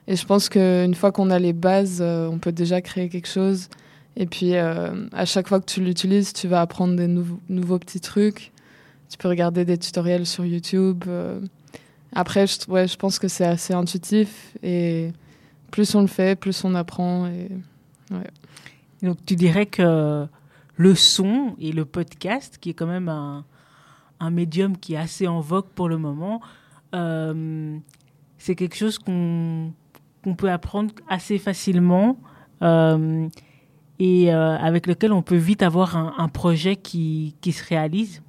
Et 0.07 0.17
je 0.17 0.27
pense 0.27 0.49
qu'une 0.49 0.95
fois 0.95 1.13
qu'on 1.13 1.31
a 1.31 1.39
les 1.39 1.53
bases, 1.53 1.99
euh, 2.01 2.29
on 2.29 2.39
peut 2.39 2.53
déjà 2.53 2.81
créer 2.81 3.09
quelque 3.09 3.29
chose. 3.29 3.69
Et 4.17 4.27
puis, 4.27 4.55
euh, 4.55 5.07
à 5.13 5.25
chaque 5.25 5.49
fois 5.49 5.61
que 5.61 5.67
tu 5.67 5.81
l'utilises, 5.83 6.33
tu 6.33 6.47
vas 6.47 6.61
apprendre 6.61 6.95
des 6.97 7.09
nouveaux 7.09 7.79
petits 7.79 8.01
trucs. 8.01 8.53
Tu 9.09 9.19
peux 9.19 9.29
regarder 9.29 9.65
des 9.65 9.79
tutoriels 9.79 10.27
sur 10.27 10.45
YouTube. 10.45 11.05
Euh. 11.07 11.41
Après, 12.13 12.47
je, 12.47 12.59
ouais, 12.69 12.87
je 12.87 12.97
pense 12.97 13.19
que 13.19 13.29
c'est 13.29 13.45
assez 13.45 13.73
intuitif. 13.73 14.57
Et 14.63 15.11
plus 15.71 15.95
on 15.95 16.03
le 16.03 16.07
fait, 16.07 16.39
plus 16.39 16.65
on 16.65 16.75
apprend. 16.75 17.27
Et. 17.27 17.49
Donc, 19.03 19.19
tu 19.27 19.37
dirais 19.37 19.67
que 19.67 20.27
le 20.77 20.95
son 20.95 21.57
et 21.59 21.73
le 21.73 21.85
podcast, 21.85 22.59
qui 22.61 22.71
est 22.71 22.75
quand 22.75 22.87
même 22.87 23.09
un, 23.09 23.45
un 24.21 24.31
médium 24.31 24.77
qui 24.77 24.95
est 24.95 24.99
assez 24.99 25.27
en 25.27 25.41
vogue 25.41 25.67
pour 25.75 25.89
le 25.89 25.99
moment, 25.99 26.41
euh, 26.95 27.77
c'est 28.39 28.55
quelque 28.55 28.77
chose 28.77 28.99
qu'on 28.99 29.73
peut 30.37 30.51
apprendre 30.51 30.95
assez 31.09 31.39
facilement 31.39 32.19
euh, 32.63 33.29
et 33.99 34.33
euh, 34.33 34.57
avec 34.57 34.87
lequel 34.87 35.13
on 35.13 35.23
peut 35.23 35.37
vite 35.37 35.63
avoir 35.63 35.97
un, 35.97 36.29
projet 36.29 36.77
qui, 36.77 37.35
se 37.45 37.65
réalise. 37.65 38.23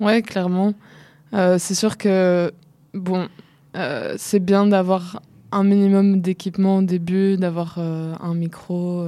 Ouais, 0.00 0.22
clairement. 0.22 0.74
c'est 1.32 1.74
sûr 1.74 1.96
que 1.96 2.52
bon, 2.94 3.28
c'est 4.16 4.40
bien 4.40 4.66
d'avoir 4.66 5.20
un 5.52 5.64
minimum 5.64 6.20
d'équipement 6.20 6.78
au 6.78 6.82
début, 6.82 7.36
d'avoir 7.36 7.78
un 7.78 8.34
micro, 8.34 9.04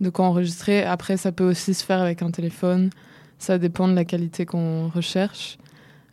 de 0.00 0.10
quoi 0.10 0.26
enregistrer. 0.26 0.84
Après, 0.84 1.16
ça 1.16 1.32
peut 1.32 1.48
aussi 1.48 1.74
se 1.74 1.84
faire 1.84 2.00
avec 2.00 2.22
un 2.22 2.30
téléphone. 2.30 2.90
Ça 3.38 3.58
dépend 3.58 3.88
de 3.88 3.94
la 3.94 4.04
qualité 4.04 4.44
qu'on 4.46 4.88
recherche. 4.88 5.58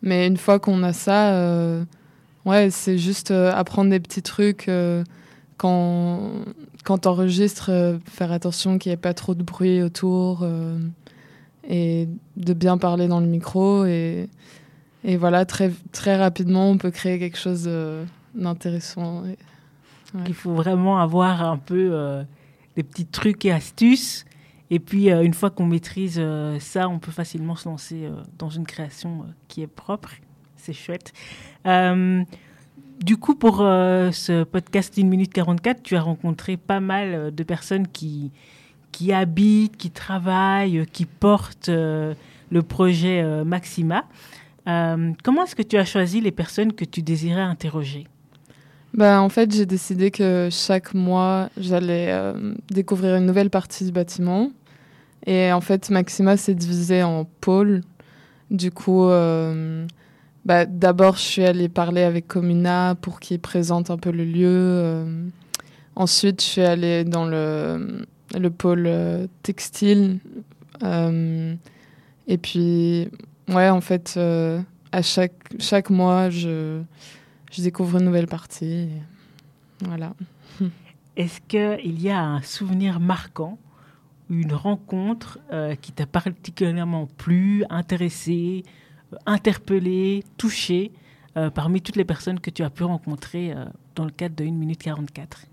Mais 0.01 0.27
une 0.27 0.37
fois 0.37 0.59
qu'on 0.59 0.83
a 0.83 0.93
ça, 0.93 1.83
Ouais, 2.45 2.69
c'est 2.71 2.97
juste 2.97 3.31
euh, 3.31 3.53
apprendre 3.53 3.89
des 3.89 4.01
petits 4.01 4.21
trucs 4.21 4.67
euh, 4.67 5.03
quand, 5.55 6.31
quand 6.83 6.97
tu 6.99 7.07
enregistres, 7.07 7.69
euh, 7.69 7.97
faire 8.05 8.33
attention 8.33 8.77
qu'il 8.77 8.89
n'y 8.89 8.95
ait 8.95 8.97
pas 8.97 9.13
trop 9.13 9.33
de 9.33 9.43
bruit 9.43 9.81
autour 9.81 10.45
et 11.69 12.09
de 12.35 12.53
bien 12.53 12.77
parler 12.77 13.07
dans 13.07 13.21
le 13.21 13.27
micro. 13.27 13.85
Et, 13.85 14.29
et 15.05 15.15
voilà, 15.15 15.45
très, 15.45 15.71
très 15.93 16.17
rapidement, 16.17 16.69
on 16.69 16.77
peut 16.77 16.91
créer 16.91 17.17
quelque 17.17 17.37
chose 17.37 17.69
d'intéressant. 18.35 19.23
Il 20.27 20.33
faut 20.33 20.53
vraiment 20.53 20.99
avoir 20.99 21.41
un 21.43 21.57
peu 21.57 22.25
des 22.75 22.83
petits 22.83 23.05
trucs 23.05 23.45
et 23.45 23.53
astuces. 23.53 24.25
Et 24.69 24.79
puis, 24.79 25.09
une 25.09 25.33
fois 25.33 25.49
qu'on 25.49 25.65
maîtrise 25.65 26.21
ça, 26.59 26.89
on 26.89 26.99
peut 26.99 27.11
facilement 27.11 27.55
se 27.55 27.69
lancer 27.69 28.09
dans 28.37 28.49
une 28.49 28.65
création 28.65 29.25
qui 29.47 29.61
est 29.61 29.67
propre 29.67 30.09
c'est 30.63 30.73
chouette. 30.73 31.11
Euh, 31.67 32.23
du 33.03 33.17
coup, 33.17 33.35
pour 33.35 33.59
euh, 33.61 34.11
ce 34.11 34.43
podcast 34.43 34.97
1 34.97 35.03
minute 35.03 35.33
44, 35.33 35.83
tu 35.83 35.95
as 35.95 36.01
rencontré 36.01 36.55
pas 36.55 36.79
mal 36.79 37.13
euh, 37.13 37.31
de 37.31 37.43
personnes 37.43 37.87
qui, 37.87 38.31
qui 38.91 39.11
habitent, 39.11 39.75
qui 39.75 39.91
travaillent, 39.91 40.85
qui 40.93 41.05
portent 41.05 41.69
le 41.69 42.61
projet 42.61 43.43
Maxima. 43.43 44.05
comment 44.65 45.43
est-ce 45.43 45.55
que 45.55 45.63
tu 45.63 45.77
as 45.77 45.85
choisi 45.85 46.21
les 46.21 46.31
personnes 46.31 46.73
que 46.73 46.85
tu 46.85 47.01
désirais 47.01 47.41
interroger? 47.41 48.07
Bah, 48.93 49.21
En 49.21 49.29
fait, 49.29 49.51
j'ai 49.53 49.65
décidé 49.65 50.11
que 50.11 50.49
chaque 50.51 50.93
mois, 50.93 51.49
j'allais 51.57 52.15
découvrir 52.69 53.15
une 53.15 53.25
nouvelle 53.25 53.49
partie 53.49 53.85
du 53.85 53.91
bâtiment. 53.91 54.51
Et 55.25 55.51
en 55.51 55.61
fait, 55.61 55.89
Maxima 55.89 56.37
s'est 56.37 56.53
divisé 56.53 57.01
en 57.01 57.25
pôles. 57.41 57.81
Du 58.51 58.69
coup, 58.69 59.09
bah, 60.45 60.65
D'abord, 60.65 61.15
je 61.15 61.21
suis 61.21 61.43
allée 61.43 61.69
parler 61.69 62.01
avec 62.01 62.27
Comuna 62.27 62.95
pour 62.95 63.19
qu'il 63.19 63.39
présente 63.39 63.89
un 63.89 63.97
peu 63.97 64.11
le 64.11 64.25
lieu. 64.25 64.47
Euh. 64.49 65.27
ensuite, 65.95 66.41
je 66.41 66.45
suis 66.45 66.61
allée 66.61 67.03
dans 67.03 67.25
le, 67.25 68.05
le 68.37 68.49
pôle 68.49 68.85
euh, 68.87 69.27
textile. 69.41 70.19
Euh. 70.83 71.55
et 72.27 72.37
puis, 72.37 73.09
ouais, 73.47 73.69
en 73.69 73.81
fait, 73.81 74.19
à 74.91 75.01
chaque, 75.01 75.53
chaque 75.59 75.89
mois, 75.89 76.29
je, 76.29 76.81
je 77.51 77.61
découvre 77.61 77.99
une 77.99 78.05
nouvelle 78.05 78.27
partie. 78.27 78.89
voilà. 79.81 80.13
Est-ce 81.15 81.39
qu'il 81.47 82.01
y 82.01 82.09
a 82.09 82.19
un 82.19 82.41
souvenir 82.41 82.99
marquant, 82.99 83.59
une 84.31 84.53
rencontre 84.53 85.37
qui 85.81 85.91
t'a 85.91 86.07
particulièrement 86.07 87.07
plu, 87.17 87.63
intéressé, 87.69 88.63
interpellé, 89.25 90.23
touché 90.37 90.91
euh, 91.35 91.49
parmi 91.49 91.81
toutes 91.81 91.95
les 91.95 92.05
personnes 92.05 92.39
que 92.39 92.51
tu 92.51 92.63
as 92.63 92.69
pu 92.69 92.83
rencontrer 92.83 93.53
euh, 93.53 93.65
dans 93.95 94.05
le 94.05 94.11
cadre 94.11 94.35
de 94.35 94.43
1 94.43 94.51
minute 94.51 94.81
44 94.83 95.45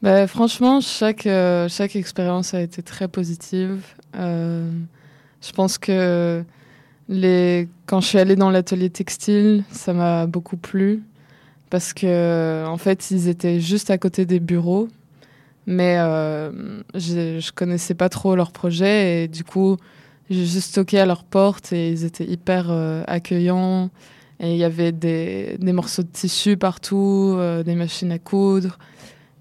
bah, 0.00 0.26
Franchement, 0.26 0.80
chaque, 0.80 1.26
euh, 1.26 1.68
chaque 1.68 1.96
expérience 1.96 2.54
a 2.54 2.62
été 2.62 2.82
très 2.82 3.06
positive. 3.08 3.84
Je 4.14 5.52
pense 5.54 5.76
que 5.76 6.42
les... 7.08 7.68
quand 7.84 8.00
je 8.00 8.06
suis 8.06 8.18
allée 8.18 8.36
dans 8.36 8.50
l'atelier 8.50 8.88
textile, 8.88 9.64
ça 9.70 9.92
m'a 9.92 10.26
beaucoup 10.26 10.56
plu 10.56 11.02
parce 11.68 11.92
que 11.92 12.64
en 12.66 12.78
fait, 12.78 13.10
ils 13.10 13.28
étaient 13.28 13.60
juste 13.60 13.90
à 13.90 13.98
côté 13.98 14.24
des 14.24 14.40
bureaux, 14.40 14.88
mais 15.66 15.96
je, 16.94 17.38
je 17.38 17.52
connaissais 17.52 17.94
pas 17.94 18.08
trop 18.08 18.34
leur 18.34 18.50
projet 18.50 19.24
et 19.24 19.28
du 19.28 19.44
coup, 19.44 19.76
j'ai 20.28 20.44
juste 20.44 20.74
toqué 20.74 20.98
à 20.98 21.06
leur 21.06 21.24
porte 21.24 21.72
et 21.72 21.90
ils 21.90 22.04
étaient 22.04 22.24
hyper 22.24 22.70
euh, 22.70 23.04
accueillants. 23.06 23.90
Et 24.40 24.52
il 24.52 24.58
y 24.58 24.64
avait 24.64 24.92
des, 24.92 25.56
des, 25.58 25.72
morceaux 25.72 26.02
de 26.02 26.08
tissu 26.08 26.56
partout, 26.56 27.34
euh, 27.38 27.62
des 27.62 27.74
machines 27.74 28.12
à 28.12 28.18
coudre. 28.18 28.78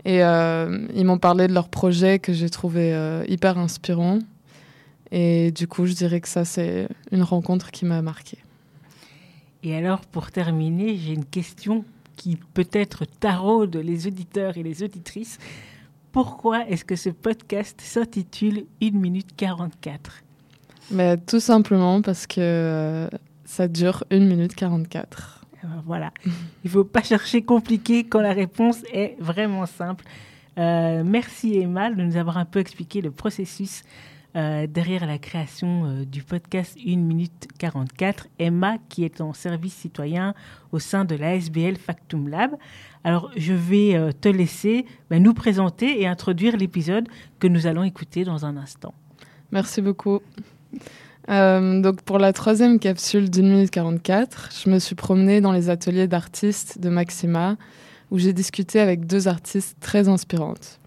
Et 0.06 0.24
euh, 0.24 0.88
ils 0.94 1.06
m'ont 1.06 1.18
parlé 1.18 1.48
de 1.48 1.54
leur 1.54 1.68
projet 1.68 2.20
que 2.20 2.32
j'ai 2.32 2.50
trouvé 2.50 2.96
hyper 3.28 3.58
inspirant. 3.58 4.20
Et 5.12 5.52
du 5.52 5.68
coup, 5.68 5.86
je 5.86 5.94
dirais 5.94 6.22
que 6.22 6.28
ça, 6.28 6.46
c'est 6.46 6.88
une 7.12 7.24
rencontre 7.24 7.72
qui 7.72 7.86
m'a 7.86 8.02
marquée. 8.02 8.38
Et 9.64 9.76
alors, 9.76 10.02
pour 10.02 10.32
terminer, 10.32 10.96
j'ai 10.96 11.14
une 11.14 11.26
question 11.26 11.84
qui 12.16 12.38
peut-être 12.54 13.06
taraude 13.20 13.76
les 13.76 14.06
auditeurs 14.08 14.58
et 14.58 14.64
les 14.64 14.84
auditrices. 14.84 15.40
Pourquoi 16.12 16.68
est-ce 16.70 16.86
que 16.86 16.96
ce 16.96 17.10
podcast 17.10 17.82
s'intitule 17.82 18.66
1 18.82 18.92
minute 18.92 19.36
44 19.36 20.25
Mais 20.92 21.18
Tout 21.18 21.40
simplement 21.40 22.02
parce 22.02 22.28
que 22.28 22.40
euh, 22.40 23.10
ça 23.46 23.68
dure 23.68 24.04
1 24.12 24.20
minute 24.20 24.56
44. 24.56 25.42
Voilà. 25.86 26.12
Il 26.26 26.32
ne 26.66 26.70
faut 26.70 26.84
pas 26.84 27.02
chercher 27.02 27.42
compliqué 27.42 28.04
quand 28.04 28.22
la 28.22 28.34
réponse 28.34 28.78
est 28.94 29.16
vraiment 29.20 29.66
simple. 29.66 30.06
Euh, 30.58 31.04
merci 31.06 31.58
Emma 31.60 31.92
de 31.92 32.02
nous 32.02 32.18
avoir 32.18 32.38
un 32.38 32.46
peu 32.46 32.60
expliqué 32.60 33.02
le 33.02 33.12
processus 33.12 33.84
euh, 34.36 34.68
derrière 34.68 35.06
la 35.06 35.18
création 35.18 35.86
euh, 35.86 36.06
du 36.06 36.24
podcast 36.24 36.78
1 36.86 36.98
minute 36.98 37.48
44. 37.58 38.28
Emma 38.40 38.78
qui 38.90 39.04
est 39.04 39.22
en 39.22 39.34
service 39.34 39.74
citoyen 39.74 40.34
au 40.72 40.80
sein 40.80 41.06
de 41.06 41.16
l'ASBL 41.16 41.78
Factum 41.78 42.30
Lab. 42.30 42.52
Alors 43.04 43.32
je 43.36 43.54
vais 43.54 44.14
te 44.20 44.30
laisser 44.30 44.86
ben, 45.10 45.22
nous 45.22 45.34
présenter 45.34 46.02
et 46.02 46.08
introduire 46.08 46.58
l'épisode 46.58 47.08
que 47.40 47.48
nous 47.48 47.68
allons 47.68 47.84
écouter 47.84 48.24
dans 48.24 48.46
un 48.46 48.58
instant. 48.58 48.94
Merci 49.52 49.82
beaucoup. 49.82 50.22
Euh, 51.30 51.82
donc 51.82 52.02
pour 52.02 52.20
la 52.20 52.34
troisième 52.34 52.80
capsule 52.80 53.30
d'une 53.30 53.50
minute 53.50 53.72
44, 53.72 54.52
je 54.64 54.70
me 54.70 54.80
suis 54.80 54.96
promenée 54.96 55.42
dans 55.42 55.52
les 55.52 55.70
ateliers 55.70 56.08
d'artistes 56.08 56.80
de 56.80 56.90
Maxima 56.90 57.58
où 58.12 58.20
j'ai 58.20 58.34
discuté 58.34 58.80
avec 58.80 59.08
deux 59.08 59.28
artistes 59.28 59.78
très 59.80 60.08
inspirantes. 60.08 60.80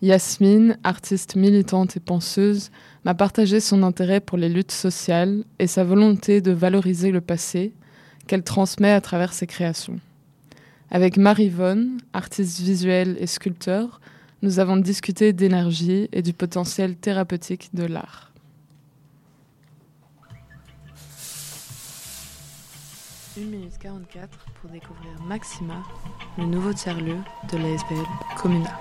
Yasmine, 0.00 0.78
artiste 0.84 1.36
militante 1.36 1.96
et 1.96 2.00
penseuse, 2.00 2.70
m'a 3.04 3.14
partagé 3.14 3.60
son 3.60 3.82
intérêt 3.82 4.20
pour 4.20 4.38
les 4.38 4.48
luttes 4.48 4.72
sociales 4.72 5.44
et 5.58 5.66
sa 5.66 5.84
volonté 5.84 6.40
de 6.40 6.52
valoriser 6.52 7.10
le 7.10 7.20
passé 7.20 7.72
qu'elle 8.26 8.42
transmet 8.42 8.92
à 8.92 9.00
travers 9.00 9.32
ses 9.32 9.46
créations. 9.46 10.00
Avec 10.90 11.16
Marie-Vonne, 11.16 11.98
artiste 12.12 12.60
visuelle 12.60 13.16
et 13.18 13.26
sculpteur, 13.26 14.00
nous 14.42 14.58
avons 14.58 14.76
discuté 14.76 15.32
d'énergie 15.32 16.08
et 16.12 16.22
du 16.22 16.32
potentiel 16.32 16.96
thérapeutique 16.96 17.70
de 17.72 17.84
l'art. 17.84 18.31
1 23.36 23.40
minute 23.46 23.78
44 23.78 24.28
pour 24.60 24.68
découvrir 24.68 25.10
Maxima, 25.22 25.82
le 26.36 26.44
nouveau 26.44 26.72
tiers-lieu 26.74 27.16
de 27.50 27.56
l'ASBL 27.56 28.04
Comuna. 28.36 28.78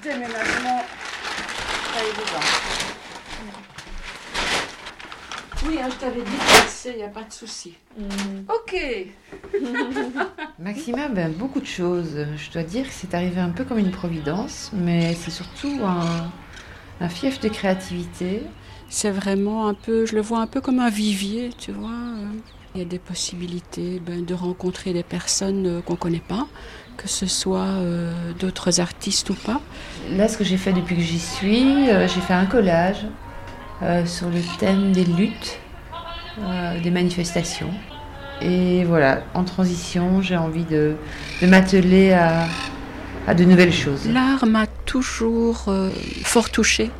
Déménagement 0.00 0.84
pas 1.92 2.02
évident. 2.04 2.89
Oui, 5.66 5.78
hein, 5.82 5.88
je 5.90 5.96
t'avais 5.96 6.22
dit 6.22 6.30
il 6.86 6.96
n'y 6.96 7.02
a 7.02 7.08
pas 7.08 7.22
de 7.22 7.32
souci. 7.32 7.74
Ok. 8.48 8.76
Maxima, 10.58 11.08
ben, 11.08 11.30
beaucoup 11.32 11.60
de 11.60 11.66
choses. 11.66 12.26
Je 12.36 12.50
dois 12.50 12.62
dire 12.62 12.86
que 12.86 12.92
c'est 12.92 13.12
arrivé 13.14 13.40
un 13.40 13.50
peu 13.50 13.64
comme 13.64 13.78
une 13.78 13.90
providence, 13.90 14.70
mais 14.72 15.14
c'est 15.14 15.30
surtout 15.30 15.78
un, 15.84 16.30
un 17.00 17.08
fief 17.08 17.40
de 17.40 17.48
créativité. 17.48 18.42
C'est 18.88 19.10
vraiment 19.10 19.68
un 19.68 19.74
peu, 19.74 20.06
je 20.06 20.14
le 20.14 20.22
vois 20.22 20.40
un 20.40 20.46
peu 20.46 20.60
comme 20.60 20.80
un 20.80 20.90
vivier, 20.90 21.50
tu 21.58 21.72
vois. 21.72 21.90
Il 22.74 22.78
y 22.78 22.82
a 22.82 22.86
des 22.86 22.98
possibilités 22.98 24.00
ben, 24.04 24.24
de 24.24 24.34
rencontrer 24.34 24.92
des 24.92 25.02
personnes 25.02 25.66
euh, 25.66 25.80
qu'on 25.80 25.94
ne 25.94 25.98
connaît 25.98 26.22
pas, 26.26 26.46
que 26.96 27.08
ce 27.08 27.26
soit 27.26 27.66
euh, 27.66 28.12
d'autres 28.38 28.80
artistes 28.80 29.28
ou 29.30 29.34
pas. 29.34 29.60
Là, 30.12 30.28
ce 30.28 30.38
que 30.38 30.44
j'ai 30.44 30.56
fait 30.56 30.72
depuis 30.72 30.94
que 30.94 31.02
j'y 31.02 31.18
suis, 31.18 31.90
euh, 31.90 32.06
j'ai 32.06 32.20
fait 32.20 32.32
un 32.32 32.46
collage 32.46 33.06
euh, 33.82 34.04
sur 34.04 34.28
le 34.28 34.40
thème 34.58 34.92
des 34.92 35.04
luttes, 35.04 35.58
euh, 36.38 36.78
des 36.80 36.90
manifestations. 36.90 37.72
Et 38.42 38.84
voilà, 38.84 39.22
en 39.32 39.44
transition, 39.44 40.20
j'ai 40.20 40.36
envie 40.36 40.64
de, 40.64 40.96
de 41.40 41.46
m'atteler 41.46 42.12
à, 42.12 42.46
à 43.26 43.34
de 43.34 43.44
nouvelles 43.44 43.72
choses. 43.72 44.06
L'art 44.06 44.46
m'a 44.46 44.66
toujours 44.66 45.64
euh, 45.68 45.90
fort 46.24 46.50
touchée. 46.50 46.90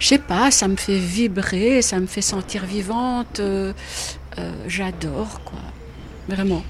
Je 0.00 0.08
sais 0.08 0.18
pas, 0.18 0.50
ça 0.50 0.66
me 0.66 0.76
fait 0.76 0.98
vibrer, 0.98 1.80
ça 1.80 2.00
me 2.00 2.06
fait 2.06 2.22
sentir 2.22 2.64
vivante. 2.64 3.40
J'adore, 4.66 5.40
quoi. 5.44 5.58
Vraiment. 6.28 6.62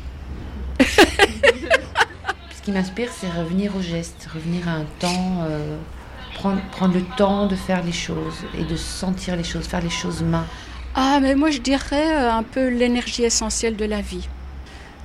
Ce 0.81 2.63
qui 2.63 2.71
m'inspire, 2.71 3.09
c'est 3.13 3.29
revenir 3.29 3.75
au 3.75 3.81
geste, 3.81 4.29
revenir 4.33 4.69
à 4.69 4.73
un 4.73 4.85
temps, 5.01 5.45
prendre, 6.47 6.63
prendre 6.71 6.95
le 6.95 7.05
temps 7.17 7.47
de 7.47 7.57
faire 7.57 7.83
les 7.83 7.93
choses 7.93 8.45
et 8.59 8.65
de 8.65 8.77
sentir 8.77 9.37
les 9.37 9.45
choses, 9.45 9.67
faire 9.67 9.83
les 9.83 9.91
choses 9.91 10.23
main. 10.23 10.45
Ah, 10.95 11.19
mais 11.21 11.35
moi 11.35 11.51
je 11.51 11.59
dirais 11.59 12.17
euh, 12.17 12.33
un 12.33 12.43
peu 12.43 12.69
l'énergie 12.69 13.25
essentielle 13.25 13.77
de 13.77 13.85
la 13.85 14.01
vie. 14.01 14.29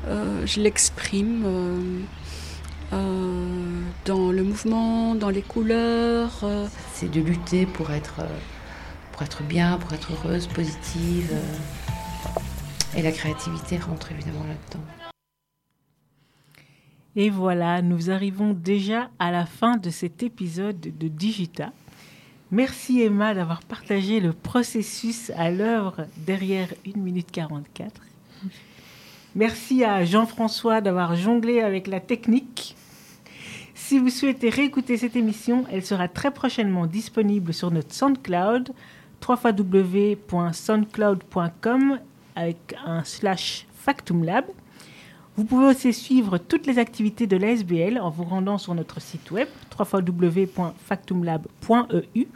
Euh, 0.08 0.46
je 0.46 0.62
l'exprime 0.62 1.44
euh, 1.46 2.00
euh, 2.94 3.82
dans 4.06 4.32
le 4.32 4.44
mouvement, 4.44 5.16
dans 5.16 5.30
les 5.30 5.42
couleurs. 5.42 6.44
C'est 6.94 7.12
de 7.12 7.22
lutter 7.22 7.66
pour 7.66 7.92
être, 7.92 8.16
pour 9.12 9.22
être 9.24 9.44
bien, 9.44 9.78
pour 9.78 9.94
être 9.94 10.10
heureuse, 10.14 10.48
positive. 10.48 11.32
et 12.96 13.02
la 13.02 13.12
créativité 13.12 13.78
rentre 13.78 14.12
évidemment 14.12 14.46
là-dedans. 14.48 15.01
Et 17.16 17.30
voilà, 17.30 17.82
nous 17.82 18.10
arrivons 18.10 18.54
déjà 18.54 19.10
à 19.20 19.32
la 19.32 19.46
fin 19.46 19.76
de 19.76 19.90
cet 19.90 20.24
épisode 20.24 20.80
de 20.80 21.10
Digita. 21.10 21.74
Merci 22.52 23.02
Emma 23.02 23.34
d'avoir 23.34 23.64
partagé 23.64 24.22
le 24.22 24.34
processus 24.34 25.32
à 25.38 25.52
l'œuvre 25.52 26.08
derrière 26.18 26.74
1 26.88 26.98
minute 27.00 27.32
44. 27.32 28.02
Merci 29.36 29.84
à 29.84 30.04
Jean-François 30.06 30.82
d'avoir 30.82 31.16
jonglé 31.16 31.62
avec 31.62 31.88
la 31.88 32.00
technique. 32.00 32.76
Si 33.74 33.98
vous 34.00 34.10
souhaitez 34.10 34.50
réécouter 34.50 34.98
cette 34.98 35.16
émission, 35.16 35.64
elle 35.72 35.86
sera 35.86 36.08
très 36.08 36.32
prochainement 36.32 36.88
disponible 36.88 37.54
sur 37.54 37.72
notre 37.72 37.94
SoundCloud, 37.94 38.72
www.soundcloud.com 39.28 42.00
avec 42.36 42.76
un 42.86 43.04
slash 43.04 43.68
Factum 43.74 44.24
Lab. 44.24 44.46
Vous 45.38 45.46
pouvez 45.46 45.68
aussi 45.68 45.94
suivre 45.94 46.38
toutes 46.38 46.68
les 46.68 46.78
activités 46.78 47.26
de 47.26 47.38
l'ASBL 47.38 47.98
en 48.00 48.10
vous 48.10 48.26
rendant 48.26 48.58
sur 48.58 48.76
notre 48.76 49.00
site 49.00 49.32
web 49.32 49.48
www.factumlab.eu 49.80 52.28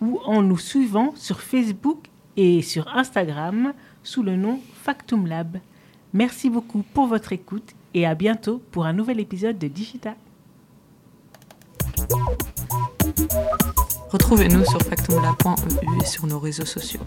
ou 0.00 0.18
en 0.24 0.42
nous 0.42 0.58
suivant 0.58 1.12
sur 1.14 1.40
Facebook 1.40 2.06
et 2.36 2.62
sur 2.62 2.88
Instagram 2.88 3.72
sous 4.02 4.22
le 4.22 4.36
nom 4.36 4.60
Factum 4.82 5.26
Lab. 5.26 5.58
Merci 6.12 6.50
beaucoup 6.50 6.82
pour 6.94 7.06
votre 7.06 7.32
écoute 7.32 7.74
et 7.94 8.06
à 8.06 8.14
bientôt 8.14 8.60
pour 8.70 8.84
un 8.84 8.92
nouvel 8.92 9.20
épisode 9.20 9.58
de 9.58 9.68
Digita. 9.68 10.14
Retrouvez-nous 14.10 14.64
sur 14.64 14.80
factumlab.eu 14.80 16.02
et 16.02 16.04
sur 16.04 16.26
nos 16.26 16.40
réseaux 16.40 16.64
sociaux. 16.64 17.00